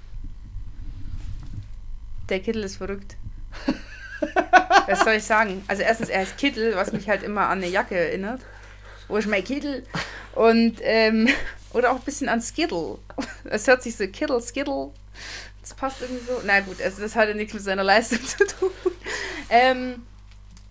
Der 2.28 2.40
Kittle 2.40 2.64
ist 2.64 2.76
verrückt. 2.76 3.16
was 4.86 5.00
soll 5.00 5.14
ich 5.14 5.24
sagen? 5.24 5.64
Also 5.66 5.82
erstens, 5.82 6.08
er 6.08 6.22
ist 6.22 6.38
Kittel, 6.38 6.74
was 6.76 6.92
mich 6.92 7.08
halt 7.08 7.22
immer 7.22 7.48
an 7.48 7.58
eine 7.58 7.68
Jacke 7.68 7.96
erinnert. 7.96 8.40
Wo 9.08 9.16
ist 9.16 9.28
mein 9.28 9.44
Kittel? 9.44 9.84
Und, 10.34 10.76
ähm, 10.82 11.28
oder 11.72 11.90
auch 11.90 11.96
ein 11.96 12.04
bisschen 12.04 12.28
an 12.28 12.40
Skittle. 12.40 12.98
Es 13.44 13.66
hört 13.66 13.82
sich 13.82 13.96
so 13.96 14.06
Kittle, 14.06 14.40
Skittle 14.40 14.92
passt 15.82 16.00
irgendwie 16.00 16.24
so. 16.24 16.40
Na 16.44 16.60
gut, 16.60 16.80
also 16.80 17.02
das 17.02 17.16
hatte 17.16 17.34
nichts 17.34 17.52
mit 17.54 17.62
seiner 17.64 17.82
Leistung 17.82 18.22
zu 18.24 18.46
tun. 18.46 18.70
Ähm, 19.50 20.02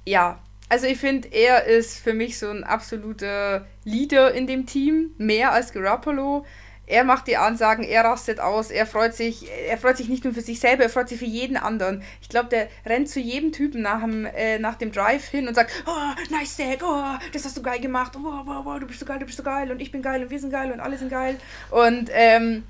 ja, 0.06 0.40
also 0.70 0.88
ich 0.88 0.98
finde, 0.98 1.28
er 1.34 1.66
ist 1.66 1.98
für 1.98 2.14
mich 2.14 2.40
so 2.40 2.50
ein 2.50 2.64
absoluter 2.64 3.68
Leader 3.84 4.34
in 4.34 4.48
dem 4.48 4.66
Team, 4.66 5.14
mehr 5.18 5.52
als 5.52 5.74
Garoppolo. 5.74 6.46
Er 6.88 7.04
macht 7.04 7.28
die 7.28 7.36
Ansagen, 7.36 7.84
er 7.84 8.06
rastet 8.06 8.40
aus, 8.40 8.72
er 8.72 8.86
freut 8.86 9.14
sich, 9.14 9.50
er 9.68 9.78
freut 9.78 9.98
sich 9.98 10.08
nicht 10.08 10.24
nur 10.24 10.34
für 10.34 10.42
sich 10.42 10.62
selber, 10.62 10.84
er 10.84 10.90
freut 10.90 11.10
sich 11.10 11.20
für 11.20 11.26
jeden 11.26 11.58
anderen. 11.58 12.04
Ich 12.22 12.30
glaube, 12.30 12.48
der 12.48 12.70
rennt 12.86 13.10
zu 13.10 13.20
jedem 13.20 13.52
Typen 13.52 13.82
nach 13.82 14.02
dem, 14.02 14.26
äh, 14.26 14.60
nach 14.60 14.76
dem 14.76 14.94
Drive 14.94 15.28
hin 15.28 15.48
und 15.48 15.56
sagt, 15.56 15.72
oh, 15.88 16.34
nice 16.34 16.56
Sack, 16.56 16.84
oh, 16.84 17.18
das 17.34 17.44
hast 17.44 17.58
du 17.58 17.62
geil 17.62 17.82
gemacht, 17.82 18.14
oh, 18.16 18.44
oh, 18.48 18.64
oh, 18.66 18.80
du 18.80 18.88
bist 18.88 19.00
so 19.02 19.06
geil, 19.06 19.20
du 19.20 19.26
bist 19.26 19.38
so 19.38 19.44
geil 19.44 19.72
und 19.72 19.82
ich 19.82 19.92
bin 19.92 20.02
geil 20.02 20.24
und 20.24 20.30
wir 20.30 20.40
sind 20.40 20.52
geil 20.52 20.72
und 20.72 20.80
alle 20.80 20.98
sind 20.98 21.10
geil. 21.10 21.38
Und 21.70 22.10
ähm, 22.14 22.64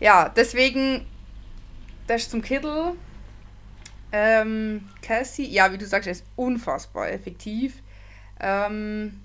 ja, 0.00 0.28
deswegen 0.28 1.06
das 2.06 2.28
zum 2.28 2.42
Kittel. 2.42 2.92
Ähm, 4.12 4.88
Kelsey, 5.00 5.46
ja, 5.46 5.72
wie 5.72 5.78
du 5.78 5.86
sagst, 5.86 6.06
er 6.06 6.12
ist 6.12 6.24
unfassbar 6.36 7.10
effektiv. 7.10 7.82
Ähm, 8.40 9.20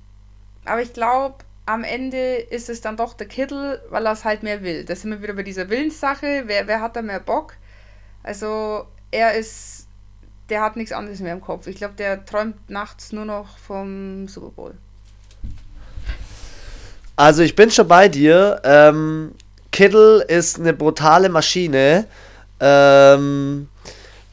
aber 0.63 0.81
ich 0.81 0.93
glaube, 0.93 1.35
am 1.65 1.83
Ende 1.83 2.35
ist 2.35 2.69
es 2.69 2.81
dann 2.81 2.95
doch 2.95 3.13
der 3.13 3.27
Kittel, 3.27 3.81
weil 3.89 4.05
er 4.05 4.13
es 4.13 4.23
halt 4.23 4.41
mehr 4.41 4.63
will. 4.63 4.85
Da 4.85 4.95
sind 4.95 5.11
wir 5.11 5.21
wieder 5.21 5.33
bei 5.33 5.43
dieser 5.43 5.69
Willenssache. 5.69 6.43
Wer, 6.45 6.67
wer 6.67 6.81
hat 6.81 6.95
da 6.95 7.01
mehr 7.01 7.19
Bock? 7.19 7.55
Also, 8.23 8.85
er 9.11 9.33
ist. 9.35 9.87
Der 10.49 10.61
hat 10.61 10.77
nichts 10.77 10.93
anderes 10.93 11.19
mehr 11.19 11.33
im 11.33 11.41
Kopf. 11.41 11.67
Ich 11.67 11.75
glaube, 11.75 11.95
der 11.95 12.25
träumt 12.25 12.69
nachts 12.69 13.11
nur 13.11 13.25
noch 13.25 13.57
vom 13.57 14.29
Super 14.29 14.51
Bowl. 14.51 14.73
Also, 17.17 17.43
ich 17.43 17.55
bin 17.55 17.69
schon 17.69 17.87
bei 17.87 18.07
dir. 18.07 18.61
Ähm, 18.63 19.33
Kittel 19.71 20.23
ist 20.25 20.57
eine 20.59 20.73
brutale 20.73 21.27
Maschine, 21.27 22.07
ähm, 22.59 23.67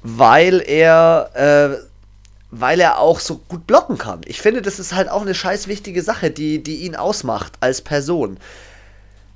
weil 0.02 0.62
er. 0.66 1.30
Äh, 1.34 1.84
weil 2.56 2.80
er 2.80 3.00
auch 3.00 3.18
so 3.18 3.40
gut 3.48 3.66
blocken 3.66 3.98
kann. 3.98 4.20
Ich 4.26 4.40
finde, 4.40 4.62
das 4.62 4.78
ist 4.78 4.94
halt 4.94 5.08
auch 5.10 5.22
eine 5.22 5.34
scheiß 5.34 5.66
wichtige 5.66 6.02
Sache, 6.02 6.30
die, 6.30 6.62
die 6.62 6.82
ihn 6.82 6.94
ausmacht 6.94 7.54
als 7.60 7.80
Person. 7.80 8.38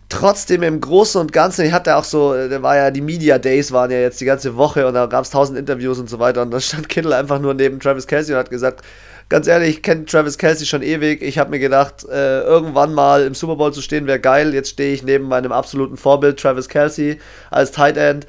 Trotzdem 0.09 0.63
im 0.63 0.81
Großen 0.81 1.21
und 1.21 1.33
Ganzen, 1.33 1.67
ich 1.67 1.73
hatte 1.73 1.97
auch 1.97 2.05
so, 2.05 2.33
der 2.33 2.63
war 2.63 2.77
ja, 2.77 2.91
die 2.91 3.01
Media 3.01 3.39
Days 3.39 3.73
waren 3.73 3.91
ja 3.91 3.99
jetzt 3.99 4.21
die 4.21 4.25
ganze 4.25 4.57
Woche 4.57 4.87
und 4.87 4.95
da 4.95 5.07
gab 5.07 5.25
es 5.25 5.31
tausend 5.31 5.59
Interviews 5.59 5.99
und 5.99 6.09
so 6.09 6.19
weiter 6.19 6.43
und 6.43 6.51
da 6.51 6.61
stand 6.61 6.89
Kittle 6.89 7.15
einfach 7.15 7.41
nur 7.41 7.55
neben 7.55 7.81
Travis 7.81 8.07
Kelsey 8.07 8.35
und 8.35 8.39
hat 8.39 8.51
gesagt, 8.51 8.83
ganz 9.29 9.47
ehrlich, 9.49 9.71
ich 9.71 9.83
kenne 9.83 10.07
Travis 10.07 10.39
Kelsey 10.39 10.65
schon 10.67 10.83
ewig. 10.83 11.21
Ich 11.21 11.39
habe 11.39 11.51
mir 11.51 11.59
gedacht, 11.59 12.07
äh, 12.09 12.41
irgendwann 12.43 12.95
mal 12.95 13.25
im 13.25 13.35
Super 13.35 13.57
Bowl 13.57 13.73
zu 13.73 13.83
stehen 13.83 14.07
wäre 14.07 14.21
geil. 14.21 14.55
Jetzt 14.55 14.71
stehe 14.71 14.95
ich 14.95 15.03
neben 15.03 15.27
meinem 15.27 15.53
absoluten 15.53 15.97
Vorbild 15.97 16.39
Travis 16.39 16.69
Kelsey 16.69 17.19
als 17.51 17.73
Tight 17.73 17.97
End. 17.97 18.27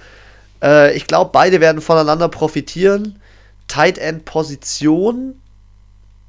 Äh, 0.64 0.96
ich 0.96 1.08
glaube, 1.08 1.32
beide 1.34 1.62
werden 1.62 1.82
voneinander 1.82 2.30
profitieren. 2.30 3.20
Tight 3.68 3.98
End 3.98 4.26
Position 4.26 5.40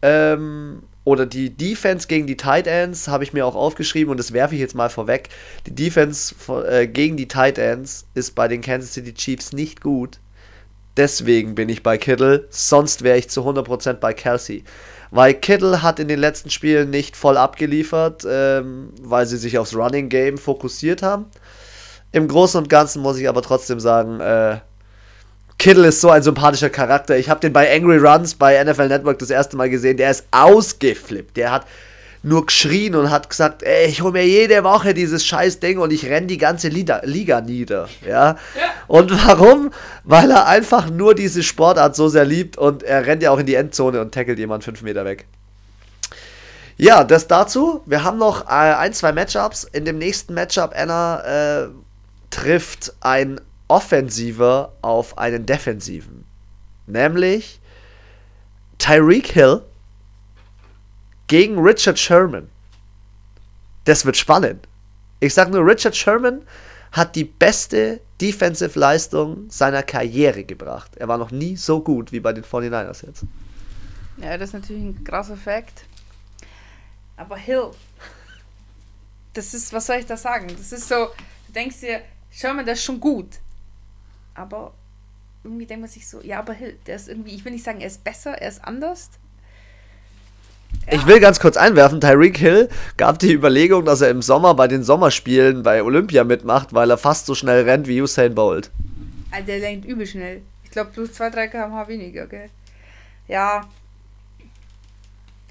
ähm, 0.02 0.82
oder 1.04 1.26
die 1.26 1.50
Defense 1.50 2.06
gegen 2.06 2.26
die 2.26 2.36
Tight 2.36 2.66
Ends 2.66 3.08
habe 3.08 3.24
ich 3.24 3.32
mir 3.32 3.46
auch 3.46 3.54
aufgeschrieben 3.54 4.10
und 4.10 4.18
das 4.18 4.32
werfe 4.32 4.54
ich 4.54 4.60
jetzt 4.60 4.74
mal 4.74 4.90
vorweg. 4.90 5.30
Die 5.66 5.74
Defense 5.74 6.34
äh, 6.68 6.86
gegen 6.86 7.16
die 7.16 7.28
Tight 7.28 7.58
Ends 7.58 8.06
ist 8.14 8.34
bei 8.34 8.48
den 8.48 8.60
Kansas 8.60 8.92
City 8.92 9.14
Chiefs 9.14 9.52
nicht 9.52 9.80
gut. 9.80 10.18
Deswegen 10.96 11.54
bin 11.54 11.68
ich 11.68 11.82
bei 11.82 11.96
Kittle, 11.96 12.46
sonst 12.50 13.02
wäre 13.02 13.16
ich 13.16 13.30
zu 13.30 13.42
100% 13.42 13.94
bei 13.94 14.12
Kelsey. 14.12 14.64
Weil 15.10 15.34
Kittle 15.34 15.82
hat 15.82 15.98
in 15.98 16.08
den 16.08 16.18
letzten 16.18 16.50
Spielen 16.50 16.90
nicht 16.90 17.16
voll 17.16 17.36
abgeliefert, 17.36 18.24
ähm, 18.28 18.90
weil 19.00 19.26
sie 19.26 19.38
sich 19.38 19.58
aufs 19.58 19.74
Running 19.74 20.08
Game 20.08 20.36
fokussiert 20.36 21.02
haben. 21.02 21.26
Im 22.12 22.28
Großen 22.28 22.58
und 22.58 22.68
Ganzen 22.68 23.02
muss 23.02 23.18
ich 23.18 23.28
aber 23.28 23.42
trotzdem 23.42 23.80
sagen, 23.80 24.20
äh, 24.20 24.58
Kittle 25.58 25.88
ist 25.88 26.00
so 26.00 26.10
ein 26.10 26.22
sympathischer 26.22 26.70
Charakter. 26.70 27.18
Ich 27.18 27.28
habe 27.28 27.40
den 27.40 27.52
bei 27.52 27.74
Angry 27.74 27.98
Runs 27.98 28.34
bei 28.34 28.62
NFL 28.64 28.88
Network 28.88 29.18
das 29.18 29.30
erste 29.30 29.56
Mal 29.56 29.68
gesehen. 29.68 29.98
Der 29.98 30.10
ist 30.10 30.24
ausgeflippt. 30.30 31.36
Der 31.36 31.52
hat 31.52 31.66
nur 32.22 32.46
geschrien 32.46 32.94
und 32.94 33.10
hat 33.10 33.30
gesagt, 33.30 33.62
ey, 33.62 33.86
ich 33.86 34.02
hole 34.02 34.12
mir 34.12 34.26
jede 34.26 34.62
Woche 34.64 34.92
dieses 34.94 35.24
scheiß 35.24 35.60
Ding 35.60 35.78
und 35.78 35.92
ich 35.92 36.06
renne 36.06 36.26
die 36.26 36.38
ganze 36.38 36.68
Liga, 36.68 37.00
Liga 37.04 37.40
nieder. 37.40 37.88
Ja? 38.06 38.10
ja? 38.10 38.36
Und 38.88 39.10
warum? 39.26 39.70
Weil 40.04 40.30
er 40.30 40.46
einfach 40.46 40.90
nur 40.90 41.14
diese 41.14 41.42
Sportart 41.42 41.96
so 41.96 42.08
sehr 42.08 42.24
liebt 42.24 42.58
und 42.58 42.82
er 42.82 43.06
rennt 43.06 43.22
ja 43.22 43.30
auch 43.30 43.38
in 43.38 43.46
die 43.46 43.54
Endzone 43.54 44.00
und 44.00 44.12
tackelt 44.12 44.38
jemand 44.38 44.64
fünf 44.64 44.82
Meter 44.82 45.04
weg. 45.04 45.26
Ja, 46.76 47.04
das 47.04 47.26
dazu. 47.26 47.82
Wir 47.84 48.04
haben 48.04 48.16
noch 48.16 48.46
äh, 48.46 48.54
ein, 48.54 48.94
zwei 48.94 49.12
Matchups. 49.12 49.64
In 49.64 49.84
dem 49.84 49.98
nächsten 49.98 50.32
Matchup, 50.32 50.72
Anna, 50.74 51.64
äh, 51.64 51.68
trifft 52.30 52.94
ein 53.00 53.40
Offensiver 53.68 54.72
auf 54.82 55.18
einen 55.18 55.46
Defensiven. 55.46 56.24
Nämlich 56.86 57.60
Tyreek 58.78 59.28
Hill 59.28 59.62
gegen 61.26 61.58
Richard 61.58 61.98
Sherman. 61.98 62.48
Das 63.84 64.04
wird 64.04 64.16
spannend. 64.16 64.66
Ich 65.20 65.34
sage 65.34 65.50
nur, 65.50 65.64
Richard 65.64 65.94
Sherman 65.94 66.42
hat 66.92 67.14
die 67.14 67.24
beste 67.24 68.00
Defensive-Leistung 68.20 69.48
seiner 69.48 69.82
Karriere 69.82 70.44
gebracht. 70.44 70.96
Er 70.96 71.08
war 71.08 71.18
noch 71.18 71.30
nie 71.30 71.56
so 71.56 71.80
gut 71.80 72.10
wie 72.10 72.20
bei 72.20 72.32
den 72.32 72.44
49ers 72.44 73.06
jetzt. 73.06 73.24
Ja, 74.16 74.36
das 74.36 74.48
ist 74.50 74.54
natürlich 74.54 74.82
ein 74.82 75.04
krasser 75.04 75.36
Fakt. 75.36 75.84
Aber 77.16 77.36
Hill, 77.36 77.70
das 79.34 79.54
ist, 79.54 79.72
was 79.72 79.86
soll 79.86 79.96
ich 79.96 80.06
da 80.06 80.16
sagen? 80.16 80.48
Das 80.48 80.72
ist 80.72 80.88
so, 80.88 81.06
du 81.46 81.52
denkst 81.52 81.80
dir, 81.80 82.00
Sherman, 82.30 82.66
das 82.66 82.78
ist 82.78 82.84
schon 82.84 83.00
gut 83.00 83.40
aber 84.40 84.72
irgendwie 85.44 85.66
denkt 85.66 85.82
man 85.82 85.90
sich 85.90 86.08
so, 86.08 86.20
ja, 86.22 86.38
aber 86.38 86.54
der 86.86 86.96
ist 86.96 87.08
irgendwie, 87.08 87.34
ich 87.34 87.44
will 87.44 87.52
nicht 87.52 87.64
sagen, 87.64 87.80
er 87.80 87.86
ist 87.86 88.04
besser, 88.04 88.32
er 88.32 88.48
ist 88.48 88.64
anders. 88.64 89.10
Ja. 90.86 90.94
Ich 90.94 91.06
will 91.06 91.20
ganz 91.20 91.40
kurz 91.40 91.56
einwerfen, 91.56 92.00
Tyreek 92.00 92.38
Hill 92.38 92.68
gab 92.96 93.18
die 93.18 93.32
Überlegung, 93.32 93.84
dass 93.84 94.00
er 94.00 94.10
im 94.10 94.22
Sommer 94.22 94.54
bei 94.54 94.68
den 94.68 94.82
Sommerspielen 94.82 95.62
bei 95.62 95.82
Olympia 95.82 96.24
mitmacht, 96.24 96.72
weil 96.74 96.90
er 96.90 96.98
fast 96.98 97.26
so 97.26 97.34
schnell 97.34 97.64
rennt 97.64 97.86
wie 97.86 98.00
Usain 98.00 98.34
Bolt. 98.34 98.70
Also 99.30 99.46
der 99.46 99.62
rennt 99.62 99.84
übel 99.84 100.06
schnell. 100.06 100.42
Ich 100.64 100.70
glaube, 100.70 100.90
plus 100.92 101.10
2-3 101.10 101.48
km/h 101.48 101.88
weniger, 101.88 102.26
gell? 102.26 102.50
Ja. 103.28 103.68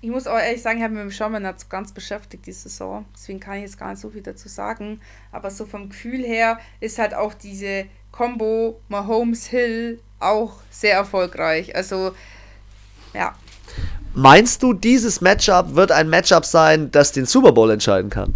Ich 0.02 0.10
muss 0.10 0.28
auch 0.28 0.38
ehrlich 0.38 0.62
sagen, 0.62 0.78
ich 0.78 0.84
habe 0.84 0.94
mich 0.94 1.20
mit 1.20 1.34
dem 1.34 1.46
jetzt 1.46 1.70
ganz 1.70 1.92
beschäftigt 1.92 2.46
die 2.46 2.54
Saison. 2.54 3.06
Deswegen 3.14 3.40
kann 3.40 3.58
ich 3.58 3.64
jetzt 3.64 3.78
gar 3.78 3.90
nicht 3.90 4.00
so 4.00 4.10
viel 4.10 4.22
dazu 4.22 4.48
sagen. 4.48 5.02
Aber 5.32 5.52
so 5.52 5.66
vom 5.66 5.90
Gefühl 5.90 6.24
her 6.24 6.60
ist 6.80 7.00
halt 7.00 7.14
auch 7.14 7.34
diese 7.34 7.86
Combo 8.12 8.80
Mahomes 8.88 9.48
Hill 9.48 10.00
auch 10.20 10.62
sehr 10.72 10.94
erfolgreich. 10.94 11.76
Also, 11.76 12.14
ja. 13.14 13.36
Meinst 14.14 14.64
du, 14.64 14.74
dieses 14.74 15.20
Matchup 15.20 15.76
wird 15.76 15.92
ein 15.92 16.10
Matchup 16.10 16.46
sein, 16.46 16.92
das 16.92 17.12
den 17.12 17.26
Super 17.26 17.52
Bowl 17.52 17.70
entscheiden 17.70 18.10
kann? 18.10 18.34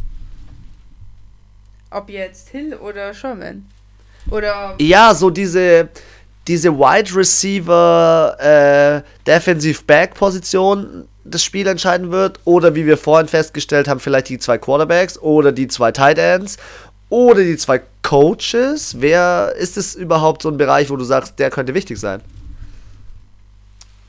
Ob 1.92 2.10
jetzt 2.10 2.50
Hill 2.50 2.76
oder 2.76 3.14
Sherman? 3.14 3.66
Oder. 4.30 4.76
Ja, 4.80 5.14
so 5.14 5.30
diese, 5.30 5.90
diese 6.48 6.78
Wide 6.78 7.16
Receiver 7.16 8.36
äh, 8.40 9.02
Defensive 9.26 9.84
Back 9.86 10.14
Position 10.14 11.08
das 11.24 11.44
Spiel 11.44 11.68
entscheiden 11.68 12.12
wird. 12.12 12.40
Oder 12.46 12.76
wie 12.76 12.86
wir 12.86 12.98
vorhin 12.98 13.28
festgestellt 13.28 13.88
haben, 13.88 14.00
vielleicht 14.00 14.30
die 14.30 14.40
zwei 14.40 14.58
Quarterbacks 14.58 15.18
oder 15.18 15.52
die 15.52 15.68
zwei 15.68 15.92
Tight 15.92 16.18
Ends 16.18 16.58
oder 17.10 17.44
die 17.44 17.58
zwei 17.58 17.82
Coaches? 18.02 19.00
Wer 19.00 19.54
ist 19.58 19.78
es 19.78 19.96
überhaupt 19.96 20.42
so 20.42 20.50
ein 20.50 20.58
Bereich, 20.58 20.90
wo 20.90 20.96
du 20.96 21.04
sagst, 21.04 21.40
der 21.40 21.50
könnte 21.50 21.74
wichtig 21.74 22.00
sein? 22.00 22.22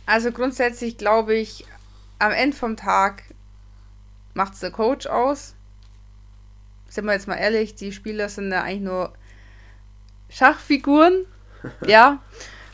Also 0.07 0.33
grundsätzlich 0.33 0.99
glaube 0.99 1.35
ich, 1.35 1.65
am 2.19 2.33
Ende 2.33 2.57
vom 2.57 2.77
Tag 2.77 3.23
macht 4.35 4.55
es 4.55 4.61
der 4.61 4.71
Coach 4.71 5.07
aus. 5.07 5.55
Sind 6.89 7.07
wir 7.07 7.13
jetzt 7.13 7.29
mal 7.29 7.37
ehrlich, 7.37 7.75
die 7.75 7.93
Spieler 7.93 8.29
sind 8.29 8.51
ja 8.53 8.63
eigentlich 8.63 8.83
nur 8.83 9.13
Schachfiguren. 10.29 11.27
ja. 11.87 12.21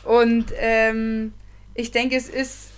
Und 0.03 0.45
ähm, 0.55 1.33
ich 1.73 1.91
denke, 1.91 2.15
es 2.15 2.27
ist 2.27 2.71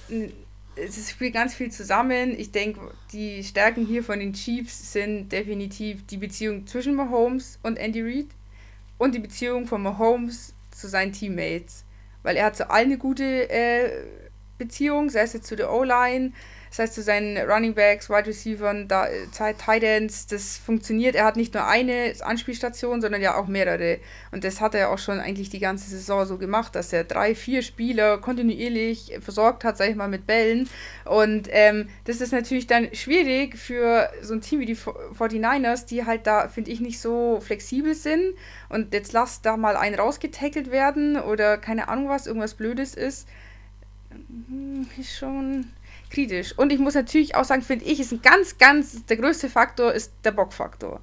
es 0.75 1.09
spielt 1.09 1.33
ganz 1.33 1.53
viel 1.53 1.71
zusammen. 1.71 2.37
Ich 2.37 2.51
denke, 2.51 2.79
die 3.11 3.43
Stärken 3.43 3.85
hier 3.85 4.03
von 4.03 4.19
den 4.19 4.33
Chiefs 4.33 4.91
sind 4.93 5.29
definitiv 5.31 6.05
die 6.07 6.17
Beziehung 6.17 6.65
zwischen 6.67 6.95
Mahomes 6.95 7.59
und 7.63 7.77
Andy 7.77 8.01
Reid 8.01 8.27
und 8.97 9.15
die 9.15 9.19
Beziehung 9.19 9.67
von 9.67 9.81
Mahomes 9.81 10.53
zu 10.71 10.87
seinen 10.87 11.11
Teammates. 11.11 11.85
Weil 12.23 12.37
er 12.37 12.45
hat 12.45 12.55
zu 12.55 12.69
allen 12.69 12.87
eine 12.87 12.97
gute 12.97 13.49
äh, 13.49 14.05
Beziehung, 14.57 15.09
sei 15.09 15.21
es 15.21 15.33
jetzt 15.33 15.47
zu 15.47 15.55
der 15.55 15.71
O-Line, 15.71 16.31
das 16.73 16.79
heißt, 16.79 16.95
zu 16.95 17.03
seinen 17.03 17.37
Running 17.37 17.75
Backs, 17.75 18.09
Wide 18.09 18.25
Receivers, 18.25 18.85
da, 18.87 19.05
äh, 19.05 19.27
Tight 19.31 19.83
Ends, 19.83 20.25
das 20.25 20.57
funktioniert. 20.57 21.13
Er 21.13 21.23
hat 21.23 21.35
nicht 21.35 21.53
nur 21.53 21.67
eine 21.67 22.15
Anspielstation, 22.21 22.99
sondern 22.99 23.21
ja 23.21 23.35
auch 23.35 23.45
mehrere. 23.45 23.99
Und 24.31 24.43
das 24.43 24.59
hat 24.59 24.73
er 24.73 24.89
auch 24.89 24.97
schon 24.97 25.19
eigentlich 25.19 25.51
die 25.51 25.59
ganze 25.59 25.87
Saison 25.91 26.25
so 26.25 26.39
gemacht, 26.39 26.73
dass 26.73 26.91
er 26.91 27.03
drei, 27.03 27.35
vier 27.35 27.61
Spieler 27.61 28.17
kontinuierlich 28.17 29.19
versorgt 29.21 29.63
hat, 29.63 29.77
sag 29.77 29.87
ich 29.91 29.95
mal, 29.95 30.07
mit 30.07 30.25
Bällen. 30.25 30.67
Und 31.05 31.47
ähm, 31.51 31.89
das 32.05 32.21
ist 32.21 32.33
natürlich 32.33 32.65
dann 32.65 32.89
schwierig 32.95 33.55
für 33.55 34.09
so 34.23 34.33
ein 34.33 34.41
Team 34.41 34.59
wie 34.59 34.65
die 34.65 34.75
49ers, 34.75 35.85
die 35.85 36.07
halt 36.07 36.25
da, 36.25 36.47
finde 36.47 36.71
ich, 36.71 36.79
nicht 36.79 36.99
so 36.99 37.39
flexibel 37.39 37.93
sind. 37.93 38.33
Und 38.69 38.95
jetzt 38.95 39.13
lass 39.13 39.43
da 39.43 39.57
mal 39.57 39.77
einen 39.77 39.93
rausgetackelt 39.93 40.71
werden 40.71 41.17
oder 41.19 41.59
keine 41.59 41.87
Ahnung 41.87 42.09
was, 42.09 42.25
irgendwas 42.25 42.55
Blödes 42.55 42.95
ist. 42.95 43.27
Hm, 44.09 44.87
ist 44.97 45.15
schon 45.15 45.67
kritisch. 46.13 46.57
Und 46.57 46.71
ich 46.71 46.79
muss 46.79 46.93
natürlich 46.93 47.35
auch 47.35 47.43
sagen, 47.43 47.61
finde 47.61 47.85
ich, 47.85 47.99
ist 47.99 48.11
ein 48.11 48.21
ganz, 48.21 48.57
ganz, 48.57 49.05
der 49.05 49.17
größte 49.17 49.49
Faktor 49.49 49.91
ist 49.91 50.13
der 50.23 50.31
Bockfaktor. 50.31 51.01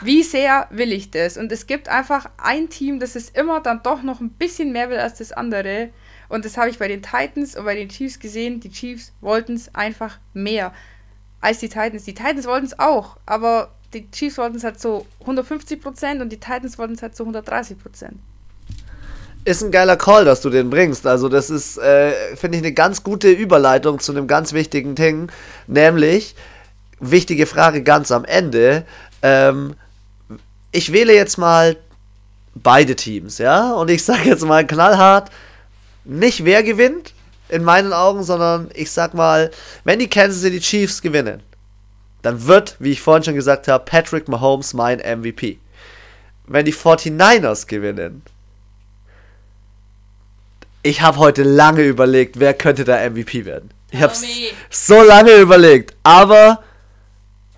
Wie 0.00 0.22
sehr 0.22 0.68
will 0.70 0.92
ich 0.92 1.10
das? 1.10 1.36
Und 1.36 1.50
es 1.50 1.66
gibt 1.66 1.88
einfach 1.88 2.30
ein 2.36 2.68
Team, 2.68 3.00
das 3.00 3.16
ist 3.16 3.36
immer 3.36 3.60
dann 3.60 3.82
doch 3.82 4.02
noch 4.02 4.20
ein 4.20 4.30
bisschen 4.30 4.72
mehr 4.72 4.90
will 4.90 4.98
als 4.98 5.18
das 5.18 5.32
andere. 5.32 5.90
Und 6.28 6.44
das 6.44 6.56
habe 6.56 6.68
ich 6.68 6.78
bei 6.78 6.88
den 6.88 7.02
Titans 7.02 7.56
und 7.56 7.64
bei 7.64 7.74
den 7.74 7.88
Chiefs 7.88 8.18
gesehen. 8.18 8.60
Die 8.60 8.70
Chiefs 8.70 9.12
wollten 9.20 9.54
es 9.54 9.74
einfach 9.74 10.18
mehr 10.34 10.72
als 11.40 11.58
die 11.58 11.68
Titans. 11.68 12.04
Die 12.04 12.14
Titans 12.14 12.46
wollten 12.46 12.66
es 12.66 12.78
auch, 12.78 13.16
aber 13.24 13.74
die 13.94 14.10
Chiefs 14.10 14.38
wollten 14.38 14.56
es 14.56 14.64
halt 14.64 14.78
so 14.78 15.06
150% 15.24 16.20
und 16.20 16.30
die 16.30 16.38
Titans 16.38 16.78
wollten 16.78 16.94
es 16.94 17.02
halt 17.02 17.16
so 17.16 17.24
130%. 17.24 18.10
Ist 19.48 19.62
ein 19.62 19.70
geiler 19.70 19.96
Call, 19.96 20.26
dass 20.26 20.42
du 20.42 20.50
den 20.50 20.68
bringst. 20.68 21.06
Also, 21.06 21.30
das 21.30 21.48
ist, 21.48 21.78
äh, 21.78 22.36
finde 22.36 22.58
ich, 22.58 22.62
eine 22.62 22.74
ganz 22.74 23.02
gute 23.02 23.30
Überleitung 23.30 23.98
zu 23.98 24.12
einem 24.12 24.26
ganz 24.26 24.52
wichtigen 24.52 24.94
Ding. 24.94 25.32
Nämlich, 25.66 26.34
wichtige 27.00 27.46
Frage 27.46 27.82
ganz 27.82 28.12
am 28.12 28.26
Ende. 28.26 28.84
Ähm, 29.22 29.72
ich 30.70 30.92
wähle 30.92 31.14
jetzt 31.14 31.38
mal 31.38 31.78
beide 32.56 32.94
Teams, 32.94 33.38
ja? 33.38 33.72
Und 33.72 33.88
ich 33.88 34.04
sage 34.04 34.28
jetzt 34.28 34.44
mal 34.44 34.66
knallhart, 34.66 35.30
nicht 36.04 36.44
wer 36.44 36.62
gewinnt, 36.62 37.14
in 37.48 37.64
meinen 37.64 37.94
Augen, 37.94 38.24
sondern 38.24 38.68
ich 38.74 38.90
sag 38.90 39.14
mal, 39.14 39.50
wenn 39.82 39.98
die 39.98 40.10
Kansas 40.10 40.42
City 40.42 40.60
Chiefs 40.60 41.00
gewinnen, 41.00 41.42
dann 42.20 42.46
wird, 42.46 42.76
wie 42.80 42.92
ich 42.92 43.00
vorhin 43.00 43.24
schon 43.24 43.34
gesagt 43.34 43.66
habe, 43.66 43.86
Patrick 43.86 44.28
Mahomes 44.28 44.74
mein 44.74 44.98
MVP. 44.98 45.58
Wenn 46.46 46.66
die 46.66 46.74
49ers 46.74 47.66
gewinnen, 47.66 48.20
ich 50.82 51.02
habe 51.02 51.18
heute 51.18 51.42
lange 51.42 51.82
überlegt, 51.82 52.38
wer 52.38 52.54
könnte 52.54 52.84
da 52.84 53.08
MVP 53.08 53.44
werden. 53.44 53.70
Ich 53.90 54.02
habe 54.02 54.14
so 54.70 55.02
lange 55.02 55.34
überlegt, 55.36 55.94
aber 56.02 56.62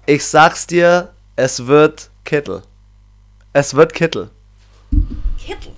ich 0.06 0.24
sag's 0.24 0.66
dir, 0.66 1.12
es 1.36 1.66
wird 1.66 2.10
Kittel. 2.24 2.62
Es 3.52 3.74
wird 3.74 3.92
Kittel. 3.92 4.30
Kittel. 5.44 5.72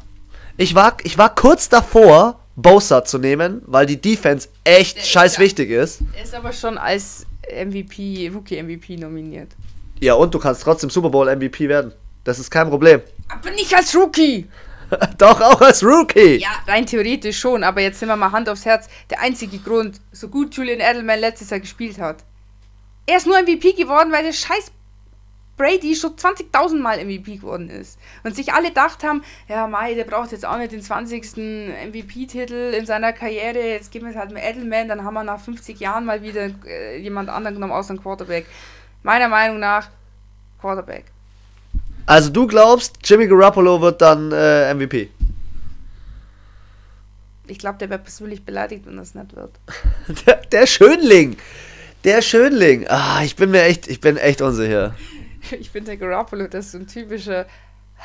Ich 0.57 0.75
war, 0.75 0.97
ich 1.03 1.17
war 1.17 1.35
kurz 1.35 1.69
davor, 1.69 2.39
Bosa 2.55 3.05
zu 3.05 3.19
nehmen, 3.19 3.63
weil 3.67 3.87
die 3.87 4.01
Defense 4.01 4.49
echt 4.65 4.99
Der 4.99 5.03
scheiß 5.03 5.33
ist 5.33 5.39
wichtig 5.39 5.71
ist. 5.71 6.01
Er 6.15 6.25
ist 6.25 6.35
aber 6.35 6.53
schon 6.53 6.77
als 6.77 7.27
MVP, 7.51 8.31
Rookie 8.35 8.63
MVP 8.63 8.97
nominiert. 8.97 9.49
Ja, 10.01 10.15
und 10.15 10.35
du 10.35 10.39
kannst 10.39 10.63
trotzdem 10.63 10.91
Super 10.91 11.11
Bowl 11.11 11.35
MVP 11.35 11.69
werden. 11.69 11.93
Das 12.25 12.39
ist 12.39 12.51
kein 12.51 12.69
Problem. 12.69 13.01
Aber 13.29 13.51
nicht 13.51 13.75
als 13.75 13.95
Rookie! 13.97 14.47
Doch, 15.19 15.41
auch 15.41 15.61
als 15.61 15.83
Rookie! 15.83 16.37
Ja, 16.37 16.51
rein 16.67 16.87
theoretisch 16.87 17.39
schon, 17.39 17.65
aber 17.65 17.81
jetzt 17.81 18.01
sind 18.01 18.09
wir 18.09 18.17
mal 18.17 18.33
Hand 18.33 18.49
aufs 18.49 18.65
Herz. 18.65 18.89
Der 19.11 19.21
einzige 19.21 19.59
Grund, 19.59 20.01
so 20.13 20.29
gut 20.29 20.55
Julian 20.55 20.81
Edelman 20.81 21.21
letztes 21.21 21.51
Jahr 21.51 21.61
gespielt 21.61 21.99
hat. 21.99 22.25
Er 23.07 23.17
ist 23.17 23.27
nur 23.27 23.41
MVP 23.41 23.73
geworden, 23.73 24.13
weil 24.13 24.25
der 24.25 24.33
scheiß 24.33 24.71
Brady 25.57 25.95
schon 25.95 26.17
20.000 26.17 26.79
Mal 26.81 27.05
MVP 27.05 27.37
geworden 27.37 27.69
ist. 27.69 27.99
Und 28.25 28.35
sich 28.35 28.53
alle 28.53 28.69
gedacht 28.69 29.05
haben, 29.05 29.23
ja, 29.49 29.67
Mai, 29.67 29.95
der 29.95 30.05
braucht 30.05 30.33
jetzt 30.33 30.47
auch 30.47 30.57
nicht 30.57 30.73
den 30.73 30.83
20. 30.83 31.37
MVP-Titel 31.91 32.75
in 32.77 32.87
seiner 32.87 33.13
Karriere, 33.13 33.61
jetzt 33.61 33.91
geben 33.93 34.07
wir 34.07 34.13
es 34.13 34.19
halt 34.19 34.33
mit 34.33 34.43
Edelman, 34.43 34.89
dann 34.89 35.05
haben 35.05 35.15
wir 35.15 35.25
nach 35.25 35.41
50 35.41 35.79
Jahren 35.79 36.05
mal 36.05 36.23
wieder 36.23 36.51
äh, 36.67 36.99
jemand 36.99 37.29
anderen 37.29 37.55
genommen, 37.55 37.73
außer 37.73 37.95
ein 37.95 38.03
Quarterback. 38.03 38.47
Meiner 39.03 39.29
Meinung 39.29 39.59
nach, 39.59 39.91
Quarterback. 40.61 41.12
Also 42.07 42.31
du 42.31 42.47
glaubst, 42.47 42.97
Jimmy 43.05 43.27
Garoppolo 43.27 43.81
wird 43.81 44.01
dann 44.03 44.33
äh, 44.33 44.75
MVP? 44.75 45.11
Ich 47.47 47.59
glaube, 47.59 47.79
der 47.79 47.91
wird 47.91 48.05
persönlich 48.05 48.45
beleidigt, 48.45 48.87
wenn 48.87 48.97
das 48.97 49.15
nicht 49.15 49.37
wird. 49.37 49.51
der, 50.27 50.37
der 50.37 50.67
Schönling! 50.67 51.37
Der 52.05 52.23
Schönling! 52.23 52.87
Ah, 52.89 53.21
ich 53.23 53.37
bin 53.37 53.51
mir 53.51 53.63
echt, 53.63 53.89
ich 53.89 54.01
bin 54.01 54.17
echt 54.17 54.41
unsicher. 54.43 54.95
ich 55.59 55.71
finde 55.71 55.97
der 55.97 55.99
Garoppolo, 55.99 56.47
das 56.49 56.67
ist 56.67 56.73
so 56.73 56.79
ein 56.79 56.87
typischer 56.87 57.47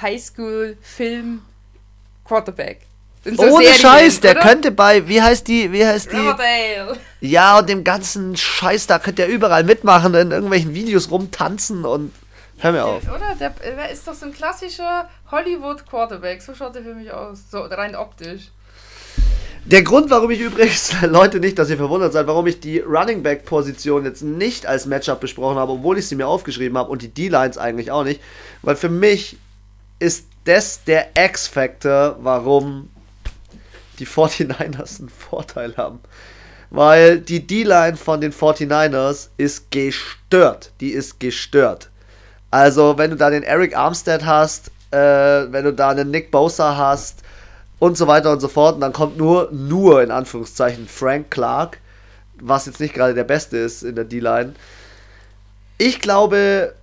Highschool-Film-Quarterback. 0.02 2.82
So 3.24 3.44
Ohne 3.44 3.66
Serien, 3.66 3.82
Scheiß, 3.82 4.20
der 4.22 4.32
oder? 4.32 4.42
könnte 4.42 4.72
bei, 4.72 5.08
wie 5.08 5.22
heißt 5.22 5.48
die, 5.48 5.72
wie 5.72 5.86
heißt 5.86 6.12
die? 6.12 6.18
Riverdale. 6.18 6.98
Ja, 7.20 7.60
und 7.60 7.68
dem 7.68 7.84
ganzen 7.84 8.38
Scheiß, 8.38 8.88
da 8.88 9.00
könnte 9.00 9.24
er 9.24 9.28
überall 9.28 9.64
mitmachen, 9.64 10.14
in 10.14 10.32
irgendwelchen 10.32 10.74
Videos 10.74 11.12
rumtanzen 11.12 11.84
und 11.84 12.14
hör 12.60 12.72
mir 12.72 12.86
auf. 12.86 13.04
Oder? 13.04 13.36
Der, 13.40 13.50
der 13.50 13.90
ist 13.90 14.08
doch 14.08 14.14
so 14.14 14.26
ein 14.26 14.34
klassischer 14.34 15.10
Hollywood-Quarterback, 15.32 16.42
so 16.42 16.54
schaut 16.56 16.76
er 16.76 16.84
für 16.84 16.96
mich 16.96 17.12
aus, 17.12 17.50
so 17.52 17.62
rein 17.62 17.96
optisch. 17.96 18.52
Der 19.66 19.84
Grund, 19.84 20.10
warum 20.10 20.32
ich 20.32 20.40
übrigens, 20.40 20.94
Leute, 21.02 21.42
nicht, 21.42 21.60
dass 21.60 21.70
ihr 21.70 21.76
verwundert 21.76 22.14
seid, 22.14 22.26
warum 22.28 22.48
ich 22.48 22.62
die 22.62 22.80
Running 22.80 23.22
Back 23.22 23.46
Position 23.46 24.06
jetzt 24.06 24.22
nicht 24.22 24.66
als 24.66 24.86
Matchup 24.86 25.20
besprochen 25.20 25.58
habe, 25.58 25.74
obwohl 25.74 25.98
ich 25.98 26.08
sie 26.08 26.16
mir 26.16 26.28
aufgeschrieben 26.28 26.78
habe 26.78 26.90
und 26.90 27.02
die 27.02 27.10
D-Lines 27.10 27.58
eigentlich 27.58 27.92
auch 27.92 28.06
nicht, 28.06 28.22
weil 28.62 28.78
für 28.78 28.90
mich 28.90 29.38
ist 30.00 30.28
das 30.46 30.84
der 30.86 31.10
X-Factor, 31.16 32.18
warum 32.22 32.90
die 34.00 34.08
49ers 34.08 35.00
einen 35.00 35.10
Vorteil 35.10 35.76
haben. 35.76 36.00
Weil 36.70 37.20
die 37.20 37.46
D-Line 37.46 37.98
von 37.98 38.22
den 38.22 38.32
49ers 38.32 39.30
ist 39.38 39.72
gestört. 39.72 40.72
Die 40.80 40.92
ist 40.92 41.20
gestört. 41.20 41.90
Also, 42.52 42.98
wenn 42.98 43.12
du 43.12 43.18
da 43.18 43.30
den 43.30 43.44
Eric 43.44 43.76
Armstead 43.76 44.26
hast, 44.26 44.72
äh, 44.92 44.98
wenn 44.98 45.66
du 45.66 45.74
da 45.74 45.90
einen 45.90 46.12
Nick 46.12 46.32
Bosa 46.32 46.78
hast, 46.78 47.24
und 47.80 47.98
so 47.98 48.08
weiter 48.08 48.32
und 48.32 48.40
so 48.40 48.48
fort. 48.48 48.76
Und 48.76 48.82
dann 48.82 48.94
kommt 48.94 49.18
nur, 49.18 49.50
nur 49.52 50.02
in 50.02 50.12
Anführungszeichen 50.12 50.88
Frank 50.88 51.32
Clark, 51.32 51.80
was 52.40 52.66
jetzt 52.66 52.80
nicht 52.80 52.94
gerade 52.94 53.14
der 53.14 53.24
Beste 53.24 53.58
ist 53.58 53.84
in 53.84 53.96
der 53.96 54.06
D-Line. 54.06 54.54
Ich 55.78 56.02
glaube, 56.02 56.74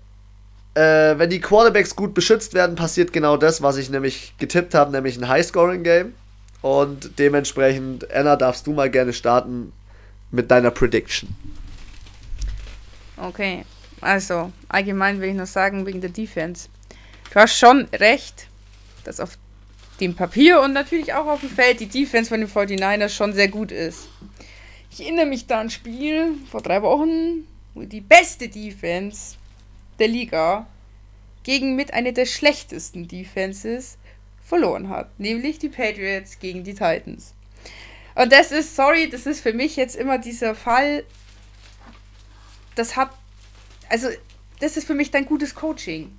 äh, 0.74 0.81
wenn 1.18 1.31
die 1.31 1.40
Quarterbacks 1.40 1.96
gut 1.96 2.14
beschützt 2.14 2.55
werden, 2.55 2.77
passiert 2.77 3.12
genau 3.12 3.37
das, 3.37 3.62
was 3.62 3.77
ich 3.77 3.90
nämlich 3.90 4.35
getippt 4.38 4.74
habe, 4.74 4.92
nämlich 4.92 5.16
ein 5.16 5.29
High-Scoring-Game. 5.29 6.14
Und 6.62 7.18
dementsprechend, 7.18 8.11
Anna, 8.12 8.37
darfst 8.37 8.66
du 8.66 8.72
mal 8.72 8.90
gerne 8.90 9.12
starten 9.12 9.72
mit 10.31 10.50
deiner 10.50 10.70
Prediction. 10.70 11.35
Okay, 13.16 13.64
also 14.04 14.52
allgemein 14.68 15.20
will 15.20 15.30
ich 15.30 15.34
noch 15.34 15.46
sagen, 15.46 15.86
wegen 15.86 16.00
der 16.00 16.10
Defense. 16.10 16.68
Du 17.32 17.40
hast 17.40 17.56
schon 17.56 17.86
recht, 17.92 18.48
dass 19.04 19.20
auf 19.20 19.38
dem 20.00 20.14
Papier 20.14 20.60
und 20.60 20.72
natürlich 20.72 21.14
auch 21.14 21.26
auf 21.26 21.40
dem 21.40 21.50
Feld 21.50 21.80
die 21.80 21.86
Defense 21.86 22.28
von 22.28 22.40
den 22.40 22.48
49ers 22.48 23.10
schon 23.10 23.32
sehr 23.32 23.48
gut 23.48 23.72
ist. 23.72 24.08
Ich 24.90 25.00
erinnere 25.00 25.26
mich 25.26 25.46
da 25.46 25.60
an 25.60 25.66
ein 25.66 25.70
Spiel 25.70 26.34
vor 26.50 26.62
drei 26.62 26.82
Wochen, 26.82 27.46
wo 27.74 27.82
die 27.82 28.00
beste 28.00 28.48
Defense 28.48 29.36
der 29.98 30.08
Liga 30.08 30.66
gegen 31.42 31.76
mit 31.76 31.92
einer 31.92 32.12
der 32.12 32.26
schlechtesten 32.26 33.08
Defenses 33.08 33.98
verloren 34.42 34.88
hat, 34.88 35.18
nämlich 35.18 35.58
die 35.58 35.68
Patriots 35.68 36.38
gegen 36.38 36.64
die 36.64 36.74
Titans. 36.74 37.34
Und 38.14 38.32
das 38.32 38.52
ist, 38.52 38.76
sorry, 38.76 39.08
das 39.08 39.26
ist 39.26 39.40
für 39.40 39.52
mich 39.52 39.76
jetzt 39.76 39.96
immer 39.96 40.18
dieser 40.18 40.54
Fall, 40.54 41.04
das 42.74 42.96
hat, 42.96 43.10
also, 43.88 44.08
das 44.60 44.76
ist 44.76 44.86
für 44.86 44.94
mich 44.94 45.10
dein 45.10 45.26
gutes 45.26 45.54
Coaching. 45.54 46.16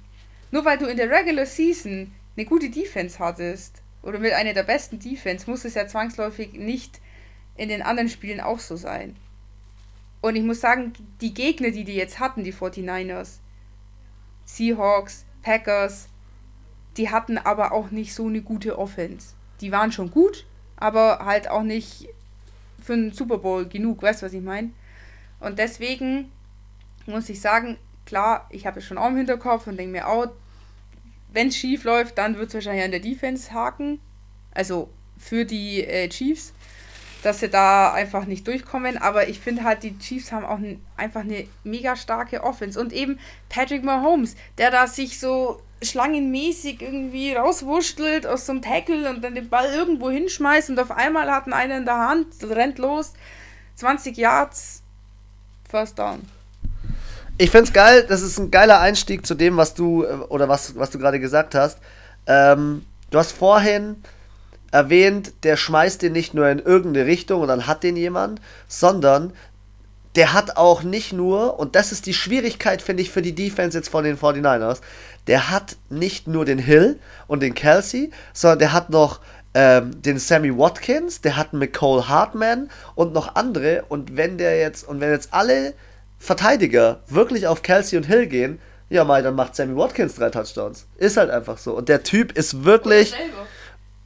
Nur 0.51 0.65
weil 0.65 0.77
du 0.77 0.85
in 0.85 0.97
der 0.97 1.09
Regular 1.09 1.45
Season 1.45 2.13
eine 2.35 2.45
gute 2.45 2.69
Defense 2.69 3.19
hattest 3.19 3.81
oder 4.03 4.19
mit 4.19 4.33
einer 4.33 4.53
der 4.53 4.63
besten 4.63 4.99
Defense, 4.99 5.49
muss 5.49 5.65
es 5.65 5.73
ja 5.73 5.87
zwangsläufig 5.87 6.53
nicht 6.53 7.01
in 7.57 7.69
den 7.69 7.81
anderen 7.81 8.09
Spielen 8.09 8.39
auch 8.39 8.59
so 8.59 8.75
sein. 8.75 9.15
Und 10.21 10.35
ich 10.35 10.43
muss 10.43 10.61
sagen, 10.61 10.93
die 11.21 11.33
Gegner, 11.33 11.71
die 11.71 11.83
die 11.83 11.95
jetzt 11.95 12.19
hatten, 12.19 12.43
die 12.43 12.53
49ers, 12.53 13.39
Seahawks, 14.45 15.25
Packers, 15.41 16.07
die 16.97 17.09
hatten 17.09 17.37
aber 17.37 17.71
auch 17.71 17.91
nicht 17.91 18.13
so 18.13 18.27
eine 18.27 18.41
gute 18.41 18.77
Offense. 18.79 19.33
Die 19.61 19.71
waren 19.71 19.91
schon 19.91 20.11
gut, 20.11 20.45
aber 20.77 21.19
halt 21.25 21.49
auch 21.49 21.63
nicht 21.63 22.09
für 22.81 22.93
einen 22.93 23.11
Super 23.11 23.39
Bowl 23.39 23.65
genug, 23.67 24.01
weißt 24.01 24.21
du, 24.21 24.25
was 24.25 24.33
ich 24.33 24.41
meine? 24.41 24.71
Und 25.39 25.59
deswegen 25.59 26.31
muss 27.05 27.29
ich 27.29 27.41
sagen, 27.41 27.77
klar, 28.05 28.47
ich 28.49 28.65
habe 28.65 28.79
es 28.79 28.85
schon 28.85 28.97
auch 28.97 29.07
im 29.07 29.17
Hinterkopf 29.17 29.67
und 29.67 29.77
denke 29.77 29.91
mir, 29.91 30.05
oh, 30.07 30.27
wenn 31.31 31.49
es 31.49 31.57
schief 31.57 31.83
läuft, 31.83 32.17
dann 32.17 32.37
wird 32.37 32.49
es 32.49 32.53
wahrscheinlich 32.55 32.85
an 32.85 32.91
der 32.91 32.99
Defense 32.99 33.51
haken. 33.51 33.99
Also 34.53 34.89
für 35.17 35.45
die 35.45 35.83
äh, 35.83 36.07
Chiefs, 36.07 36.53
dass 37.23 37.39
sie 37.39 37.49
da 37.49 37.91
einfach 37.91 38.25
nicht 38.25 38.47
durchkommen. 38.47 38.97
Aber 38.97 39.27
ich 39.27 39.39
finde 39.39 39.63
halt, 39.63 39.83
die 39.83 39.97
Chiefs 39.99 40.31
haben 40.31 40.45
auch 40.45 40.59
einfach 40.95 41.21
eine 41.21 41.47
mega 41.63 41.95
starke 41.95 42.43
Offense. 42.43 42.79
Und 42.79 42.93
eben 42.93 43.19
Patrick 43.49 43.83
Mahomes, 43.83 44.35
der 44.57 44.71
da 44.71 44.87
sich 44.87 45.19
so 45.19 45.61
schlangenmäßig 45.81 46.81
irgendwie 46.81 47.33
rauswurschtelt 47.33 48.25
aus 48.25 48.45
so 48.45 48.53
einem 48.53 48.61
Tackle 48.61 49.09
und 49.09 49.21
dann 49.21 49.35
den 49.35 49.49
Ball 49.49 49.73
irgendwo 49.73 50.09
hinschmeißt 50.09 50.69
und 50.69 50.79
auf 50.79 50.91
einmal 50.91 51.29
hat 51.29 51.51
einer 51.51 51.77
in 51.77 51.85
der 51.85 51.97
Hand, 51.97 52.27
rennt 52.43 52.77
los, 52.77 53.13
20 53.75 54.17
Yards, 54.17 54.83
First 55.69 55.99
Down. 55.99 56.27
Ich 57.37 57.51
finde 57.51 57.65
es 57.65 57.73
geil, 57.73 58.05
das 58.07 58.21
ist 58.21 58.39
ein 58.39 58.49
geiler 58.49 58.79
Einstieg 58.79 59.25
zu 59.25 59.35
dem, 59.35 59.57
was 59.57 59.73
du, 59.73 60.03
äh, 60.05 60.13
oder 60.29 60.47
was, 60.47 60.77
was 60.77 60.89
du 60.89 60.99
gerade 60.99 61.19
gesagt 61.19 61.53
hast. 61.53 61.79
Ähm, 62.27 62.85
du 63.11 63.19
hast 63.19 63.33
vorhin 63.33 63.97
erwähnt, 64.71 65.33
der 65.43 65.57
schmeißt 65.57 66.01
den 66.01 66.13
nicht 66.13 66.33
nur 66.33 66.47
in 66.47 66.59
irgendeine 66.59 67.05
Richtung 67.05 67.41
und 67.41 67.49
dann 67.49 67.67
hat 67.67 67.83
den 67.83 67.97
jemand, 67.97 68.39
sondern 68.69 69.33
der 70.15 70.31
hat 70.31 70.55
auch 70.55 70.83
nicht 70.83 71.11
nur, 71.11 71.59
und 71.59 71.75
das 71.75 71.91
ist 71.91 72.05
die 72.05 72.13
Schwierigkeit, 72.13 72.81
finde 72.81 73.03
ich, 73.03 73.11
für 73.11 73.21
die 73.21 73.35
Defense 73.35 73.77
jetzt 73.77 73.89
von 73.89 74.05
den 74.05 74.17
49ers, 74.17 74.79
der 75.27 75.49
hat 75.49 75.75
nicht 75.89 76.27
nur 76.27 76.45
den 76.45 76.59
Hill 76.59 76.99
und 77.27 77.43
den 77.43 77.53
Kelsey, 77.53 78.11
sondern 78.31 78.59
der 78.59 78.71
hat 78.71 78.89
noch 78.89 79.19
ähm, 79.53 80.01
den 80.01 80.19
Sammy 80.19 80.57
Watkins, 80.57 81.19
der 81.19 81.35
hat 81.35 81.51
einen 81.51 81.59
McCole 81.59 82.07
Hartman 82.07 82.69
und 82.95 83.11
noch 83.11 83.35
andere. 83.35 83.83
Und 83.89 84.15
wenn 84.15 84.37
der 84.37 84.57
jetzt, 84.57 84.87
und 84.87 85.01
wenn 85.01 85.11
jetzt 85.11 85.33
alle 85.33 85.73
Verteidiger 86.25 87.01
wirklich 87.07 87.47
auf 87.47 87.61
Kelsey 87.61 87.97
und 87.97 88.03
Hill 88.03 88.27
gehen, 88.27 88.59
ja 88.89 89.03
mal, 89.03 89.23
dann 89.23 89.35
macht 89.35 89.55
Sammy 89.55 89.75
Watkins 89.75 90.15
drei 90.15 90.29
Touchdowns. 90.29 90.87
Ist 90.97 91.17
halt 91.17 91.29
einfach 91.29 91.57
so. 91.57 91.73
Und 91.73 91.89
der 91.89 92.03
Typ 92.03 92.31
ist 92.33 92.63
wirklich. 92.63 93.13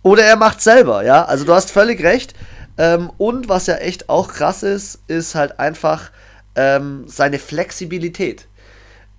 Oder 0.02 0.24
er 0.24 0.38
macht 0.38 0.62
selber, 0.62 1.04
ja. 1.04 1.26
Also 1.26 1.46
du 1.46 1.54
hast 1.54 1.72
völlig 1.72 2.04
recht. 2.04 2.34
Ähm, 2.78 3.12
und 3.18 3.50
was 3.50 3.68
ja 3.68 3.76
echt 3.76 4.10
auch 4.10 4.30
krass 4.30 4.64
ist, 4.64 5.00
ist 5.08 5.36
halt 5.36 5.60
einfach 5.60 6.12
ähm, 6.56 7.04
seine 7.08 7.40
Flexibilität. 7.40 8.48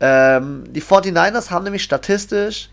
Ähm, 0.00 0.64
die 0.68 0.82
49ers 0.82 1.50
haben 1.50 1.64
nämlich 1.64 1.82
statistisch, 1.82 2.70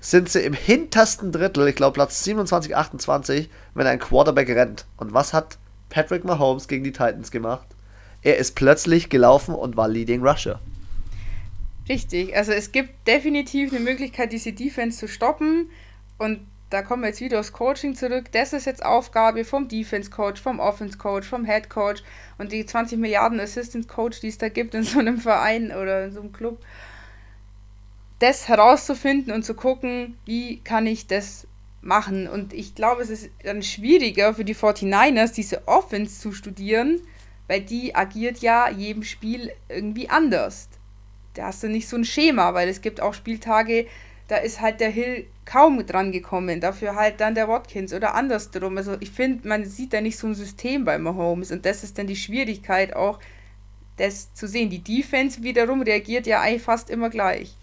sind 0.00 0.30
sie 0.30 0.40
im 0.40 0.54
hintersten 0.54 1.30
Drittel, 1.30 1.68
ich 1.68 1.76
glaube 1.76 1.92
Platz 1.92 2.24
27, 2.24 2.74
28, 2.74 3.50
wenn 3.74 3.86
ein 3.86 3.98
Quarterback 3.98 4.48
rennt. 4.48 4.86
Und 4.96 5.12
was 5.12 5.34
hat 5.34 5.58
Patrick 5.90 6.24
Mahomes 6.24 6.68
gegen 6.68 6.84
die 6.84 6.92
Titans 6.92 7.30
gemacht? 7.30 7.66
Er 8.22 8.36
ist 8.36 8.54
plötzlich 8.54 9.08
gelaufen 9.08 9.54
und 9.54 9.76
war 9.76 9.88
Leading 9.88 10.22
Rusher. 10.26 10.60
Richtig, 11.88 12.36
also 12.36 12.52
es 12.52 12.70
gibt 12.72 13.08
definitiv 13.08 13.72
eine 13.72 13.80
Möglichkeit, 13.80 14.32
diese 14.32 14.52
Defense 14.52 14.98
zu 14.98 15.08
stoppen. 15.08 15.70
Und 16.18 16.46
da 16.70 16.82
kommen 16.82 17.02
wir 17.02 17.08
jetzt 17.08 17.20
wieder 17.20 17.40
aufs 17.40 17.52
Coaching 17.52 17.96
zurück. 17.96 18.26
Das 18.30 18.52
ist 18.52 18.64
jetzt 18.64 18.84
Aufgabe 18.84 19.44
vom 19.44 19.66
Defense 19.66 20.08
Coach, 20.08 20.40
vom 20.40 20.60
Offense 20.60 20.98
Coach, 20.98 21.26
vom 21.26 21.44
Head 21.44 21.68
Coach 21.68 22.02
und 22.38 22.52
die 22.52 22.64
20 22.64 22.98
Milliarden 22.98 23.40
Assistant 23.40 23.88
Coach, 23.88 24.20
die 24.20 24.28
es 24.28 24.38
da 24.38 24.48
gibt 24.48 24.74
in 24.74 24.84
so 24.84 25.00
einem 25.00 25.18
Verein 25.18 25.72
oder 25.72 26.04
in 26.04 26.12
so 26.12 26.20
einem 26.20 26.32
Club. 26.32 26.64
Das 28.20 28.48
herauszufinden 28.48 29.32
und 29.32 29.44
zu 29.44 29.54
gucken, 29.54 30.16
wie 30.26 30.60
kann 30.60 30.86
ich 30.86 31.08
das 31.08 31.48
machen. 31.80 32.28
Und 32.28 32.52
ich 32.52 32.74
glaube, 32.74 33.02
es 33.02 33.10
ist 33.10 33.30
dann 33.42 33.62
schwieriger 33.62 34.34
für 34.34 34.44
die 34.44 34.54
49ers, 34.54 35.34
diese 35.34 35.66
Offense 35.66 36.20
zu 36.20 36.32
studieren, 36.32 37.00
weil 37.50 37.62
die 37.62 37.96
agiert 37.96 38.38
ja 38.38 38.70
jedem 38.70 39.02
Spiel 39.02 39.50
irgendwie 39.68 40.08
anders. 40.08 40.68
Da 41.34 41.46
hast 41.46 41.64
du 41.64 41.68
nicht 41.68 41.88
so 41.88 41.96
ein 41.96 42.04
Schema, 42.04 42.54
weil 42.54 42.68
es 42.68 42.80
gibt 42.80 43.02
auch 43.02 43.12
Spieltage, 43.12 43.86
da 44.28 44.36
ist 44.36 44.60
halt 44.60 44.78
der 44.78 44.90
Hill 44.90 45.26
kaum 45.46 45.84
dran 45.84 46.12
gekommen. 46.12 46.60
Dafür 46.60 46.94
halt 46.94 47.20
dann 47.20 47.34
der 47.34 47.48
Watkins 47.48 47.92
oder 47.92 48.14
andersrum. 48.14 48.76
Also 48.76 48.96
ich 49.00 49.10
finde, 49.10 49.48
man 49.48 49.64
sieht 49.64 49.92
da 49.92 50.00
nicht 50.00 50.16
so 50.16 50.28
ein 50.28 50.36
System 50.36 50.84
bei 50.84 50.96
Mahomes 50.96 51.50
und 51.50 51.66
das 51.66 51.82
ist 51.82 51.98
dann 51.98 52.06
die 52.06 52.14
Schwierigkeit 52.14 52.94
auch, 52.94 53.18
das 53.96 54.32
zu 54.32 54.46
sehen. 54.46 54.70
Die 54.70 54.84
Defense 54.84 55.42
wiederum 55.42 55.82
reagiert 55.82 56.28
ja 56.28 56.40
eigentlich 56.42 56.62
fast 56.62 56.88
immer 56.88 57.10
gleich. 57.10 57.56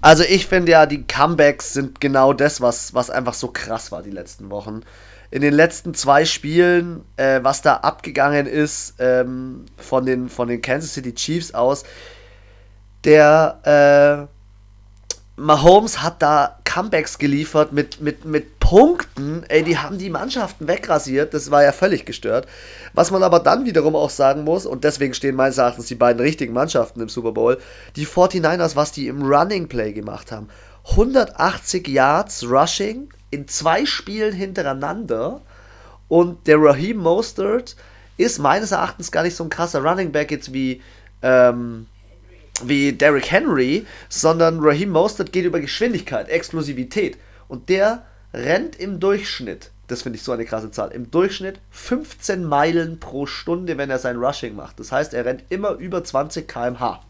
Also 0.00 0.22
ich 0.22 0.46
finde 0.46 0.70
ja, 0.70 0.86
die 0.86 1.02
Comebacks 1.02 1.72
sind 1.72 2.00
genau 2.00 2.34
das, 2.34 2.60
was, 2.60 2.94
was 2.94 3.10
einfach 3.10 3.34
so 3.34 3.48
krass 3.48 3.90
war 3.90 4.04
die 4.04 4.12
letzten 4.12 4.48
Wochen. 4.48 4.82
In 5.30 5.42
den 5.42 5.54
letzten 5.54 5.94
zwei 5.94 6.24
Spielen, 6.24 7.04
äh, 7.16 7.40
was 7.42 7.62
da 7.62 7.76
abgegangen 7.76 8.46
ist 8.46 8.94
ähm, 8.98 9.66
von, 9.76 10.04
den, 10.04 10.28
von 10.28 10.48
den 10.48 10.60
Kansas 10.60 10.94
City 10.94 11.14
Chiefs 11.14 11.54
aus, 11.54 11.84
der 13.04 14.28
äh, 14.28 15.40
Mahomes 15.40 16.02
hat 16.02 16.20
da 16.20 16.58
Comebacks 16.64 17.18
geliefert 17.18 17.72
mit, 17.72 18.00
mit, 18.00 18.24
mit 18.24 18.60
Punkten. 18.60 19.42
Ey, 19.48 19.62
die 19.64 19.78
haben 19.78 19.96
die 19.96 20.10
Mannschaften 20.10 20.68
wegrasiert. 20.68 21.32
Das 21.32 21.50
war 21.50 21.62
ja 21.62 21.72
völlig 21.72 22.04
gestört. 22.04 22.46
Was 22.92 23.10
man 23.10 23.22
aber 23.22 23.40
dann 23.40 23.64
wiederum 23.64 23.96
auch 23.96 24.10
sagen 24.10 24.44
muss, 24.44 24.66
und 24.66 24.84
deswegen 24.84 25.14
stehen 25.14 25.36
meines 25.36 25.58
Erachtens 25.58 25.86
die 25.86 25.94
beiden 25.94 26.20
richtigen 26.20 26.52
Mannschaften 26.52 27.00
im 27.00 27.08
Super 27.08 27.32
Bowl, 27.32 27.58
die 27.96 28.06
49ers, 28.06 28.76
was 28.76 28.92
die 28.92 29.08
im 29.08 29.22
Running 29.22 29.66
Play 29.68 29.92
gemacht 29.92 30.30
haben. 30.30 30.48
180 30.90 31.88
Yards 31.88 32.44
Rushing 32.44 33.08
in 33.30 33.48
zwei 33.48 33.86
Spielen 33.86 34.32
hintereinander. 34.32 35.40
Und 36.08 36.46
der 36.46 36.58
Raheem 36.58 36.98
Mostert 36.98 37.76
ist 38.16 38.38
meines 38.38 38.72
Erachtens 38.72 39.10
gar 39.10 39.22
nicht 39.22 39.36
so 39.36 39.44
ein 39.44 39.50
krasser 39.50 39.82
Running 39.82 40.12
Back 40.12 40.30
jetzt 40.30 40.52
wie. 40.52 40.82
Ähm, 41.22 41.86
wie 42.62 42.92
Derrick 42.92 43.30
Henry, 43.30 43.86
sondern 44.08 44.60
Raheem 44.60 44.90
Mostert 44.90 45.32
geht 45.32 45.44
über 45.44 45.60
Geschwindigkeit, 45.60 46.28
Explosivität. 46.28 47.16
Und 47.48 47.68
der 47.68 48.04
rennt 48.32 48.76
im 48.76 49.00
Durchschnitt, 49.00 49.70
das 49.88 50.02
finde 50.02 50.18
ich 50.18 50.22
so 50.22 50.32
eine 50.32 50.44
krasse 50.44 50.70
Zahl, 50.70 50.92
im 50.92 51.10
Durchschnitt 51.10 51.60
15 51.70 52.44
Meilen 52.44 53.00
pro 53.00 53.26
Stunde, 53.26 53.76
wenn 53.78 53.90
er 53.90 53.98
sein 53.98 54.16
Rushing 54.16 54.54
macht. 54.54 54.78
Das 54.78 54.92
heißt, 54.92 55.14
er 55.14 55.24
rennt 55.24 55.44
immer 55.48 55.72
über 55.72 56.04
20 56.04 56.46
km/h. 56.46 57.00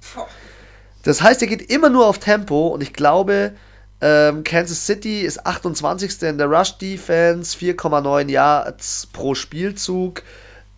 Das 1.03 1.23
heißt, 1.23 1.43
er 1.43 1.49
geht 1.49 1.71
immer 1.71 1.91
nur 1.91 2.07
auf 2.07 2.19
Tempo 2.19 2.69
und 2.69 2.83
ich 2.83 2.93
glaube, 2.93 3.53
ähm, 4.01 4.45
Kansas 4.45 4.87
City 4.87 5.21
ist 5.21 5.45
28. 5.47 6.23
in 6.23 6.39
der 6.39 6.47
Rush 6.47 6.79
Defense, 6.79 7.57
4,9 7.57 8.31
Yards 8.31 9.09
pro 9.13 9.35
Spielzug. 9.35 10.23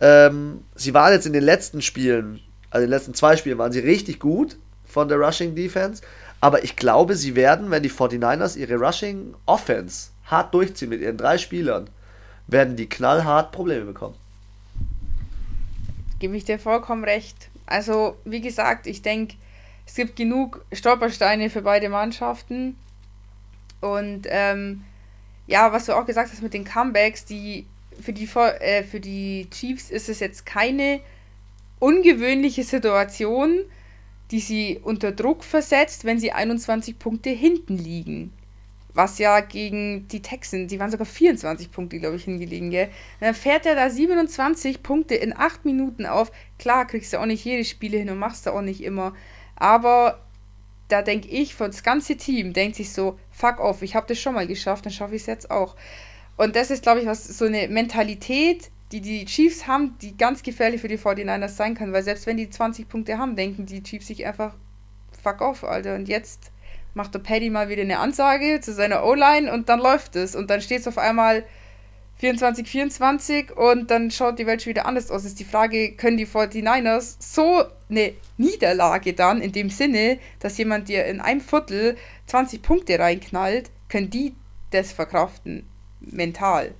Ähm, 0.01 0.63
sie 0.75 0.93
waren 0.93 1.13
jetzt 1.13 1.25
in 1.25 1.33
den 1.33 1.43
letzten 1.43 1.81
Spielen, 1.81 2.41
also 2.69 2.83
in 2.83 2.89
den 2.89 2.97
letzten 2.97 3.13
zwei 3.13 3.37
Spielen, 3.37 3.57
waren 3.57 3.71
sie 3.71 3.79
richtig 3.79 4.19
gut 4.19 4.57
von 4.85 5.07
der 5.07 5.17
Rushing 5.17 5.55
Defense. 5.55 6.01
Aber 6.41 6.65
ich 6.65 6.75
glaube, 6.75 7.15
sie 7.15 7.35
werden, 7.35 7.71
wenn 7.71 7.83
die 7.83 7.89
49ers 7.89 8.57
ihre 8.57 8.75
Rushing 8.75 9.33
Offense 9.45 10.09
hart 10.25 10.53
durchziehen 10.53 10.89
mit 10.89 10.99
ihren 10.99 11.15
drei 11.15 11.37
Spielern, 11.37 11.89
werden 12.47 12.75
die 12.75 12.89
knallhart 12.89 13.53
Probleme 13.53 13.85
bekommen. 13.85 14.15
Gebe 16.19 16.35
ich 16.35 16.43
dir 16.43 16.59
vollkommen 16.59 17.05
recht. 17.05 17.49
Also, 17.65 18.17
wie 18.25 18.41
gesagt, 18.41 18.87
ich 18.87 19.01
denke, 19.01 19.35
es 19.85 19.95
gibt 19.95 20.17
genug 20.17 20.65
Stolpersteine 20.73 21.49
für 21.49 21.61
beide 21.61 21.87
Mannschaften. 21.87 22.75
Und 23.83 24.27
ähm, 24.29 24.85
ja, 25.45 25.73
was 25.73 25.85
du 25.85 25.93
auch 25.93 26.05
gesagt 26.05 26.31
hast 26.31 26.41
mit 26.41 26.53
den 26.53 26.63
Comebacks, 26.63 27.25
die 27.25 27.67
für 28.01 28.13
die, 28.13 28.29
äh, 28.33 28.83
für 28.83 29.01
die 29.01 29.47
Chiefs 29.51 29.91
ist 29.91 30.07
es 30.07 30.21
jetzt 30.21 30.45
keine 30.45 31.01
ungewöhnliche 31.79 32.63
Situation, 32.63 33.59
die 34.31 34.39
sie 34.39 34.79
unter 34.81 35.11
Druck 35.11 35.43
versetzt, 35.43 36.05
wenn 36.05 36.17
sie 36.17 36.31
21 36.31 36.97
Punkte 36.97 37.29
hinten 37.29 37.77
liegen. 37.77 38.31
Was 38.93 39.17
ja 39.17 39.41
gegen 39.41 40.07
die 40.07 40.21
Texans, 40.21 40.69
die 40.69 40.79
waren 40.79 40.91
sogar 40.91 41.05
24 41.05 41.71
Punkte, 41.71 41.99
glaube 41.99 42.15
ich, 42.15 42.23
hingelegen, 42.23 42.69
gell? 42.69 42.89
dann 43.19 43.33
fährt 43.33 43.65
er 43.65 43.75
da 43.75 43.89
27 43.89 44.81
Punkte 44.81 45.15
in 45.15 45.35
8 45.35 45.65
Minuten 45.65 46.05
auf. 46.05 46.31
Klar, 46.57 46.85
kriegst 46.85 47.11
du 47.11 47.17
auch 47.17 47.25
nicht 47.25 47.43
jede 47.43 47.65
Spiele 47.65 47.97
hin 47.97 48.09
und 48.09 48.17
machst 48.17 48.45
du 48.45 48.51
auch 48.51 48.61
nicht 48.61 48.81
immer. 48.81 49.13
Aber 49.55 50.23
da 50.87 51.01
denke 51.01 51.27
ich, 51.27 51.55
von 51.55 51.71
das 51.71 51.83
ganze 51.83 52.17
Team 52.17 52.53
denkt 52.53 52.75
sich 52.75 52.93
so, 52.93 53.17
fuck 53.33 53.59
off, 53.59 53.81
ich 53.81 53.95
habe 53.95 54.07
das 54.07 54.19
schon 54.19 54.35
mal 54.35 54.47
geschafft, 54.47 54.85
dann 54.85 54.93
schaffe 54.93 55.15
ich 55.15 55.23
es 55.23 55.27
jetzt 55.27 55.51
auch. 55.51 55.75
Und 56.37 56.55
das 56.55 56.71
ist, 56.71 56.83
glaube 56.83 57.01
ich, 57.01 57.05
was 57.05 57.25
so 57.25 57.45
eine 57.45 57.67
Mentalität, 57.67 58.71
die 58.91 59.01
die 59.01 59.25
Chiefs 59.25 59.67
haben, 59.67 59.97
die 60.01 60.15
ganz 60.15 60.43
gefährlich 60.43 60.81
für 60.81 60.87
die 60.87 60.97
49ers 60.97 61.49
sein 61.49 61.75
kann, 61.75 61.91
weil 61.93 62.03
selbst 62.03 62.25
wenn 62.27 62.37
die 62.37 62.49
20 62.49 62.87
Punkte 62.87 63.17
haben, 63.17 63.35
denken 63.35 63.65
die 63.65 63.83
Chiefs 63.83 64.07
sich 64.07 64.25
einfach, 64.25 64.55
fuck 65.21 65.41
off, 65.41 65.63
Alter. 65.63 65.95
Und 65.95 66.07
jetzt 66.07 66.51
macht 66.93 67.13
der 67.13 67.19
Paddy 67.19 67.49
mal 67.49 67.69
wieder 67.69 67.81
eine 67.81 67.99
Ansage 67.99 68.59
zu 68.61 68.73
seiner 68.73 69.03
O-Line 69.03 69.51
und 69.51 69.69
dann 69.69 69.79
läuft 69.79 70.15
es. 70.15 70.35
Und 70.35 70.49
dann 70.49 70.61
steht 70.61 70.81
es 70.81 70.87
auf 70.87 70.97
einmal 70.97 71.43
24, 72.23 72.65
24 72.65 73.57
und 73.57 73.91
dann 73.91 74.09
schaut 74.09 74.39
die 74.39 74.45
Welt 74.45 74.61
schon 74.61 74.69
wieder 74.69 74.85
anders 74.85 75.11
aus. 75.11 75.25
Ist 75.25 75.41
die 75.41 75.43
Frage, 75.43 75.91
können 75.91 76.15
die 76.15 76.25
49ers 76.25 77.17
so 77.19 77.65
eine 77.89 78.13
Niederlage 78.37 79.11
dann, 79.11 79.41
in 79.41 79.51
dem 79.51 79.69
Sinne, 79.69 80.19
dass 80.39 80.57
jemand 80.57 80.87
dir 80.87 81.03
in 81.03 81.19
einem 81.19 81.41
Viertel 81.41 81.97
20 82.27 82.61
Punkte 82.61 82.97
reinknallt, 82.97 83.71
können 83.89 84.09
die 84.09 84.35
das 84.71 84.93
verkraften, 84.93 85.65
mental? 85.99 86.73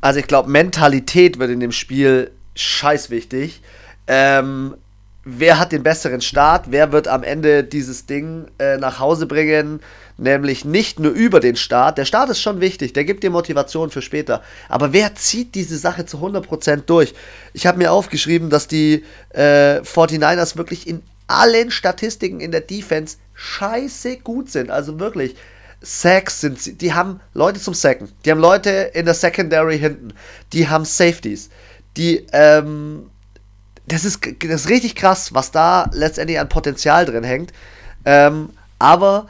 Also 0.00 0.20
ich 0.20 0.26
glaube, 0.26 0.48
Mentalität 0.50 1.38
wird 1.38 1.50
in 1.50 1.60
dem 1.60 1.72
Spiel 1.72 2.30
scheiß 2.54 3.10
wichtig. 3.10 3.60
Ähm, 4.06 4.78
wer 5.26 5.58
hat 5.58 5.72
den 5.72 5.82
besseren 5.82 6.20
Start? 6.20 6.66
Wer 6.70 6.92
wird 6.92 7.08
am 7.08 7.24
Ende 7.24 7.64
dieses 7.64 8.06
Ding 8.06 8.46
äh, 8.58 8.78
nach 8.78 9.00
Hause 9.00 9.26
bringen? 9.26 9.80
Nämlich 10.16 10.64
nicht 10.64 11.00
nur 11.00 11.10
über 11.10 11.40
den 11.40 11.56
Start. 11.56 11.98
Der 11.98 12.06
Start 12.06 12.30
ist 12.30 12.40
schon 12.40 12.60
wichtig, 12.60 12.94
der 12.94 13.04
gibt 13.04 13.24
dir 13.24 13.30
Motivation 13.30 13.90
für 13.90 14.00
später. 14.00 14.42
Aber 14.68 14.92
wer 14.92 15.14
zieht 15.16 15.54
diese 15.54 15.76
Sache 15.76 16.06
zu 16.06 16.18
100% 16.18 16.84
durch? 16.86 17.12
Ich 17.52 17.66
habe 17.66 17.76
mir 17.76 17.92
aufgeschrieben, 17.92 18.48
dass 18.48 18.68
die 18.68 19.04
äh, 19.30 19.80
49ers 19.80 20.56
wirklich 20.56 20.86
in 20.86 21.02
allen 21.26 21.72
Statistiken 21.72 22.40
in 22.40 22.52
der 22.52 22.60
Defense 22.60 23.16
scheiße 23.34 24.18
gut 24.18 24.48
sind. 24.48 24.70
Also 24.70 24.98
wirklich. 25.00 25.34
Sacks 25.82 26.40
sind 26.40 26.60
sie, 26.60 26.72
die 26.72 26.94
haben 26.94 27.20
Leute 27.34 27.60
zum 27.60 27.74
Sacken, 27.74 28.08
die 28.24 28.30
haben 28.30 28.40
Leute 28.40 28.70
in 28.94 29.04
der 29.04 29.12
Secondary 29.12 29.78
hinten, 29.78 30.14
die 30.54 30.68
haben 30.68 30.86
Safeties, 30.86 31.50
die, 31.98 32.26
ähm, 32.32 33.10
das 33.86 34.04
ist, 34.04 34.20
das 34.40 34.62
ist 34.62 34.68
richtig 34.68 34.94
krass, 34.94 35.32
was 35.34 35.50
da 35.50 35.88
letztendlich 35.92 36.38
an 36.40 36.48
Potenzial 36.48 37.06
drin 37.06 37.24
hängt. 37.24 37.52
Ähm, 38.04 38.50
aber, 38.78 39.28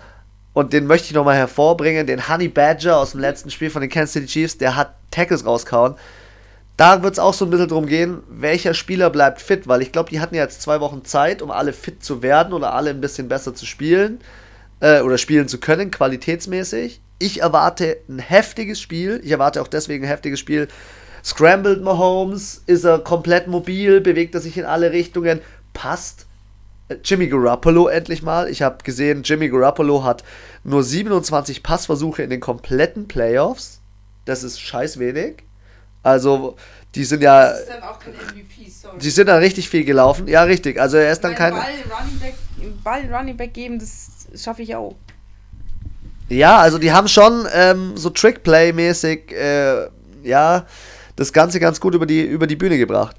und 0.53 0.73
den 0.73 0.87
möchte 0.87 1.09
ich 1.09 1.15
nochmal 1.15 1.37
hervorbringen, 1.37 2.07
den 2.07 2.29
Honey 2.29 2.49
Badger 2.49 2.99
aus 2.99 3.13
dem 3.13 3.21
letzten 3.21 3.51
Spiel 3.51 3.71
von 3.71 3.83
den 3.83 3.91
Kansas 3.91 4.13
City 4.13 4.27
Chiefs, 4.27 4.59
der 4.59 4.77
hat 4.77 4.95
Tackles 5.11 5.45
rausgehauen. 5.45 5.95
Da 6.77 7.03
wird 7.03 7.15
es 7.15 7.19
auch 7.19 7.33
so 7.33 7.47
ein 7.47 7.51
bisschen 7.51 7.69
drum 7.69 7.87
gehen, 7.87 8.23
welcher 8.29 8.75
Spieler 8.75 9.09
bleibt 9.09 9.41
fit, 9.41 9.67
weil 9.67 9.81
ich 9.81 9.93
glaube, 9.93 10.11
die 10.11 10.21
hatten 10.21 10.35
ja 10.35 10.43
jetzt 10.43 10.61
zwei 10.61 10.81
Wochen 10.81 11.05
Zeit, 11.05 11.41
um 11.41 11.51
alle 11.51 11.73
fit 11.73 12.05
zu 12.05 12.23
werden 12.23 12.53
oder 12.53 12.75
alle 12.75 12.91
ein 12.91 13.01
bisschen 13.01 13.29
besser 13.29 13.55
zu 13.55 13.65
spielen 13.65 14.21
äh, 14.81 15.01
oder 15.01 15.17
spielen 15.17 15.49
zu 15.49 15.59
können, 15.59 15.91
qualitätsmäßig. 15.91 17.01
Ich 17.19 17.41
erwarte 17.41 17.97
ein 18.11 18.19
heftiges 18.19 18.79
Spiel. 18.79 19.21
Ich 19.25 19.31
erwarte 19.31 19.63
auch 19.63 19.69
deswegen 19.69 20.05
ein 20.05 20.11
heftiges 20.11 20.39
Spiel. 20.39 20.69
Scrambled 21.27 21.83
Mahomes, 21.83 22.63
ist 22.67 22.85
er 22.85 23.01
komplett 23.01 23.49
mobil, 23.49 24.01
bewegt 24.01 24.37
er 24.37 24.41
sich 24.41 24.57
in 24.59 24.65
alle 24.65 24.93
Richtungen, 24.93 25.41
passt 25.75 26.27
Jimmy 27.03 27.27
Garoppolo 27.27 27.89
endlich 27.89 28.23
mal. 28.23 28.49
Ich 28.49 28.63
habe 28.63 28.79
gesehen, 28.85 29.25
Jimmy 29.25 29.49
Garoppolo 29.49 30.05
hat 30.05 30.23
nur 30.63 30.85
27 30.85 31.65
Passversuche 31.65 32.23
in 32.23 32.31
den 32.31 32.39
kompletten 32.39 33.09
Playoffs. 33.09 33.81
Das 34.25 34.45
ist 34.45 34.61
scheiß 34.61 35.01
wenig. 35.01 35.43
Also, 36.05 36.55
die 36.95 37.05
sind 37.05 37.25
ja. 37.25 37.51
Das 37.51 37.61
ist 37.61 37.71
dann 37.71 37.83
auch 37.83 37.99
kein 37.99 38.13
MVP, 38.13 38.71
sorry. 38.71 38.99
Die 39.01 39.11
sind 39.11 39.27
dann 39.27 39.39
richtig 39.41 39.69
viel 39.69 39.85
gelaufen. 39.85 40.29
Ja, 40.29 40.45
richtig. 40.45 40.81
Also, 40.81 40.97
er 40.97 41.11
ist 41.11 41.23
dann 41.23 41.35
kein. 41.35 41.55
Ball 41.55 41.65
Running 41.91 42.21
Back, 42.21 42.35
Ball 42.85 43.13
Running 43.13 43.37
Back 43.37 43.53
geben, 43.53 43.81
das 43.81 44.29
schaffe 44.41 44.63
ich 44.63 44.77
auch. 44.77 44.95
Ja, 46.29 46.59
also, 46.59 46.79
die 46.79 46.93
haben 46.93 47.09
schon 47.09 47.49
ähm, 47.53 47.97
so 47.97 48.11
Trickplay-mäßig, 48.11 49.33
äh, 49.33 49.89
ja, 50.23 50.67
das 51.17 51.33
Ganze 51.33 51.61
ganz 51.61 51.81
gut 51.81 51.95
über 51.95 52.07
die, 52.07 52.23
über 52.23 52.47
die 52.47 52.57
Bühne 52.57 52.79
gebracht. 52.79 53.17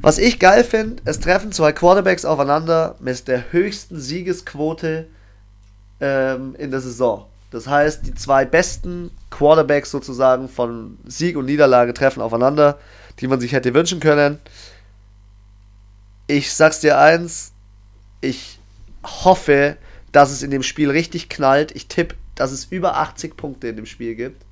Was 0.00 0.18
ich 0.18 0.38
geil 0.38 0.64
finde, 0.64 1.02
es 1.04 1.20
treffen 1.20 1.52
zwei 1.52 1.72
Quarterbacks 1.72 2.24
aufeinander 2.24 2.96
mit 3.00 3.26
der 3.26 3.52
höchsten 3.52 3.98
Siegesquote 4.00 5.06
ähm, 6.00 6.54
in 6.58 6.70
der 6.70 6.80
Saison. 6.80 7.26
Das 7.50 7.66
heißt, 7.66 8.06
die 8.06 8.14
zwei 8.14 8.44
besten 8.44 9.10
Quarterbacks 9.30 9.90
sozusagen 9.90 10.48
von 10.48 10.98
Sieg 11.06 11.36
und 11.36 11.46
Niederlage 11.46 11.94
treffen 11.94 12.22
aufeinander, 12.22 12.78
die 13.20 13.28
man 13.28 13.40
sich 13.40 13.52
hätte 13.52 13.74
wünschen 13.74 14.00
können. 14.00 14.38
Ich 16.26 16.52
sag's 16.52 16.80
dir 16.80 16.98
eins, 16.98 17.52
ich 18.20 18.58
hoffe, 19.04 19.76
dass 20.12 20.30
es 20.30 20.42
in 20.42 20.50
dem 20.50 20.62
Spiel 20.62 20.90
richtig 20.90 21.28
knallt. 21.28 21.72
Ich 21.72 21.88
tippe, 21.88 22.14
dass 22.34 22.52
es 22.52 22.64
über 22.66 22.96
80 22.96 23.36
Punkte 23.36 23.68
in 23.68 23.76
dem 23.76 23.86
Spiel 23.86 24.14
gibt. 24.14 24.42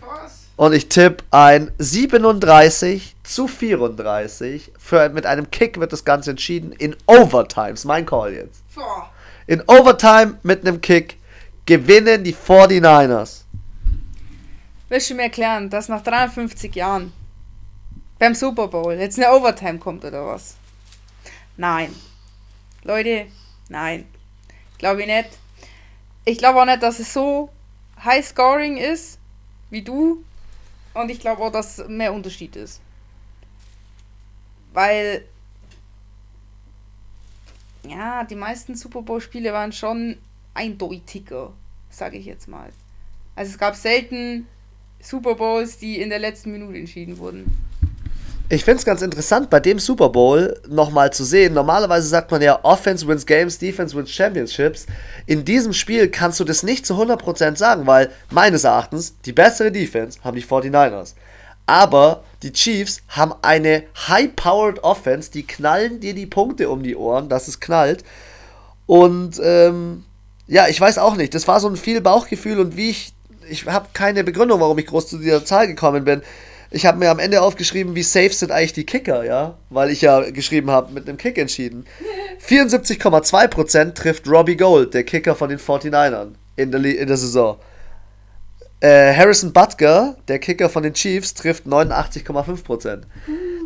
Was? 0.00 0.39
Und 0.60 0.74
ich 0.74 0.90
tippe 0.90 1.24
ein 1.30 1.72
37 1.78 3.16
zu 3.22 3.48
34. 3.48 4.72
Für, 4.78 5.08
mit 5.08 5.24
einem 5.24 5.50
Kick 5.50 5.80
wird 5.80 5.90
das 5.90 6.04
Ganze 6.04 6.32
entschieden 6.32 6.72
in 6.72 6.94
Overtime. 7.06 7.70
Ist 7.70 7.86
mein 7.86 8.04
Call 8.04 8.34
jetzt. 8.34 8.62
In 9.46 9.62
Overtime 9.62 10.38
mit 10.42 10.60
einem 10.60 10.82
Kick 10.82 11.16
gewinnen 11.64 12.24
die 12.24 12.34
49ers. 12.34 13.44
Willst 14.90 15.08
du 15.08 15.14
mir 15.14 15.22
erklären, 15.22 15.70
dass 15.70 15.88
nach 15.88 16.02
53 16.02 16.74
Jahren 16.74 17.10
beim 18.18 18.34
Super 18.34 18.68
Bowl 18.68 18.92
jetzt 18.92 19.18
eine 19.18 19.32
Overtime 19.32 19.78
kommt 19.78 20.04
oder 20.04 20.26
was? 20.26 20.56
Nein. 21.56 21.94
Leute, 22.82 23.28
nein. 23.70 24.06
Glaube 24.76 25.00
ich 25.00 25.06
nicht. 25.06 25.30
Ich 26.26 26.36
glaube 26.36 26.60
auch 26.60 26.66
nicht, 26.66 26.82
dass 26.82 26.98
es 26.98 27.14
so 27.14 27.48
high 28.04 28.22
scoring 28.22 28.76
ist 28.76 29.18
wie 29.70 29.80
du 29.80 30.22
und 30.94 31.10
ich 31.10 31.20
glaube 31.20 31.42
auch, 31.42 31.52
dass 31.52 31.86
mehr 31.88 32.12
Unterschied 32.12 32.56
ist. 32.56 32.80
Weil, 34.72 35.24
ja, 37.86 38.24
die 38.24 38.36
meisten 38.36 38.74
Super 38.74 39.02
Bowl-Spiele 39.02 39.52
waren 39.52 39.72
schon 39.72 40.18
eindeutiger, 40.54 41.52
sage 41.90 42.18
ich 42.18 42.26
jetzt 42.26 42.48
mal. 42.48 42.72
Also 43.34 43.52
es 43.52 43.58
gab 43.58 43.74
selten 43.74 44.46
Super 45.00 45.34
Bowls, 45.34 45.78
die 45.78 46.00
in 46.00 46.10
der 46.10 46.18
letzten 46.18 46.52
Minute 46.52 46.76
entschieden 46.76 47.18
wurden. 47.18 47.69
Ich 48.52 48.64
finde 48.64 48.78
es 48.78 48.84
ganz 48.84 49.00
interessant, 49.00 49.48
bei 49.48 49.60
dem 49.60 49.78
Super 49.78 50.08
Bowl 50.08 50.60
nochmal 50.68 51.12
zu 51.12 51.22
sehen. 51.22 51.54
Normalerweise 51.54 52.08
sagt 52.08 52.32
man 52.32 52.42
ja, 52.42 52.58
Offense 52.64 53.06
wins 53.06 53.24
Games, 53.24 53.58
Defense 53.58 53.96
wins 53.96 54.10
Championships. 54.10 54.86
In 55.26 55.44
diesem 55.44 55.72
Spiel 55.72 56.08
kannst 56.10 56.40
du 56.40 56.44
das 56.44 56.64
nicht 56.64 56.84
zu 56.84 56.94
100% 56.94 57.56
sagen, 57.56 57.86
weil 57.86 58.10
meines 58.32 58.64
Erachtens 58.64 59.14
die 59.24 59.32
bessere 59.32 59.70
Defense 59.70 60.18
haben 60.24 60.34
die 60.34 60.42
49ers. 60.42 61.14
Aber 61.66 62.24
die 62.42 62.52
Chiefs 62.52 63.02
haben 63.10 63.34
eine 63.40 63.84
high-powered 64.08 64.82
Offense, 64.82 65.30
die 65.30 65.46
knallen 65.46 66.00
dir 66.00 66.14
die 66.14 66.26
Punkte 66.26 66.70
um 66.70 66.82
die 66.82 66.96
Ohren, 66.96 67.28
dass 67.28 67.46
es 67.46 67.60
knallt. 67.60 68.02
Und 68.86 69.40
ähm, 69.40 70.02
ja, 70.48 70.66
ich 70.66 70.80
weiß 70.80 70.98
auch 70.98 71.14
nicht. 71.14 71.36
Das 71.36 71.46
war 71.46 71.60
so 71.60 71.68
ein 71.68 71.76
viel 71.76 72.00
Bauchgefühl 72.00 72.58
und 72.58 72.76
wie 72.76 72.90
ich. 72.90 73.12
Ich 73.48 73.66
habe 73.66 73.88
keine 73.92 74.24
Begründung, 74.24 74.58
warum 74.58 74.78
ich 74.78 74.86
groß 74.86 75.06
zu 75.06 75.18
dieser 75.18 75.44
Zahl 75.44 75.68
gekommen 75.68 76.04
bin. 76.04 76.22
Ich 76.72 76.86
habe 76.86 76.98
mir 76.98 77.10
am 77.10 77.18
Ende 77.18 77.42
aufgeschrieben, 77.42 77.96
wie 77.96 78.02
safe 78.04 78.32
sind 78.32 78.52
eigentlich 78.52 78.72
die 78.72 78.86
Kicker, 78.86 79.24
ja? 79.24 79.58
Weil 79.70 79.90
ich 79.90 80.02
ja 80.02 80.20
geschrieben 80.30 80.70
habe, 80.70 80.92
mit 80.92 81.08
einem 81.08 81.18
Kick 81.18 81.36
entschieden. 81.36 81.84
74,2% 82.46 83.94
trifft 83.94 84.28
Robbie 84.28 84.56
Gold, 84.56 84.94
der 84.94 85.04
Kicker 85.04 85.34
von 85.34 85.48
den 85.50 85.58
49ern, 85.58 86.34
in 86.56 86.70
der, 86.70 86.84
in 86.84 87.08
der 87.08 87.16
Saison. 87.16 87.58
Äh, 88.80 89.14
Harrison 89.14 89.52
Butker, 89.52 90.16
der 90.28 90.38
Kicker 90.38 90.70
von 90.70 90.82
den 90.82 90.94
Chiefs, 90.94 91.34
trifft 91.34 91.66
89,5%. 91.66 92.96
Uh. 92.96 93.02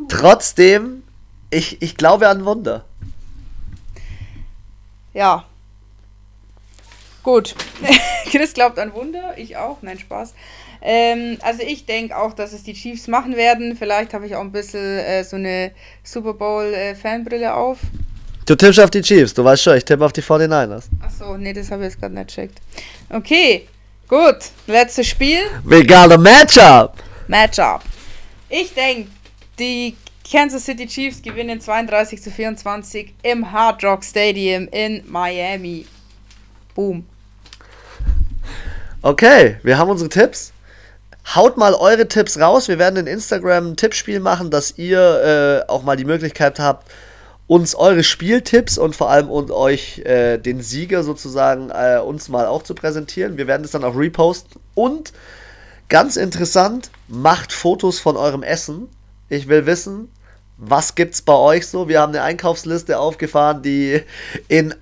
Trotzdem, 0.08 1.02
ich, 1.50 1.80
ich 1.82 1.96
glaube 1.96 2.28
an 2.28 2.44
Wunder. 2.44 2.84
Ja. 5.12 5.44
Gut. 7.22 7.54
Chris 8.30 8.54
glaubt 8.54 8.78
an 8.78 8.92
Wunder, 8.94 9.34
ich 9.36 9.56
auch. 9.56 9.78
Nein, 9.82 9.98
Spaß. 9.98 10.34
Ähm, 10.86 11.38
also 11.40 11.62
ich 11.62 11.86
denke 11.86 12.14
auch, 12.14 12.34
dass 12.34 12.52
es 12.52 12.62
die 12.62 12.74
Chiefs 12.74 13.08
machen 13.08 13.36
werden. 13.36 13.74
Vielleicht 13.74 14.12
habe 14.12 14.26
ich 14.26 14.36
auch 14.36 14.42
ein 14.42 14.52
bisschen 14.52 14.98
äh, 14.98 15.24
so 15.24 15.36
eine 15.36 15.72
Super 16.02 16.34
Bowl-Fanbrille 16.34 17.46
äh, 17.46 17.48
auf. 17.48 17.78
Du 18.44 18.54
tippst 18.54 18.78
auf 18.78 18.90
die 18.90 19.00
Chiefs, 19.00 19.32
du 19.32 19.42
weißt 19.42 19.62
schon, 19.62 19.78
ich 19.78 19.84
tippe 19.86 20.04
auf 20.04 20.12
die 20.12 20.22
49ers. 20.22 20.84
Achso, 21.00 21.38
nee, 21.38 21.54
das 21.54 21.70
habe 21.70 21.84
ich 21.84 21.92
jetzt 21.92 22.00
gerade 22.00 22.14
nicht 22.14 22.28
checkt. 22.28 22.60
Okay, 23.08 23.66
gut. 24.06 24.36
Letztes 24.66 25.06
Spiel. 25.06 25.40
A 25.48 26.18
Matchup. 26.18 26.92
Matchup. 27.28 27.80
Ich 28.50 28.74
denke, 28.74 29.08
die 29.58 29.96
Kansas 30.30 30.66
City 30.66 30.86
Chiefs 30.86 31.22
gewinnen 31.22 31.60
32 31.60 32.20
zu 32.20 32.30
24 32.30 33.14
im 33.22 33.50
Hard 33.50 33.82
Rock 33.82 34.04
Stadium 34.04 34.68
in 34.68 35.02
Miami. 35.10 35.86
Boom. 36.74 37.06
Okay, 39.00 39.56
wir 39.62 39.78
haben 39.78 39.90
unsere 39.90 40.10
Tipps. 40.10 40.53
Haut 41.26 41.56
mal 41.56 41.74
eure 41.74 42.06
Tipps 42.06 42.38
raus. 42.38 42.68
Wir 42.68 42.78
werden 42.78 42.96
in 42.96 43.06
Instagram 43.06 43.68
ein 43.68 43.76
Tippspiel 43.76 44.20
machen, 44.20 44.50
dass 44.50 44.76
ihr 44.76 45.64
äh, 45.66 45.70
auch 45.70 45.82
mal 45.82 45.96
die 45.96 46.04
Möglichkeit 46.04 46.58
habt, 46.58 46.90
uns 47.46 47.74
eure 47.74 48.04
Spieltipps 48.04 48.78
und 48.78 48.94
vor 48.94 49.10
allem 49.10 49.30
und 49.30 49.50
euch 49.50 49.98
äh, 50.00 50.38
den 50.38 50.60
Sieger 50.60 51.02
sozusagen 51.02 51.70
äh, 51.70 51.98
uns 51.98 52.28
mal 52.28 52.46
auch 52.46 52.62
zu 52.62 52.74
präsentieren. 52.74 53.36
Wir 53.36 53.46
werden 53.46 53.64
es 53.64 53.70
dann 53.70 53.84
auch 53.84 53.96
reposten. 53.96 54.60
Und 54.74 55.12
ganz 55.88 56.16
interessant, 56.16 56.90
macht 57.08 57.52
Fotos 57.52 58.00
von 58.00 58.16
eurem 58.16 58.42
Essen. 58.42 58.88
Ich 59.28 59.48
will 59.48 59.66
wissen, 59.66 60.10
was 60.56 60.94
gibt's 60.94 61.22
bei 61.22 61.34
euch 61.34 61.66
so? 61.66 61.88
Wir 61.88 62.00
haben 62.00 62.14
eine 62.14 62.22
Einkaufsliste 62.22 62.98
aufgefahren, 62.98 63.62
die 63.62 64.02
in 64.48 64.74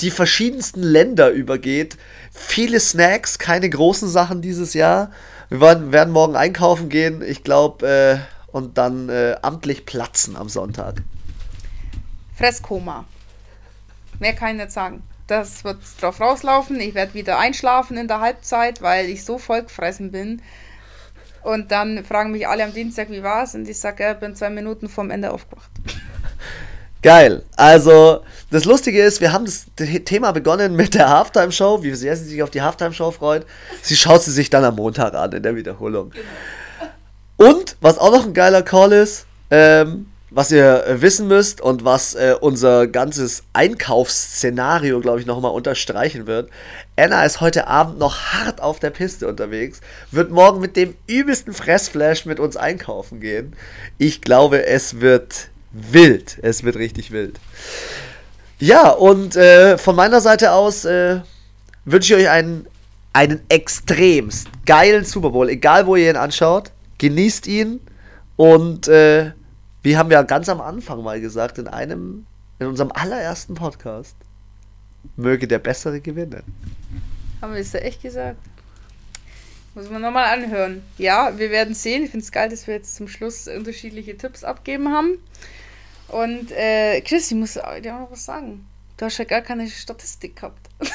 die 0.00 0.10
verschiedensten 0.10 0.82
Länder 0.82 1.30
übergeht. 1.30 1.96
Viele 2.32 2.80
Snacks, 2.80 3.38
keine 3.38 3.68
großen 3.68 4.08
Sachen 4.08 4.42
dieses 4.42 4.74
Jahr. 4.74 5.10
Wir 5.48 5.60
werden, 5.60 5.92
werden 5.92 6.12
morgen 6.12 6.36
einkaufen 6.36 6.88
gehen, 6.88 7.22
ich 7.22 7.44
glaube, 7.44 7.86
äh, 7.86 8.18
und 8.52 8.78
dann 8.78 9.08
äh, 9.08 9.36
amtlich 9.42 9.86
platzen 9.86 10.36
am 10.36 10.48
Sonntag. 10.48 11.02
Fresskoma. 12.36 13.04
Mehr 14.18 14.32
kann 14.32 14.50
ich 14.50 14.62
nicht 14.62 14.72
sagen. 14.72 15.02
Das 15.26 15.64
wird 15.64 15.78
drauf 16.00 16.20
rauslaufen. 16.20 16.80
Ich 16.80 16.94
werde 16.94 17.14
wieder 17.14 17.38
einschlafen 17.38 17.96
in 17.96 18.08
der 18.08 18.20
Halbzeit, 18.20 18.82
weil 18.82 19.08
ich 19.08 19.24
so 19.24 19.38
vollgefressen 19.38 20.12
bin. 20.12 20.42
Und 21.42 21.70
dann 21.70 22.04
fragen 22.04 22.32
mich 22.32 22.48
alle 22.48 22.64
am 22.64 22.72
Dienstag, 22.72 23.10
wie 23.10 23.22
war 23.22 23.44
es? 23.44 23.54
Und 23.54 23.68
ich 23.68 23.78
sage, 23.78 24.12
ich 24.12 24.18
bin 24.18 24.34
zwei 24.34 24.50
Minuten 24.50 24.88
vorm 24.88 25.10
Ende 25.10 25.32
aufgewacht. 25.32 25.70
Geil. 27.02 27.44
Also, 27.56 28.22
das 28.56 28.64
Lustige 28.64 29.02
ist, 29.02 29.20
wir 29.20 29.34
haben 29.34 29.44
das 29.44 29.66
Thema 30.06 30.32
begonnen 30.32 30.76
mit 30.76 30.94
der 30.94 31.10
Halftime-Show, 31.10 31.82
wie 31.82 31.94
sehr 31.94 32.16
sie 32.16 32.24
sich 32.24 32.42
auf 32.42 32.48
die 32.48 32.62
Halftime-Show 32.62 33.10
freut. 33.10 33.44
Sie 33.82 33.96
schaut 33.96 34.22
sie 34.22 34.32
sich 34.32 34.48
dann 34.48 34.64
am 34.64 34.76
Montag 34.76 35.14
an 35.14 35.32
in 35.32 35.42
der 35.42 35.54
Wiederholung. 35.56 36.10
Genau. 36.10 37.50
Und, 37.50 37.76
was 37.82 37.98
auch 37.98 38.10
noch 38.10 38.24
ein 38.24 38.32
geiler 38.32 38.62
Call 38.62 38.92
ist, 38.92 39.26
ähm, 39.50 40.06
was 40.30 40.50
ihr 40.50 40.86
äh, 40.86 41.02
wissen 41.02 41.28
müsst 41.28 41.60
und 41.60 41.84
was 41.84 42.14
äh, 42.14 42.34
unser 42.40 42.86
ganzes 42.86 43.42
Einkaufsszenario, 43.52 45.00
glaube 45.00 45.20
ich, 45.20 45.26
nochmal 45.26 45.52
unterstreichen 45.52 46.26
wird. 46.26 46.48
Anna 46.96 47.26
ist 47.26 47.42
heute 47.42 47.66
Abend 47.66 47.98
noch 47.98 48.32
hart 48.32 48.62
auf 48.62 48.80
der 48.80 48.88
Piste 48.88 49.28
unterwegs, 49.28 49.82
wird 50.10 50.30
morgen 50.30 50.60
mit 50.60 50.76
dem 50.76 50.94
übelsten 51.06 51.52
Fressflash 51.52 52.24
mit 52.24 52.40
uns 52.40 52.56
einkaufen 52.56 53.20
gehen. 53.20 53.54
Ich 53.98 54.22
glaube, 54.22 54.64
es 54.64 55.00
wird 55.00 55.48
wild. 55.72 56.38
Es 56.40 56.64
wird 56.64 56.76
richtig 56.76 57.10
wild. 57.10 57.38
Ja, 58.58 58.90
und 58.90 59.36
äh, 59.36 59.76
von 59.76 59.96
meiner 59.96 60.20
Seite 60.20 60.52
aus 60.52 60.84
äh, 60.84 61.20
wünsche 61.84 62.14
ich 62.14 62.22
euch 62.22 62.30
einen, 62.30 62.66
einen 63.12 63.40
extremst 63.48 64.48
geilen 64.64 65.04
Super 65.04 65.30
Bowl, 65.30 65.48
egal 65.50 65.86
wo 65.86 65.96
ihr 65.96 66.10
ihn 66.10 66.16
anschaut. 66.16 66.72
Genießt 66.98 67.46
ihn 67.46 67.80
und 68.36 68.88
äh, 68.88 69.32
wie 69.82 69.96
haben 69.96 70.08
wir 70.08 70.22
ganz 70.24 70.48
am 70.48 70.60
Anfang 70.60 71.02
mal 71.02 71.20
gesagt, 71.20 71.58
in 71.58 71.68
einem, 71.68 72.26
in 72.58 72.66
unserem 72.66 72.90
allerersten 72.92 73.54
Podcast, 73.54 74.16
möge 75.16 75.46
der 75.46 75.58
Bessere 75.58 76.00
gewinnen. 76.00 76.42
Haben 77.42 77.52
wir 77.52 77.60
es 77.60 77.72
da 77.72 77.78
echt 77.78 78.02
gesagt? 78.02 78.38
Muss 79.74 79.90
man 79.90 80.00
nochmal 80.00 80.32
anhören. 80.32 80.82
Ja, 80.96 81.38
wir 81.38 81.50
werden 81.50 81.74
sehen. 81.74 82.02
Ich 82.02 82.10
finde 82.10 82.24
es 82.24 82.32
geil, 82.32 82.48
dass 82.48 82.66
wir 82.66 82.74
jetzt 82.74 82.96
zum 82.96 83.08
Schluss 83.08 83.46
unterschiedliche 83.46 84.16
Tipps 84.16 84.42
abgeben 84.42 84.88
haben. 84.88 85.18
Und 86.08 86.52
äh, 86.52 87.00
Chris, 87.00 87.30
ich 87.30 87.36
muss 87.36 87.54
dir 87.54 87.64
auch 87.64 88.00
noch 88.00 88.10
was 88.10 88.24
sagen. 88.24 88.66
Du 88.96 89.04
hast 89.04 89.18
ja 89.18 89.24
gar 89.24 89.42
keine 89.42 89.68
Statistik 89.68 90.36
gehabt. 90.36 90.70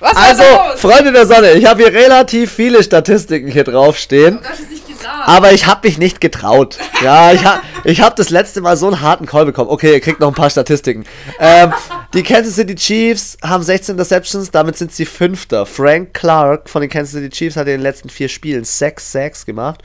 was 0.00 0.16
also, 0.16 0.42
Freunde 0.76 1.12
der 1.12 1.26
Sonne, 1.26 1.52
ich 1.52 1.66
habe 1.66 1.82
hier 1.82 1.92
relativ 1.92 2.52
viele 2.52 2.82
Statistiken 2.82 3.48
hier 3.48 3.64
draufstehen. 3.64 4.38
Du 4.40 4.48
hast 4.48 4.60
es 4.60 4.70
nicht 4.70 4.86
gesagt. 4.86 5.28
Aber 5.28 5.52
ich 5.52 5.66
habe 5.66 5.86
mich 5.86 5.98
nicht 5.98 6.20
getraut. 6.20 6.78
Ja, 7.02 7.32
ich 7.32 7.44
habe 7.44 7.60
ich 7.84 8.00
hab 8.00 8.16
das 8.16 8.30
letzte 8.30 8.62
Mal 8.62 8.78
so 8.78 8.86
einen 8.86 9.02
harten 9.02 9.26
Call 9.26 9.44
bekommen. 9.44 9.68
Okay, 9.68 9.92
ihr 9.92 10.00
kriegt 10.00 10.20
noch 10.20 10.28
ein 10.28 10.34
paar 10.34 10.48
Statistiken. 10.48 11.04
Ähm, 11.38 11.74
die 12.14 12.22
Kansas 12.22 12.54
City 12.54 12.74
Chiefs 12.74 13.36
haben 13.42 13.62
16 13.62 13.94
Interceptions, 13.94 14.50
damit 14.50 14.78
sind 14.78 14.92
sie 14.92 15.04
Fünfter. 15.04 15.66
Frank 15.66 16.14
Clark 16.14 16.70
von 16.70 16.80
den 16.80 16.90
Kansas 16.90 17.12
City 17.12 17.28
Chiefs 17.28 17.56
hat 17.56 17.66
in 17.66 17.72
den 17.72 17.82
letzten 17.82 18.08
vier 18.08 18.30
Spielen 18.30 18.64
6 18.64 19.12
Sacks 19.12 19.44
gemacht. 19.44 19.82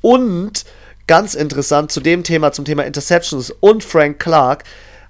Und 0.00 0.64
ganz 1.06 1.34
interessant 1.34 1.92
zu 1.92 2.00
dem 2.00 2.24
Thema, 2.24 2.52
zum 2.52 2.64
Thema 2.64 2.84
Interceptions 2.84 3.50
und 3.60 3.84
Frank 3.84 4.18
Clark, 4.18 4.64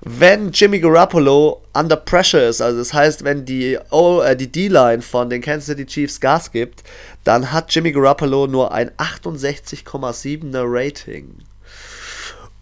wenn 0.05 0.51
Jimmy 0.51 0.81
Garoppolo 0.81 1.63
under 1.75 1.95
pressure 1.97 2.43
ist, 2.43 2.61
also 2.61 2.79
das 2.79 2.93
heißt, 2.93 3.23
wenn 3.23 3.45
die, 3.45 3.75
äh, 3.75 4.37
D-Line 4.37 5.01
von 5.01 5.31
den 5.31 5.41
Kansas 5.41 5.67
City 5.67 5.87
Chiefs 5.87 6.21
Gas 6.21 6.51
gibt, 6.51 6.83
dann 7.23 7.53
hat 7.53 7.73
Jimmy 7.73 7.93
Garoppolo 7.93 8.49
nur 8.49 8.73
ein 8.73 8.91
68,7er 8.99 10.65
Rating. 10.65 11.39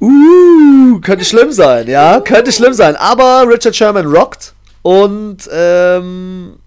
Uh, 0.01 1.01
könnte 1.01 1.25
schlimm 1.25 1.53
sein, 1.53 1.89
ja, 1.89 2.21
könnte 2.21 2.53
schlimm 2.53 2.75
sein. 2.75 2.97
Aber 2.97 3.47
Richard 3.49 3.75
Sherman 3.75 4.07
rockt 4.07 4.55
und 4.83 5.49
ähm, 5.53 6.60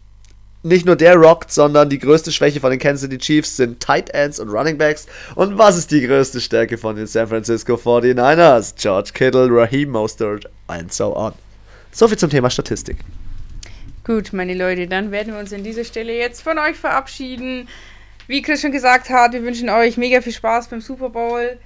nicht 0.64 0.86
nur 0.86 0.96
der 0.96 1.16
rockt, 1.16 1.52
sondern 1.52 1.90
die 1.90 2.00
größte 2.00 2.32
Schwäche 2.32 2.62
von 2.62 2.72
den 2.72 2.80
Kansas 2.80 3.02
City 3.02 3.18
Chiefs 3.18 3.58
sind 3.58 3.82
Tight 3.82 4.10
Ends 4.12 4.40
und 4.40 4.50
Running 4.50 4.78
Backs. 4.78 5.06
Und 5.36 5.58
was 5.58 5.78
ist 5.78 5.92
die 5.92 6.06
größte 6.08 6.40
Stärke 6.40 6.78
von 6.78 6.96
den 6.96 7.06
San 7.06 7.28
Francisco 7.28 7.76
49ers? 7.76 8.74
George 8.82 9.12
Kittle, 9.14 9.50
Raheem 9.52 9.90
Mostert 9.90 10.50
and 10.68 10.92
so 10.92 11.16
on. 11.16 11.34
Soviel 11.92 12.18
zum 12.18 12.30
Thema 12.30 12.50
Statistik. 12.50 12.98
Gut, 14.06 14.34
meine 14.34 14.54
Leute, 14.54 14.88
dann 14.88 15.12
werden 15.12 15.34
wir 15.34 15.40
uns 15.40 15.54
an 15.54 15.64
dieser 15.64 15.84
Stelle 15.84 16.18
jetzt 16.18 16.42
von 16.42 16.58
euch 16.58 16.76
verabschieden. 16.76 17.68
Wie 18.28 18.42
Chris 18.42 18.62
schon 18.62 18.72
gesagt 18.72 19.10
hat, 19.10 19.34
wir 19.34 19.44
wünschen 19.44 19.70
euch 19.70 19.98
mega 19.98 20.22
viel 20.22 20.34
Spaß 20.34 20.70
beim 20.70 20.82
Super 20.82 21.10
Bowl. 21.10 21.58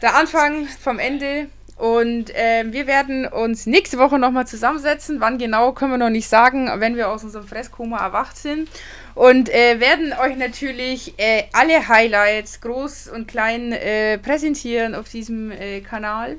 Der 0.00 0.16
Anfang 0.16 0.66
vom 0.66 0.98
Ende 0.98 1.48
und 1.78 2.34
äh, 2.34 2.64
wir 2.66 2.88
werden 2.88 3.24
uns 3.26 3.66
nächste 3.66 3.98
Woche 3.98 4.18
nochmal 4.18 4.48
zusammensetzen. 4.48 5.20
Wann 5.20 5.38
genau, 5.38 5.72
können 5.72 5.92
wir 5.92 5.98
noch 5.98 6.10
nicht 6.10 6.28
sagen, 6.28 6.68
wenn 6.80 6.96
wir 6.96 7.08
aus 7.08 7.22
unserem 7.22 7.46
Fresskoma 7.46 7.98
erwacht 7.98 8.36
sind. 8.36 8.68
Und 9.14 9.48
äh, 9.48 9.78
werden 9.78 10.12
euch 10.12 10.36
natürlich 10.36 11.14
äh, 11.18 11.44
alle 11.52 11.86
Highlights, 11.86 12.60
groß 12.60 13.08
und 13.08 13.28
klein, 13.28 13.72
äh, 13.72 14.18
präsentieren 14.18 14.96
auf 14.96 15.08
diesem 15.08 15.52
äh, 15.52 15.80
Kanal. 15.80 16.38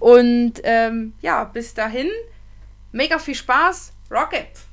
Und 0.00 0.54
ähm, 0.64 1.12
ja, 1.22 1.44
bis 1.44 1.72
dahin, 1.72 2.08
mega 2.90 3.20
viel 3.20 3.36
Spaß. 3.36 3.92
Rocket! 4.10 4.69